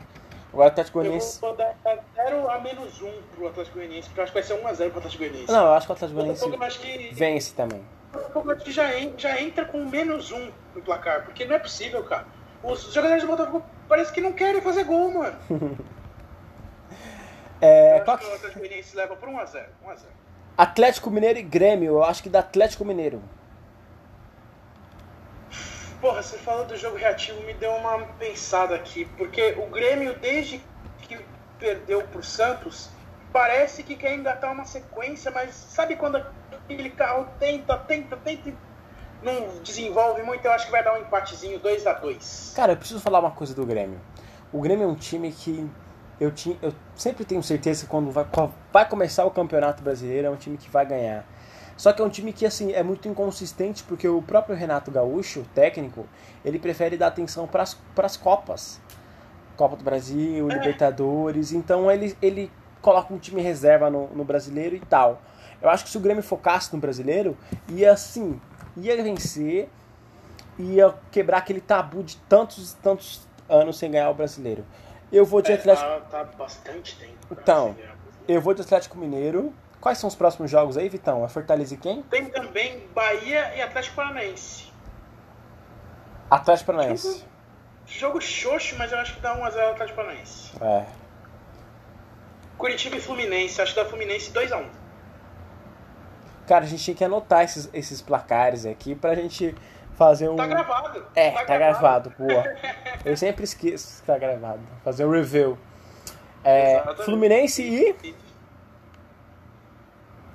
Agora 0.54 0.70
o 0.70 0.72
Atlético 0.72 1.00
Goianiense. 1.00 1.40
Eu 1.44 1.50
vou 1.50 1.58
dar 1.58 1.76
0 2.16 2.50
a 2.50 2.60
menos 2.62 3.02
1 3.02 3.12
pro 3.36 3.48
Atlético 3.48 3.76
Goianiense, 3.78 4.08
porque 4.08 4.20
eu 4.22 4.24
acho 4.24 4.32
que 4.32 4.40
vai 4.40 4.48
ser 4.48 4.54
1 4.64 4.68
a 4.68 4.74
0 4.74 4.90
pro 4.92 5.00
Atlético 5.00 5.24
Goianiense. 5.24 5.52
Não, 5.52 5.66
eu 5.66 5.74
acho 5.74 5.86
que 5.86 5.92
o 5.92 5.96
Atlético 5.96 6.20
Goianiense 6.22 6.80
que- 6.80 7.10
vence 7.14 7.54
também. 7.54 7.82
O 8.14 8.18
Botafogo 8.18 8.52
acho 8.52 8.64
que 8.64 8.72
já, 8.72 8.98
en- 8.98 9.14
já 9.18 9.42
entra 9.42 9.66
com 9.66 9.84
menos 9.86 10.32
1 10.32 10.50
no 10.74 10.82
placar, 10.82 11.26
porque 11.26 11.44
não 11.44 11.56
é 11.56 11.60
possível, 11.60 12.02
cara. 12.06 12.26
Os 12.64 12.94
jogadores 12.94 13.24
do 13.24 13.28
Botafogo 13.28 13.62
parece 13.90 14.12
que 14.14 14.22
não 14.22 14.32
querem 14.32 14.62
fazer 14.62 14.86
gol, 14.86 15.12
mano. 15.14 15.36
É, 17.62 18.00
eu 18.00 18.14
acho 18.14 18.26
que 18.26 18.32
o 18.32 18.36
Atlético 18.36 18.60
Goianiense 18.60 18.96
leva 18.96 19.16
por 19.16 19.30
1 19.30 19.40
a 19.40 19.46
0 19.46 19.66
1 19.84 19.90
a 19.90 19.96
0 19.96 20.12
Atlético 20.58 21.12
Mineiro 21.12 21.40
e 21.40 21.44
Grêmio, 21.44 21.94
eu 21.94 22.04
acho 22.04 22.24
que 22.24 22.30
dá 22.30 22.40
Atlético 22.40 22.84
Mineiro. 22.84 23.22
Porra, 26.02 26.22
você 26.22 26.38
falou 26.38 26.66
do 26.66 26.76
jogo 26.78 26.98
reativo, 26.98 27.42
me 27.42 27.54
deu 27.54 27.72
uma 27.72 28.00
pensada 28.20 28.76
aqui, 28.76 29.06
porque 29.18 29.56
o 29.58 29.68
Grêmio, 29.68 30.18
desde 30.20 30.62
que 31.02 31.20
perdeu 31.60 32.04
pro 32.04 32.24
Santos, 32.24 32.90
parece 33.34 33.84
que 33.84 33.96
quer 33.96 34.14
engatar 34.14 34.52
uma 34.52 34.66
sequência, 34.66 35.32
mas 35.32 35.54
sabe 35.56 35.96
quando 35.96 36.24
aquele 36.52 36.90
carro 36.92 37.28
tenta, 37.40 37.78
tenta, 37.78 38.18
tenta 38.18 38.50
e 38.50 38.56
não 39.24 39.62
desenvolve 39.64 40.22
muito? 40.22 40.46
Eu 40.46 40.52
acho 40.52 40.66
que 40.66 40.72
vai 40.72 40.84
dar 40.84 40.94
um 40.94 41.02
empatezinho 41.02 41.60
2 41.60 41.88
a 41.88 41.94
2 41.94 42.54
Cara, 42.56 42.74
eu 42.74 42.78
preciso 42.78 43.00
falar 43.00 43.20
uma 43.20 43.32
coisa 43.32 43.54
do 43.56 43.66
Grêmio. 43.66 44.00
O 44.52 44.62
Grêmio 44.62 44.86
é 44.86 44.88
um 44.88 44.96
time 44.96 45.32
que 45.32 45.68
eu, 46.20 46.32
tinha, 46.32 46.58
eu 46.62 46.74
sempre 46.96 47.24
tenho 47.26 47.42
certeza 47.44 47.84
que 47.84 47.90
quando 47.90 48.12
vai, 48.12 48.26
vai 48.72 48.88
começar 48.88 49.26
o 49.26 49.32
Campeonato 49.32 49.84
Brasileiro 49.84 50.28
é 50.28 50.30
um 50.30 50.36
time 50.36 50.58
que 50.58 50.70
vai 50.70 50.86
ganhar. 50.86 51.26
Só 51.78 51.94
que 51.94 52.02
é 52.02 52.06
um 52.06 52.10
time 52.10 52.34
que 52.34 52.46
assim 52.46 52.74
é 52.74 52.82
muito 52.82 53.08
inconsistente 53.08 53.84
porque 53.84 54.08
o 54.08 54.22
próprio 54.22 54.56
Renato 54.56 54.90
Gaúcho, 54.90 55.46
técnico, 55.54 56.08
ele 56.44 56.58
prefere 56.58 56.98
dar 56.98 57.08
atenção 57.08 57.48
para 57.48 57.64
as 57.64 58.18
Copas. 58.18 58.82
Copa 59.56 59.76
do 59.76 59.84
Brasil, 59.84 60.48
Libertadores. 60.48 61.52
Então 61.52 61.90
ele, 61.92 62.16
ele 62.22 62.52
coloca 62.82 63.14
um 63.14 63.18
time 63.18 63.42
reserva 63.42 63.90
no, 63.90 64.08
no 64.08 64.24
brasileiro 64.24 64.76
e 64.76 64.80
tal. 64.80 65.22
Eu 65.62 65.70
acho 65.70 65.84
que 65.84 65.90
se 65.90 65.98
o 65.98 66.00
Grêmio 66.00 66.24
focasse 66.24 66.74
no 66.74 66.80
brasileiro, 66.80 67.36
ia 67.70 67.92
assim, 67.92 68.40
ia 68.76 69.02
vencer, 69.02 69.70
ia 70.58 70.94
quebrar 71.12 71.40
aquele 71.40 71.62
tabu 71.62 72.04
de 72.04 72.18
tantos 72.30 72.74
tantos 72.74 73.28
anos 73.50 73.78
sem 73.78 73.92
ganhar 73.92 74.10
o 74.10 74.14
brasileiro. 74.14 74.64
Eu 75.12 75.26
vou 75.26 75.42
de 75.42 75.52
É, 75.52 75.56
Atlético, 75.56 75.88
tá, 75.88 76.00
tá 76.00 76.24
bastante 76.24 76.98
tempo. 76.98 77.28
Então. 77.32 77.76
eu 78.28 78.42
vou 78.42 78.54
de 78.54 78.62
Atlético 78.62 78.98
Mineiro. 78.98 79.54
Quais 79.80 79.98
são 80.00 80.08
os 80.08 80.16
próximos 80.16 80.50
jogos 80.50 80.76
aí, 80.78 80.90
Vitão? 80.90 81.24
É 81.24 81.30
Fortaleza 81.30 81.74
e 81.74 81.78
quem? 81.78 82.02
Tem 82.04 82.26
também 82.26 82.88
Bahia 82.94 83.56
e 83.56 83.62
Atlético 83.62 83.96
Paranaense. 83.96 84.72
Atlético 86.30 86.74
Paranaense. 86.74 87.24
Jogo 87.86 88.20
xoxo, 88.20 88.76
mas 88.78 88.92
eu 88.92 88.98
acho 88.98 89.16
que 89.16 89.22
dá 89.22 89.38
1x0 89.38 89.72
Atlético 89.72 89.96
Paranaense. 89.96 90.52
É. 90.62 90.86
Curitiba 92.58 92.98
e 92.98 93.00
Fluminense, 93.00 93.62
acho 93.62 93.74
que 93.74 93.80
dá 93.82 93.88
Fluminense 93.88 94.32
2x1. 94.32 94.66
Cara, 96.48 96.66
a 96.66 96.68
gente 96.68 96.84
tinha 96.84 96.96
que 96.96 97.04
anotar 97.04 97.44
esses, 97.44 97.70
esses 97.74 98.02
placares 98.02 98.66
aqui 98.66 98.96
pra 98.96 99.14
gente 99.16 99.56
fazer 99.98 100.30
um. 100.30 100.36
Tá 100.36 100.48
gravado. 100.48 101.06
É, 101.16 101.32
tá, 101.32 101.58
gravado, 101.58 102.14
boa. 102.18 102.56
Eu 103.04 103.18
sempre 103.18 103.44
esqueço 103.44 104.02
que 104.02 104.08
tá 104.08 104.18
gravado. 104.18 104.62
Fazer 104.84 105.06
um 105.06 105.12
review. 105.12 105.58
É. 106.44 106.82
Fluminense 107.04 107.62
e 107.62 108.16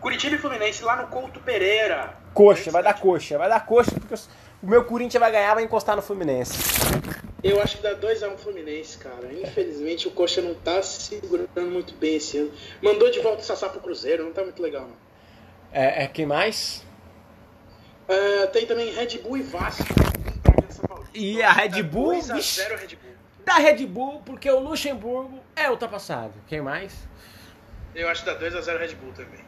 Curitiba 0.00 0.34
e 0.34 0.38
Fluminense 0.38 0.82
lá 0.82 0.96
no 0.96 1.06
Couto 1.06 1.40
Pereira. 1.40 2.14
coxa, 2.34 2.70
vai 2.70 2.82
dar 2.82 2.98
coxa, 2.98 3.38
vai 3.38 3.48
dar 3.48 3.64
coxa 3.64 3.92
porque 3.92 4.14
o 4.62 4.66
meu 4.66 4.84
Corinthians 4.84 5.20
vai 5.20 5.30
ganhar, 5.30 5.54
vai 5.54 5.62
encostar 5.62 5.94
no 5.94 6.02
Fluminense. 6.02 6.52
Eu 7.42 7.62
acho 7.62 7.76
que 7.76 7.82
dá 7.82 7.94
2x1 7.94 8.36
Fluminense, 8.36 8.98
cara. 8.98 9.32
Infelizmente 9.32 10.06
o 10.06 10.12
Coxa 10.12 10.40
não 10.40 10.54
tá 10.54 10.80
se 10.82 11.02
segurando 11.02 11.70
muito 11.70 11.94
bem 11.94 12.16
esse 12.16 12.38
ano. 12.38 12.52
Mandou 12.80 13.10
de 13.10 13.20
volta 13.20 13.42
o 13.42 13.44
Sassá 13.44 13.68
pro 13.68 13.80
Cruzeiro, 13.80 14.24
não 14.24 14.32
tá 14.32 14.42
muito 14.42 14.62
legal, 14.62 14.82
não. 14.82 14.96
É, 15.72 16.04
é 16.04 16.06
quem 16.06 16.26
mais? 16.26 16.84
Ah, 18.12 18.46
tem 18.48 18.66
também 18.66 18.92
Red 18.94 19.18
Bull 19.18 19.38
e 19.38 19.42
Vasco. 19.42 19.84
E 21.14 21.42
a 21.42 21.52
Red 21.52 21.82
Bull, 21.82 22.20
vixe. 22.20 22.60
2x0 22.62 22.76
Red 22.78 22.96
Bull. 22.96 23.12
Da 23.44 23.54
Red 23.54 23.86
Bull, 23.86 24.20
porque 24.24 24.50
o 24.50 24.58
Luxemburgo 24.60 25.40
é 25.56 25.70
ultrapassado. 25.70 26.34
Quem 26.46 26.60
mais? 26.60 26.94
Eu 27.94 28.08
acho 28.08 28.24
que 28.24 28.30
dá 28.30 28.38
2x0 28.38 28.78
Red 28.78 28.94
Bull 28.94 29.12
também. 29.12 29.40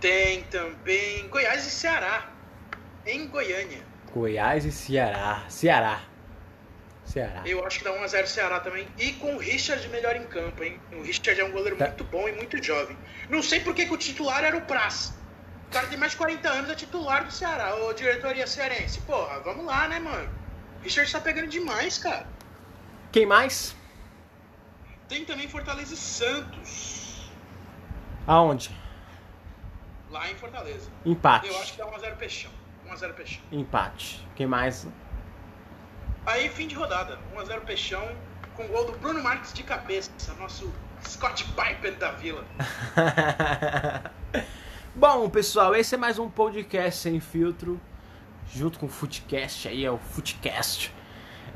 Tem 0.00 0.42
também 0.44 1.28
Goiás 1.28 1.66
e 1.66 1.70
Ceará. 1.70 2.30
Em 3.06 3.26
Goiânia. 3.28 3.82
Goiás 4.12 4.64
e 4.64 4.72
Ceará. 4.72 5.44
Ceará. 5.48 6.02
Ceará. 7.04 7.42
Eu 7.44 7.64
acho 7.66 7.78
que 7.78 7.84
dá 7.84 7.90
1x0 7.92 8.26
Ceará 8.26 8.60
também. 8.60 8.86
E 8.98 9.12
com 9.14 9.34
o 9.34 9.38
Richard 9.38 9.86
melhor 9.88 10.16
em 10.16 10.24
campo, 10.24 10.62
hein? 10.62 10.80
O 10.92 11.02
Richard 11.02 11.40
é 11.40 11.44
um 11.44 11.50
goleiro 11.50 11.76
Tá. 11.76 11.86
muito 11.88 12.04
bom 12.04 12.28
e 12.28 12.32
muito 12.32 12.62
jovem. 12.62 12.96
Não 13.28 13.42
sei 13.42 13.60
por 13.60 13.74
que, 13.74 13.86
que 13.86 13.92
o 13.92 13.96
titular 13.96 14.44
era 14.44 14.56
o 14.56 14.62
Praz. 14.62 15.12
O 15.72 15.72
cara 15.72 15.86
tem 15.86 15.96
mais 15.96 16.12
de 16.12 16.18
40 16.18 16.50
anos, 16.50 16.70
é 16.70 16.74
titular 16.74 17.24
do 17.24 17.32
Ceará. 17.32 17.74
Ô, 17.76 17.94
diretoria 17.94 18.46
cearense. 18.46 19.00
Porra, 19.00 19.40
vamos 19.40 19.64
lá, 19.64 19.88
né, 19.88 19.98
mano? 19.98 20.28
O 20.78 20.84
Richard 20.84 21.10
tá 21.10 21.18
pegando 21.18 21.48
demais, 21.48 21.96
cara. 21.96 22.26
Quem 23.10 23.24
mais? 23.24 23.74
Tem 25.08 25.24
também 25.24 25.48
Fortaleza 25.48 25.94
e 25.94 25.96
Santos. 25.96 27.32
Aonde? 28.26 28.70
Lá 30.10 30.30
em 30.30 30.34
Fortaleza. 30.34 30.90
Empate. 31.06 31.48
Eu 31.48 31.58
acho 31.58 31.72
que 31.72 31.78
dá 31.78 31.86
1x0 31.86 32.16
Peixão. 32.16 32.50
1x0 32.86 33.14
Peixão. 33.14 33.42
Empate. 33.50 34.28
Quem 34.36 34.46
mais? 34.46 34.86
Aí, 36.26 36.50
fim 36.50 36.66
de 36.66 36.74
rodada. 36.74 37.18
1x0 37.34 37.60
Peixão. 37.62 38.14
Com 38.56 38.66
gol 38.66 38.84
do 38.84 38.92
Bruno 38.98 39.22
Marques 39.22 39.54
de 39.54 39.62
cabeça. 39.62 40.10
Nosso 40.38 40.70
Scott 41.02 41.44
Piper 41.44 41.96
da 41.96 42.10
Vila. 42.10 42.44
Bom, 44.94 45.30
pessoal, 45.30 45.74
esse 45.74 45.94
é 45.94 45.98
mais 45.98 46.18
um 46.18 46.28
podcast 46.28 47.00
sem 47.00 47.18
filtro, 47.18 47.80
junto 48.52 48.78
com 48.78 48.84
o 48.84 48.88
Footcast, 48.90 49.66
aí 49.66 49.86
é 49.86 49.90
o 49.90 49.96
Footcast. 49.96 50.94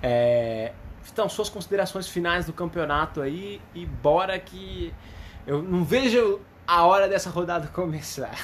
É... 0.03 0.73
Então, 1.13 1.29
suas 1.29 1.51
considerações 1.51 2.09
finais 2.09 2.47
do 2.47 2.55
campeonato 2.55 3.21
aí 3.21 3.61
e 3.75 3.85
bora 3.85 4.39
que 4.39 4.93
eu 5.47 5.63
não 5.63 5.85
vejo 5.85 6.41
a 6.67 6.87
hora 6.87 7.07
dessa 7.07 7.29
rodada 7.29 7.67
começar. 7.67 8.35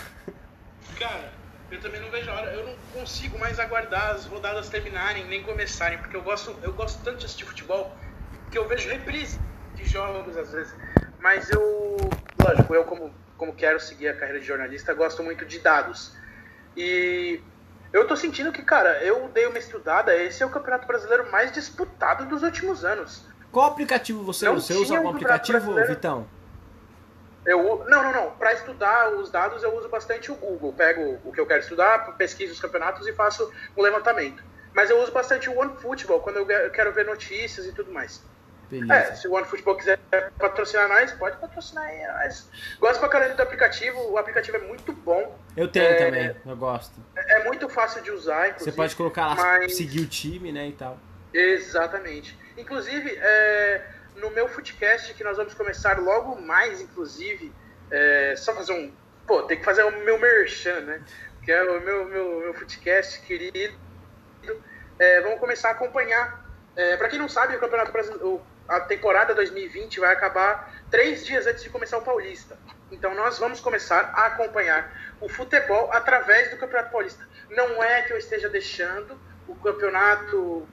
Cara, 0.98 1.32
eu 1.70 1.80
também 1.80 1.98
não 1.98 2.10
vejo 2.10 2.30
a 2.30 2.34
hora. 2.34 2.52
Eu 2.52 2.66
não 2.66 2.74
consigo 2.92 3.38
mais 3.38 3.58
aguardar 3.58 4.10
as 4.10 4.26
rodadas 4.26 4.68
terminarem, 4.68 5.26
nem 5.26 5.42
começarem, 5.42 5.96
porque 5.96 6.14
eu 6.14 6.22
gosto, 6.22 6.54
eu 6.62 6.74
gosto 6.74 7.02
tanto 7.02 7.16
de 7.16 7.24
assistir 7.24 7.46
futebol 7.46 7.96
que 8.50 8.58
eu 8.58 8.68
vejo 8.68 8.90
reprise 8.90 9.40
de 9.74 9.86
jogos 9.86 10.36
às 10.36 10.52
vezes. 10.52 10.74
Mas 11.18 11.50
eu, 11.50 11.96
lógico, 12.38 12.74
eu 12.74 12.84
como, 12.84 13.10
como 13.42 13.52
quero 13.52 13.80
seguir 13.80 14.06
a 14.06 14.14
carreira 14.14 14.38
de 14.38 14.46
jornalista, 14.46 14.94
gosto 14.94 15.20
muito 15.20 15.44
de 15.44 15.58
dados. 15.58 16.12
E 16.76 17.40
Eu 17.92 18.06
tô 18.06 18.16
sentindo 18.16 18.52
que, 18.52 18.62
cara, 18.62 19.02
eu 19.02 19.28
dei 19.34 19.46
uma 19.46 19.58
estudada, 19.58 20.14
esse 20.14 20.44
é 20.44 20.46
o 20.46 20.48
campeonato 20.48 20.86
brasileiro 20.86 21.28
mais 21.28 21.50
disputado 21.50 22.24
dos 22.26 22.44
últimos 22.44 22.84
anos. 22.84 23.26
Qual 23.50 23.66
aplicativo 23.66 24.22
você 24.22 24.48
usa? 24.48 24.60
Você 24.60 24.74
usa 24.74 24.96
algum 24.96 25.10
aplicativo, 25.10 25.74
Vitão? 25.84 26.26
Eu, 27.44 27.84
não, 27.88 28.04
não, 28.04 28.12
não. 28.12 28.30
Para 28.30 28.52
estudar 28.52 29.12
os 29.12 29.28
dados, 29.28 29.60
eu 29.64 29.76
uso 29.76 29.88
bastante 29.88 30.30
o 30.30 30.36
Google. 30.36 30.72
Pego 30.72 31.18
o 31.24 31.32
que 31.32 31.40
eu 31.40 31.46
quero 31.46 31.60
estudar, 31.60 32.16
pesquiso 32.16 32.52
os 32.52 32.60
campeonatos 32.60 33.08
e 33.08 33.12
faço 33.12 33.52
um 33.76 33.82
levantamento. 33.82 34.44
Mas 34.72 34.88
eu 34.88 35.02
uso 35.02 35.10
bastante 35.10 35.50
o 35.50 35.58
OneFootball 35.58 36.20
quando 36.20 36.36
eu 36.36 36.70
quero 36.70 36.92
ver 36.92 37.04
notícias 37.04 37.66
e 37.66 37.72
tudo 37.72 37.92
mais. 37.92 38.22
Beleza. 38.72 38.94
É, 38.94 39.14
se 39.14 39.28
o 39.28 39.34
OneFootball 39.34 39.76
quiser 39.76 39.98
patrocinar 40.38 40.88
nós, 40.88 41.12
pode 41.12 41.36
patrocinar 41.36 41.84
aí 41.84 42.06
nós. 42.06 42.48
Gosto 42.80 43.00
pra 43.00 43.08
caramba 43.10 43.34
do 43.34 43.42
aplicativo, 43.42 44.00
o 44.10 44.16
aplicativo 44.16 44.56
é 44.56 44.60
muito 44.60 44.94
bom. 44.94 45.38
Eu 45.54 45.68
tenho 45.68 45.84
é, 45.84 45.94
também, 45.94 46.36
eu 46.46 46.56
gosto. 46.56 46.94
É, 47.14 47.40
é 47.40 47.44
muito 47.44 47.68
fácil 47.68 48.00
de 48.02 48.10
usar, 48.10 48.48
inclusive. 48.48 48.70
Você 48.70 48.74
pode 48.74 48.96
colocar 48.96 49.26
lá, 49.26 49.34
mas... 49.34 49.76
seguir 49.76 50.00
o 50.00 50.06
time, 50.06 50.50
né, 50.52 50.68
e 50.68 50.72
tal. 50.72 50.98
Exatamente. 51.34 52.38
Inclusive, 52.56 53.14
é, 53.14 53.84
no 54.16 54.30
meu 54.30 54.48
Footcast, 54.48 55.12
que 55.12 55.22
nós 55.22 55.36
vamos 55.36 55.52
começar 55.52 55.98
logo 56.00 56.40
mais, 56.40 56.80
inclusive, 56.80 57.52
é, 57.90 58.34
só 58.38 58.54
fazer 58.54 58.72
um... 58.72 58.90
Pô, 59.26 59.42
tem 59.42 59.58
que 59.58 59.64
fazer 59.64 59.82
o 59.82 59.90
meu 60.02 60.18
merchan, 60.18 60.80
né? 60.80 61.02
Que 61.44 61.52
é 61.52 61.62
o 61.62 61.78
meu, 61.78 62.06
meu, 62.06 62.40
meu 62.40 62.54
Footcast 62.54 63.20
querido. 63.20 63.78
É, 64.98 65.20
vamos 65.20 65.38
começar 65.40 65.68
a 65.68 65.72
acompanhar. 65.72 66.42
É, 66.74 66.96
para 66.96 67.08
quem 67.10 67.18
não 67.18 67.28
sabe, 67.28 67.54
o 67.54 67.60
Campeonato 67.60 67.92
Brasileiro 67.92 68.40
a 68.72 68.80
temporada 68.80 69.34
2020 69.34 70.00
vai 70.00 70.14
acabar 70.14 70.72
três 70.90 71.26
dias 71.26 71.46
antes 71.46 71.62
de 71.62 71.68
começar 71.68 71.98
o 71.98 72.02
Paulista. 72.02 72.58
Então 72.90 73.14
nós 73.14 73.38
vamos 73.38 73.60
começar 73.60 74.12
a 74.14 74.26
acompanhar 74.26 75.14
o 75.20 75.28
futebol 75.28 75.92
através 75.92 76.50
do 76.50 76.56
Campeonato 76.56 76.90
Paulista. 76.90 77.28
Não 77.50 77.82
é 77.82 78.00
que 78.00 78.14
eu 78.14 78.16
esteja 78.16 78.48
deixando 78.48 79.20
o 79.46 79.54
Campeonato 79.56 80.66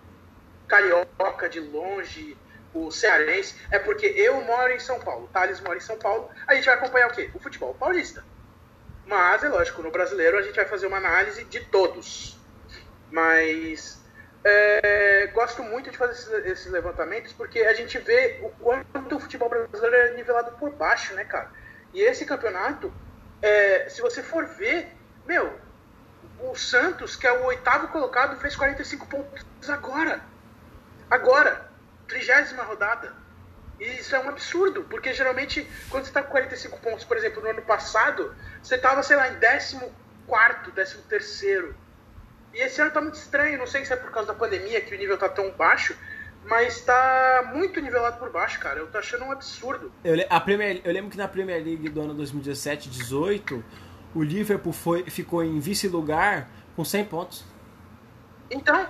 Carioca 0.65 1.49
de 1.49 1.59
longe, 1.59 2.37
o 2.73 2.89
Cearense, 2.89 3.55
é 3.69 3.79
porque 3.79 4.05
eu 4.05 4.39
moro 4.41 4.71
em 4.71 4.79
São 4.79 4.99
Paulo, 4.99 5.25
o 5.25 5.27
Thales 5.27 5.59
mora 5.59 5.77
em 5.77 5.81
São 5.81 5.97
Paulo, 5.97 6.29
a 6.47 6.55
gente 6.55 6.65
vai 6.65 6.75
acompanhar 6.75 7.07
o 7.07 7.13
quê? 7.13 7.29
O 7.33 7.39
futebol 7.39 7.73
paulista. 7.73 8.23
Mas, 9.05 9.43
é 9.43 9.49
lógico, 9.49 9.81
no 9.81 9.91
brasileiro 9.91 10.37
a 10.37 10.41
gente 10.41 10.55
vai 10.55 10.65
fazer 10.65 10.87
uma 10.87 10.97
análise 10.97 11.43
de 11.45 11.59
todos. 11.65 12.37
Mas 13.11 13.98
é, 14.43 15.27
gosto 15.33 15.63
muito 15.63 15.91
de 15.91 15.97
fazer 15.97 16.13
esses, 16.13 16.45
esses, 16.45 16.71
levantamentos 16.71 17.33
porque 17.33 17.59
a 17.59 17.73
gente 17.73 17.97
vê 17.97 18.39
o 18.41 18.49
quanto 18.51 19.15
o 19.15 19.19
futebol 19.19 19.49
brasileiro 19.49 19.95
é 19.95 20.15
nivelado 20.15 20.51
por 20.53 20.71
baixo, 20.71 21.13
né, 21.13 21.25
cara? 21.25 21.51
E 21.93 22.01
esse 22.01 22.25
campeonato, 22.25 22.93
é, 23.41 23.89
se 23.89 24.01
você 24.01 24.23
for 24.23 24.45
ver, 24.45 24.95
meu, 25.25 25.59
o 26.39 26.55
Santos, 26.55 27.15
que 27.15 27.27
é 27.27 27.33
o 27.33 27.45
oitavo 27.45 27.89
colocado, 27.89 28.39
fez 28.39 28.55
45 28.55 29.07
pontos 29.07 29.69
agora. 29.69 30.21
Agora, 31.09 31.69
trigésima 32.07 32.63
rodada. 32.63 33.13
E 33.79 33.85
isso 33.99 34.15
é 34.15 34.19
um 34.19 34.29
absurdo, 34.29 34.83
porque 34.83 35.13
geralmente 35.13 35.69
quando 35.89 36.03
você 36.03 36.09
está 36.09 36.21
com 36.21 36.31
45 36.31 36.79
pontos, 36.79 37.05
por 37.05 37.17
exemplo, 37.17 37.41
no 37.41 37.49
ano 37.49 37.61
passado, 37.61 38.35
você 38.61 38.75
estava, 38.75 39.01
sei 39.03 39.15
lá, 39.15 39.29
em 39.29 39.39
14, 39.39 39.91
13 40.73 40.97
terceiro 41.09 41.75
e 42.53 42.61
esse 42.61 42.81
ano 42.81 42.91
tá 42.91 43.01
muito 43.01 43.15
estranho, 43.15 43.57
não 43.57 43.67
sei 43.67 43.85
se 43.85 43.93
é 43.93 43.95
por 43.95 44.11
causa 44.11 44.27
da 44.27 44.33
pandemia 44.33 44.81
que 44.81 44.93
o 44.93 44.97
nível 44.97 45.17
tá 45.17 45.29
tão 45.29 45.51
baixo, 45.51 45.95
mas 46.45 46.81
tá 46.81 47.51
muito 47.53 47.79
nivelado 47.79 48.17
por 48.17 48.31
baixo, 48.31 48.59
cara. 48.59 48.79
Eu 48.79 48.87
tô 48.87 48.97
achando 48.97 49.25
um 49.25 49.31
absurdo. 49.31 49.91
Eu, 50.03 50.15
a 50.29 50.39
Premier, 50.39 50.81
eu 50.83 50.91
lembro 50.91 51.11
que 51.11 51.17
na 51.17 51.27
Premier 51.27 51.63
League 51.63 51.89
do 51.89 52.01
ano 52.01 52.15
2017-18, 52.15 53.63
o 54.15 54.23
Liverpool 54.23 54.73
foi, 54.73 55.03
ficou 55.09 55.43
em 55.43 55.59
vice-lugar 55.59 56.49
com 56.75 56.83
100 56.83 57.05
pontos. 57.05 57.43
Então, 58.49 58.87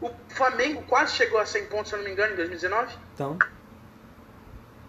o 0.00 0.10
Flamengo 0.28 0.82
quase 0.82 1.14
chegou 1.14 1.38
a 1.38 1.46
100 1.46 1.66
pontos, 1.66 1.88
se 1.88 1.94
eu 1.94 1.98
não 1.98 2.04
me 2.04 2.12
engano, 2.12 2.32
em 2.32 2.36
2019. 2.36 2.94
Então. 3.14 3.38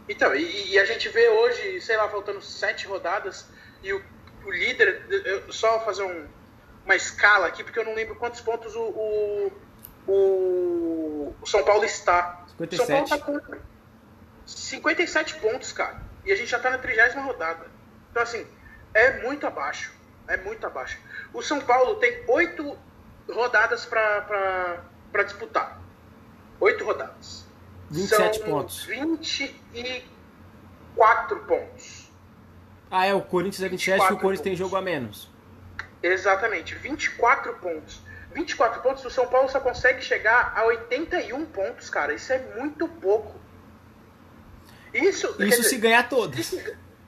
Então, 0.08 0.36
e, 0.36 0.72
e 0.72 0.80
a 0.80 0.86
gente 0.86 1.08
vê 1.10 1.30
hoje, 1.30 1.80
sei 1.82 1.96
lá, 1.96 2.10
faltando 2.10 2.42
sete 2.42 2.88
rodadas, 2.88 3.48
e 3.84 3.94
o, 3.94 4.02
o 4.44 4.52
líder, 4.52 5.04
eu, 5.10 5.52
só 5.52 5.80
fazer 5.86 6.04
um, 6.04 6.26
uma 6.90 6.96
escala 6.96 7.48
aqui, 7.48 7.64
porque 7.64 7.78
eu 7.78 7.86
não 7.86 7.94
lembro 7.94 8.16
quantos 8.16 8.42
pontos 8.42 8.76
o, 8.76 8.82
o, 8.82 9.52
o, 10.08 11.36
o 11.40 11.46
São 11.46 11.64
Paulo 11.64 11.86
está. 11.86 12.44
57. 12.58 12.78
São 12.78 12.88
Paulo 12.88 13.04
está 13.04 13.20
com 13.20 13.30
57 14.48 15.36
pontos, 15.36 15.72
cara. 15.72 16.02
E 16.26 16.32
a 16.32 16.36
gente 16.36 16.50
já 16.50 16.58
está 16.58 16.72
na 16.72 16.80
trigésima 16.80 17.22
rodada. 17.22 17.68
Então, 18.10 18.24
assim, 18.24 18.48
é 18.94 19.22
muito 19.22 19.46
abaixo. 19.46 19.94
É 20.28 20.36
muito 20.38 20.66
abaixo. 20.66 20.98
O 21.32 21.44
São 21.44 21.62
Paulo 21.62 21.98
tem 21.98 22.24
oito 22.28 22.76
rodadas 23.32 23.86
para 23.86 24.84
disputar. 25.24 25.80
Oito 26.60 26.84
rodadas. 26.84 27.46
27 27.92 28.40
São 28.40 28.48
pontos. 28.48 28.86
24 28.86 31.40
pontos. 31.42 32.10
Ah, 32.90 33.06
é, 33.06 33.14
o 33.14 33.22
Corinthians 33.22 33.62
é 33.62 33.70
27 33.70 34.00
porque 34.00 34.14
o 34.14 34.18
Corinthians 34.18 34.40
pontos. 34.40 34.44
tem 34.44 34.56
jogo 34.56 34.76
a 34.76 34.82
menos. 34.82 35.30
Exatamente, 36.02 36.76
24 36.76 37.54
pontos. 37.56 38.02
24 38.34 38.82
pontos, 38.82 39.04
o 39.04 39.10
São 39.10 39.28
Paulo 39.28 39.50
só 39.50 39.60
consegue 39.60 40.02
chegar 40.02 40.54
a 40.56 40.66
81 40.66 41.46
pontos, 41.46 41.90
cara. 41.90 42.14
Isso 42.14 42.32
é 42.32 42.40
muito 42.56 42.88
pouco. 42.88 43.40
Isso, 44.94 45.28
Isso 45.28 45.38
dizer, 45.38 45.64
se 45.64 45.78
ganhar 45.78 46.08
todos. 46.08 46.56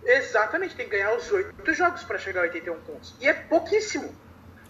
Exatamente, 0.03 0.75
tem 0.75 0.85
que 0.85 0.91
ganhar 0.91 1.15
os 1.15 1.31
oito 1.31 1.73
jogos 1.73 2.03
para 2.03 2.17
chegar 2.17 2.41
a 2.41 2.43
81 2.43 2.79
pontos. 2.81 3.15
E 3.19 3.27
é 3.27 3.33
pouquíssimo. 3.33 4.13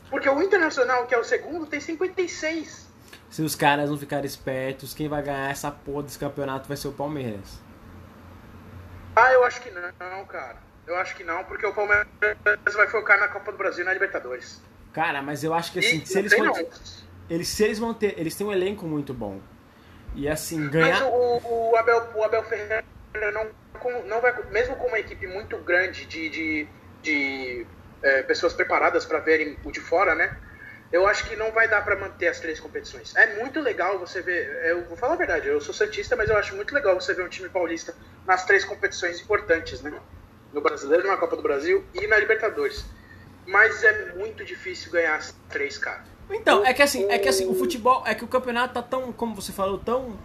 Porque 0.10 0.30
o 0.30 0.42
Internacional, 0.42 1.08
que 1.08 1.16
é 1.16 1.18
o 1.18 1.24
segundo, 1.24 1.66
tem 1.66 1.80
56. 1.80 2.90
Se 3.30 3.42
os 3.42 3.56
caras 3.56 3.90
não 3.90 3.98
ficarem 3.98 4.26
espertos, 4.26 4.94
quem 4.94 5.08
vai 5.08 5.24
ganhar 5.24 5.50
essa 5.50 5.72
porra 5.72 6.04
desse 6.04 6.20
campeonato 6.20 6.68
vai 6.68 6.76
ser 6.76 6.90
o 6.90 6.92
Palmeiras. 6.92 7.62
Ah, 9.16 9.32
eu 9.32 9.44
acho 9.46 9.62
que 9.62 9.72
não, 9.72 10.26
cara. 10.26 10.58
Eu 10.88 10.96
acho 10.98 11.16
que 11.16 11.24
não, 11.24 11.44
porque 11.44 11.66
o 11.66 11.74
Palmeiras 11.74 12.08
vai 12.74 12.88
focar 12.88 13.20
na 13.20 13.28
Copa 13.28 13.52
do 13.52 13.58
Brasil 13.58 13.84
e 13.84 13.86
na 13.86 13.94
Libertadores. 13.94 14.62
Cara, 14.94 15.22
mas 15.22 15.44
eu 15.44 15.54
acho 15.54 15.72
que 15.72 15.80
assim, 15.80 16.02
e 16.02 16.06
se 16.06 16.20
eles, 16.20 16.36
vão, 16.36 16.54
eles 17.30 17.48
se 17.48 17.64
eles 17.64 17.80
vão 17.80 17.94
ter, 17.94 18.20
eles 18.20 18.36
têm 18.36 18.46
um 18.46 18.52
elenco 18.52 18.86
muito 18.86 19.14
bom. 19.14 19.40
E 20.14 20.28
assim, 20.28 20.70
ganhar. 20.70 21.00
Mas 21.00 21.02
o, 21.02 21.72
o 21.72 21.76
Abel, 21.78 22.10
o 22.14 22.24
Abel 22.24 22.44
Ferreira 22.44 22.84
não, 23.32 23.48
não 24.06 24.22
vai, 24.22 24.34
mesmo 24.52 24.76
com 24.76 24.88
uma 24.88 25.00
equipe 25.00 25.26
muito 25.28 25.58
grande 25.60 26.06
de, 26.06 26.30
de, 26.30 26.68
de 27.02 27.66
é, 28.02 28.24
pessoas 28.24 28.54
preparadas 28.54 29.06
para 29.06 29.20
verem 29.20 29.58
o 29.64 29.72
de 29.72 29.80
fora, 29.80 30.14
né? 30.14 30.36
Eu 30.92 31.08
acho 31.08 31.24
que 31.30 31.38
não 31.38 31.52
vai 31.54 31.70
dar 31.70 31.86
para 31.86 31.96
manter 31.96 32.28
as 32.28 32.42
três 32.42 32.60
competições. 32.60 33.16
É 33.16 33.38
muito 33.38 33.62
legal 33.62 33.98
você 33.98 34.22
ver. 34.22 34.66
Eu 34.66 34.84
vou 34.84 34.98
falar 34.98 35.14
a 35.14 35.18
verdade, 35.18 35.48
eu 35.48 35.62
sou 35.62 35.74
santista, 35.74 36.18
mas 36.18 36.30
eu 36.30 36.36
acho 36.36 36.54
muito 36.54 36.74
legal 36.74 37.00
você 37.00 37.14
ver 37.14 37.24
um 37.24 37.30
time 37.30 37.48
paulista 37.48 37.96
nas 38.28 38.44
três 38.44 38.66
competições 38.66 39.22
importantes, 39.22 39.82
né? 39.82 39.94
No 40.54 40.62
Brasileiro, 40.62 41.08
na 41.08 41.18
Copa 41.18 41.36
do 41.36 41.42
Brasil 41.42 41.84
e 41.94 42.08
na 42.08 42.18
Libertadores. 42.18 42.86
Mas 43.48 43.84
é 43.84 44.14
muito 44.14 44.46
difícil 44.46 44.92
ganhar 44.92 45.16
as 45.16 45.34
três, 45.50 45.78
cara. 45.78 46.04
Então, 46.30 46.66
é 46.66 46.74
que 46.74 46.82
assim, 46.82 47.10
é 47.10 47.20
que 47.20 47.28
assim, 47.28 47.46
o 47.46 47.54
futebol, 47.54 48.04
é 48.06 48.16
que 48.16 48.24
o 48.24 48.28
campeonato 48.28 48.74
tá 48.74 48.82
tão, 48.82 49.12
como 49.12 49.36
você 49.36 49.52
falou, 49.52 49.78
tão 49.80 50.18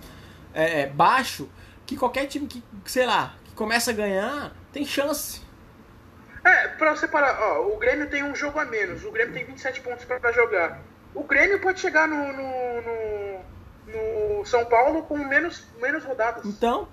é, 0.54 0.82
é, 0.82 0.86
baixo, 0.86 1.48
que 1.84 1.96
qualquer 1.96 2.26
time 2.26 2.46
que, 2.46 2.62
sei 2.84 3.06
lá, 3.06 3.34
que 3.44 3.52
começa 3.52 3.90
a 3.90 3.94
ganhar, 3.94 4.52
tem 4.72 4.84
chance. 4.84 5.42
É, 6.44 6.68
pra 6.68 6.94
você 6.94 7.08
parar, 7.08 7.40
ó, 7.40 7.74
o 7.74 7.76
Grêmio 7.76 8.08
tem 8.08 8.22
um 8.22 8.34
jogo 8.34 8.58
a 8.58 8.64
menos, 8.64 9.04
o 9.04 9.10
Grêmio 9.10 9.34
tem 9.34 9.44
27 9.44 9.80
pontos 9.80 10.04
para 10.04 10.32
jogar. 10.32 10.80
O 11.14 11.24
Grêmio 11.24 11.60
pode 11.60 11.80
chegar 11.80 12.06
no, 12.06 12.32
no, 12.32 12.82
no, 12.82 14.38
no 14.38 14.44
São 14.44 14.64
Paulo 14.66 15.02
com 15.02 15.18
menos, 15.18 15.64
menos 15.80 16.04
rodadas. 16.04 16.44
Então, 16.44 16.88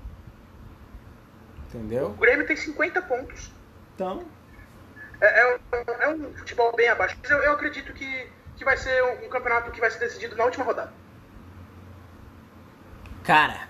Entendeu? 1.73 2.07
O 2.07 2.13
Grêmio 2.13 2.45
tem 2.45 2.55
50 2.55 3.01
pontos. 3.01 3.51
Então. 3.95 4.23
É, 5.19 5.25
é, 5.25 5.59
é 6.01 6.09
um 6.09 6.33
futebol 6.36 6.71
bem 6.75 6.88
abaixo. 6.88 7.17
Mas 7.21 7.31
eu, 7.31 7.38
eu 7.39 7.53
acredito 7.53 7.91
que, 7.93 8.27
que 8.55 8.63
vai 8.63 8.77
ser 8.77 9.03
um, 9.03 9.26
um 9.26 9.30
campeonato 9.30 9.71
que 9.71 9.80
vai 9.80 9.89
ser 9.89 9.99
decidido 9.99 10.36
na 10.36 10.45
última 10.45 10.63
rodada. 10.63 10.93
Cara, 13.24 13.67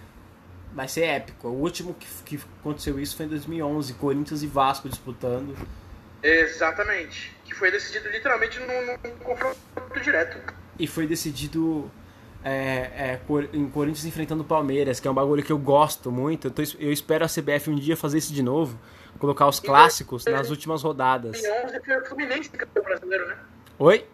vai 0.74 0.88
ser 0.88 1.04
épico. 1.04 1.48
O 1.48 1.62
último 1.62 1.94
que, 1.94 2.08
que 2.26 2.44
aconteceu 2.60 3.00
isso 3.00 3.16
foi 3.16 3.26
em 3.26 3.30
2011, 3.30 3.94
Corinthians 3.94 4.44
e 4.44 4.48
Vasco 4.48 4.90
disputando. 4.90 5.56
Exatamente. 6.22 7.34
Que 7.46 7.54
foi 7.54 7.72
decidido 7.72 8.10
literalmente 8.10 8.60
num, 8.60 9.10
num 9.10 9.18
confronto 9.20 9.60
direto. 10.02 10.54
E 10.78 10.88
foi 10.88 11.06
decidido 11.06 11.90
é, 12.44 12.52
é, 12.52 13.20
em 13.54 13.70
Corinthians 13.70 14.06
enfrentando 14.06 14.44
o 14.44 14.46
Palmeiras, 14.46 15.00
que 15.00 15.08
é 15.08 15.12
um 15.12 15.14
bagulho 15.14 15.42
que 15.42 15.52
eu 15.52 15.58
gosto 15.58 16.12
muito. 16.12 16.48
Eu, 16.48 16.52
tô, 16.52 16.62
eu, 16.80 16.92
espero 16.92 17.24
a 17.24 17.28
CBF 17.28 17.70
um 17.70 17.76
dia 17.76 17.96
fazer 17.96 18.18
isso 18.18 18.34
de 18.34 18.44
novo, 18.44 18.78
colocar 19.20 19.48
os 19.48 19.60
clássicos 19.60 20.26
nas 20.26 20.50
últimas 20.50 20.84
rodadas. 20.84 21.42
2011 21.42 21.80
foi 21.86 21.98
o 21.98 22.06
Fluminense 22.06 22.50
campeão 22.50 22.84
brasileiro, 22.84 23.28
né? 23.28 23.38
Oi? 23.80 24.08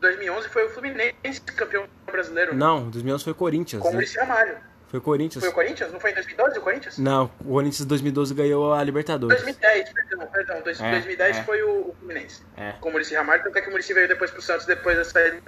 2011 0.00 0.48
foi 0.48 0.66
o 0.66 0.70
Fluminense 0.70 1.40
campeão 1.56 1.86
brasileiro. 2.06 2.54
Não, 2.54 2.90
2011 2.90 3.24
foi 3.24 3.32
o 3.32 3.36
Corinthians. 3.36 3.82
Com 3.82 3.88
o 3.88 3.92
né? 3.92 4.04
Ramalho. 4.18 4.56
Foi 4.88 4.98
o 4.98 5.02
Corinthians. 5.02 5.42
Foi 5.42 5.50
o 5.50 5.54
Corinthians? 5.54 5.92
Não 5.92 5.98
foi 5.98 6.10
em 6.10 6.14
2012 6.14 6.58
o 6.58 6.62
Corinthians? 6.62 6.98
Não, 6.98 7.24
o 7.40 7.54
Corinthians 7.54 7.80
em 7.80 7.88
2012 7.88 8.34
ganhou 8.34 8.72
a 8.72 8.84
Libertadores. 8.84 9.42
2010, 9.42 9.92
perdão, 9.92 10.26
perdão. 10.28 10.62
2010 10.62 11.36
é, 11.38 11.42
foi 11.42 11.62
o, 11.62 11.88
o 11.88 11.96
Fluminense. 11.98 12.42
É. 12.56 12.72
Com 12.80 12.90
o 12.90 12.92
Muricy 12.92 13.14
Ramalho, 13.14 13.42
tanto 13.42 13.58
é 13.58 13.60
que 13.60 13.68
o 13.68 13.70
Muricy 13.72 13.94
veio 13.94 14.06
depois 14.06 14.30
pro 14.30 14.42
Santos, 14.42 14.66
depois 14.66 14.96
da 14.96 15.04
saída. 15.04 15.42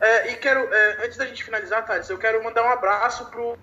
É, 0.00 0.32
e 0.32 0.36
quero, 0.36 0.60
é, 0.72 1.04
antes 1.04 1.16
da 1.18 1.26
gente 1.26 1.44
finalizar, 1.44 1.84
Thales, 1.84 2.08
eu 2.08 2.18
quero 2.18 2.42
mandar 2.42 2.64
um 2.64 2.70
abraço 2.70 3.26
pro... 3.26 3.56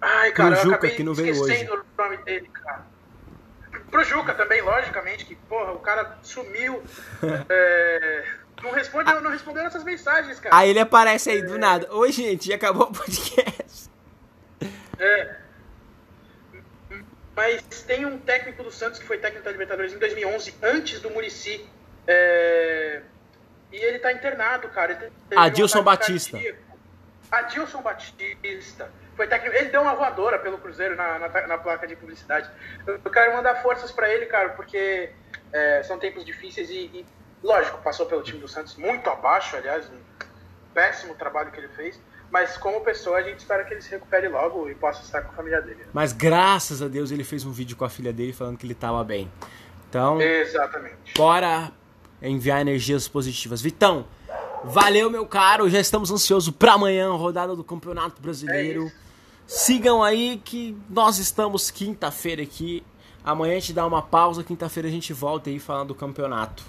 Ai, 0.00 0.32
cara, 0.32 0.56
pro 0.56 0.62
Juca, 0.62 0.68
eu 0.68 0.74
acabei 0.74 0.96
que 0.96 1.04
não 1.04 1.12
veio 1.12 1.32
esquecendo 1.32 1.74
hoje. 1.74 1.82
o 1.82 2.02
nome 2.02 2.16
dele, 2.18 2.48
cara. 2.48 2.86
Pro 3.90 4.02
Juca 4.04 4.34
também, 4.34 4.62
logicamente, 4.62 5.26
que, 5.26 5.34
porra, 5.34 5.72
o 5.72 5.80
cara 5.80 6.18
sumiu. 6.22 6.82
é, 7.50 8.24
não, 8.62 8.70
responde, 8.72 9.12
não 9.20 9.30
respondeu 9.30 9.64
nossas 9.64 9.84
mensagens, 9.84 10.40
cara. 10.40 10.56
Aí 10.56 10.70
ele 10.70 10.80
aparece 10.80 11.28
aí 11.28 11.42
do 11.42 11.58
nada. 11.58 11.92
Oi, 11.92 12.10
gente, 12.10 12.50
acabou 12.52 12.84
o 12.88 12.92
podcast. 12.92 13.90
É. 14.98 15.36
Mas 17.34 17.62
tem 17.86 18.04
um 18.04 18.18
técnico 18.18 18.62
do 18.62 18.70
Santos 18.70 18.98
que 18.98 19.06
foi 19.06 19.18
técnico 19.18 19.44
da 19.44 19.50
Libertadores 19.50 19.92
em 19.92 19.98
2011, 19.98 20.54
antes 20.62 21.00
do 21.00 21.10
Murici. 21.10 21.66
É... 22.06 23.02
E 23.72 23.76
ele 23.76 23.98
tá 23.98 24.12
internado, 24.12 24.68
cara. 24.68 25.10
Adilson 25.36 25.82
Batista. 25.82 26.38
Adilson 27.30 27.82
Batista. 27.82 28.90
Foi 29.16 29.26
técnico. 29.26 29.54
Ele 29.54 29.68
deu 29.68 29.82
uma 29.82 29.94
voadora 29.94 30.38
pelo 30.38 30.58
Cruzeiro 30.58 30.96
na, 30.96 31.18
na, 31.18 31.46
na 31.46 31.58
placa 31.58 31.86
de 31.86 31.94
publicidade. 31.94 32.50
Eu, 32.86 32.98
quero 33.10 33.34
mandar 33.34 33.62
forças 33.62 33.92
para 33.92 34.12
ele, 34.12 34.26
cara, 34.26 34.50
porque 34.50 35.10
é, 35.52 35.82
são 35.82 35.98
tempos 35.98 36.24
difíceis 36.24 36.70
e, 36.70 36.86
e, 36.86 37.06
lógico, 37.42 37.78
passou 37.82 38.06
pelo 38.06 38.22
time 38.22 38.40
do 38.40 38.48
Santos 38.48 38.76
muito 38.76 39.08
abaixo, 39.08 39.56
aliás, 39.56 39.88
um 39.88 40.00
péssimo 40.74 41.14
trabalho 41.14 41.50
que 41.50 41.60
ele 41.60 41.68
fez. 41.68 42.00
Mas 42.30 42.56
como 42.56 42.80
pessoa, 42.80 43.18
a 43.18 43.22
gente 43.22 43.40
espera 43.40 43.64
que 43.64 43.74
ele 43.74 43.82
se 43.82 43.90
recupere 43.90 44.28
logo 44.28 44.68
e 44.68 44.74
possa 44.74 45.02
estar 45.02 45.22
com 45.22 45.32
a 45.32 45.34
família 45.34 45.60
dele. 45.60 45.84
Mas 45.92 46.12
graças 46.12 46.80
a 46.80 46.86
Deus 46.86 47.10
ele 47.10 47.24
fez 47.24 47.44
um 47.44 47.50
vídeo 47.50 47.76
com 47.76 47.84
a 47.84 47.90
filha 47.90 48.12
dele 48.12 48.32
falando 48.32 48.56
que 48.56 48.64
ele 48.64 48.72
estava 48.72 49.02
bem. 49.02 49.30
Então, 49.88 50.20
Exatamente. 50.20 51.14
bora 51.16 51.72
enviar 52.22 52.60
energias 52.60 53.08
positivas. 53.08 53.60
Vitão, 53.60 54.06
valeu 54.64 55.10
meu 55.10 55.26
caro, 55.26 55.68
já 55.68 55.80
estamos 55.80 56.10
ansiosos 56.10 56.54
para 56.54 56.74
amanhã, 56.74 57.10
rodada 57.12 57.54
do 57.56 57.64
Campeonato 57.64 58.20
Brasileiro. 58.20 58.86
É 58.86 59.10
Sigam 59.50 60.00
aí 60.00 60.40
que 60.44 60.76
nós 60.88 61.18
estamos 61.18 61.72
quinta-feira 61.72 62.40
aqui. 62.40 62.84
Amanhã 63.24 63.56
a 63.56 63.58
gente 63.58 63.72
dá 63.72 63.84
uma 63.84 64.00
pausa, 64.00 64.44
quinta-feira 64.44 64.88
a 64.88 64.92
gente 64.92 65.12
volta 65.12 65.50
aí 65.50 65.58
falando 65.58 65.88
do 65.88 65.94
campeonato. 65.96 66.62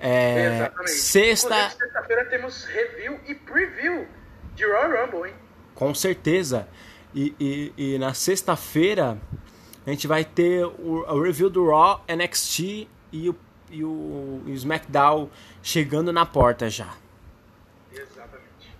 É, 0.00 0.56
Exatamente. 0.56 0.90
Sexta. 0.92 1.70
Sexta-feira 1.70 2.24
temos 2.24 2.64
review 2.64 3.20
e 3.28 3.34
preview 3.34 4.06
de 4.54 4.64
Royal 4.64 5.04
Rumble, 5.04 5.28
hein? 5.28 5.36
Com 5.74 5.94
certeza. 5.94 6.66
E, 7.14 7.34
e, 7.38 7.72
e 7.76 7.98
na 7.98 8.14
sexta-feira 8.14 9.18
a 9.86 9.90
gente 9.90 10.06
vai 10.06 10.24
ter 10.24 10.64
o, 10.64 11.04
o, 11.06 11.22
review 11.22 11.50
do 11.50 11.68
Raw, 11.68 12.02
NXT 12.08 12.88
e 13.12 13.28
o, 13.28 13.36
e 13.70 13.84
o, 13.84 14.42
e 14.46 14.52
o 14.52 14.54
SmackDown 14.54 15.30
chegando 15.62 16.12
na 16.12 16.24
porta 16.24 16.68
já. 16.70 16.94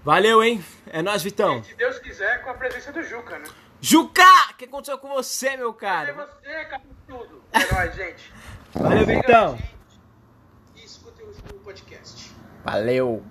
Valeu, 0.04 0.40
hein? 0.40 0.64
É 0.86 1.02
nóis, 1.02 1.20
Vitão. 1.20 1.64
se 1.64 1.74
Deus 1.74 1.98
quiser, 1.98 2.40
com 2.44 2.50
a 2.50 2.54
presença 2.54 2.92
do 2.92 3.02
Juca, 3.02 3.40
né? 3.40 3.46
Juca! 3.80 4.22
O 4.52 4.54
que 4.54 4.64
aconteceu 4.64 4.96
com 4.98 5.08
você, 5.08 5.56
meu 5.56 5.74
cara? 5.74 6.10
É 6.10 6.12
você, 6.12 6.64
cara, 6.66 6.82
tudo. 7.08 7.42
É 7.52 7.72
nóis, 7.74 7.94
gente. 7.96 8.32
Valeu, 8.72 9.04
Vitão. 9.04 9.58
E 10.76 10.84
escutem 10.84 11.26
o 11.26 11.58
podcast. 11.58 12.32
Valeu. 12.64 13.24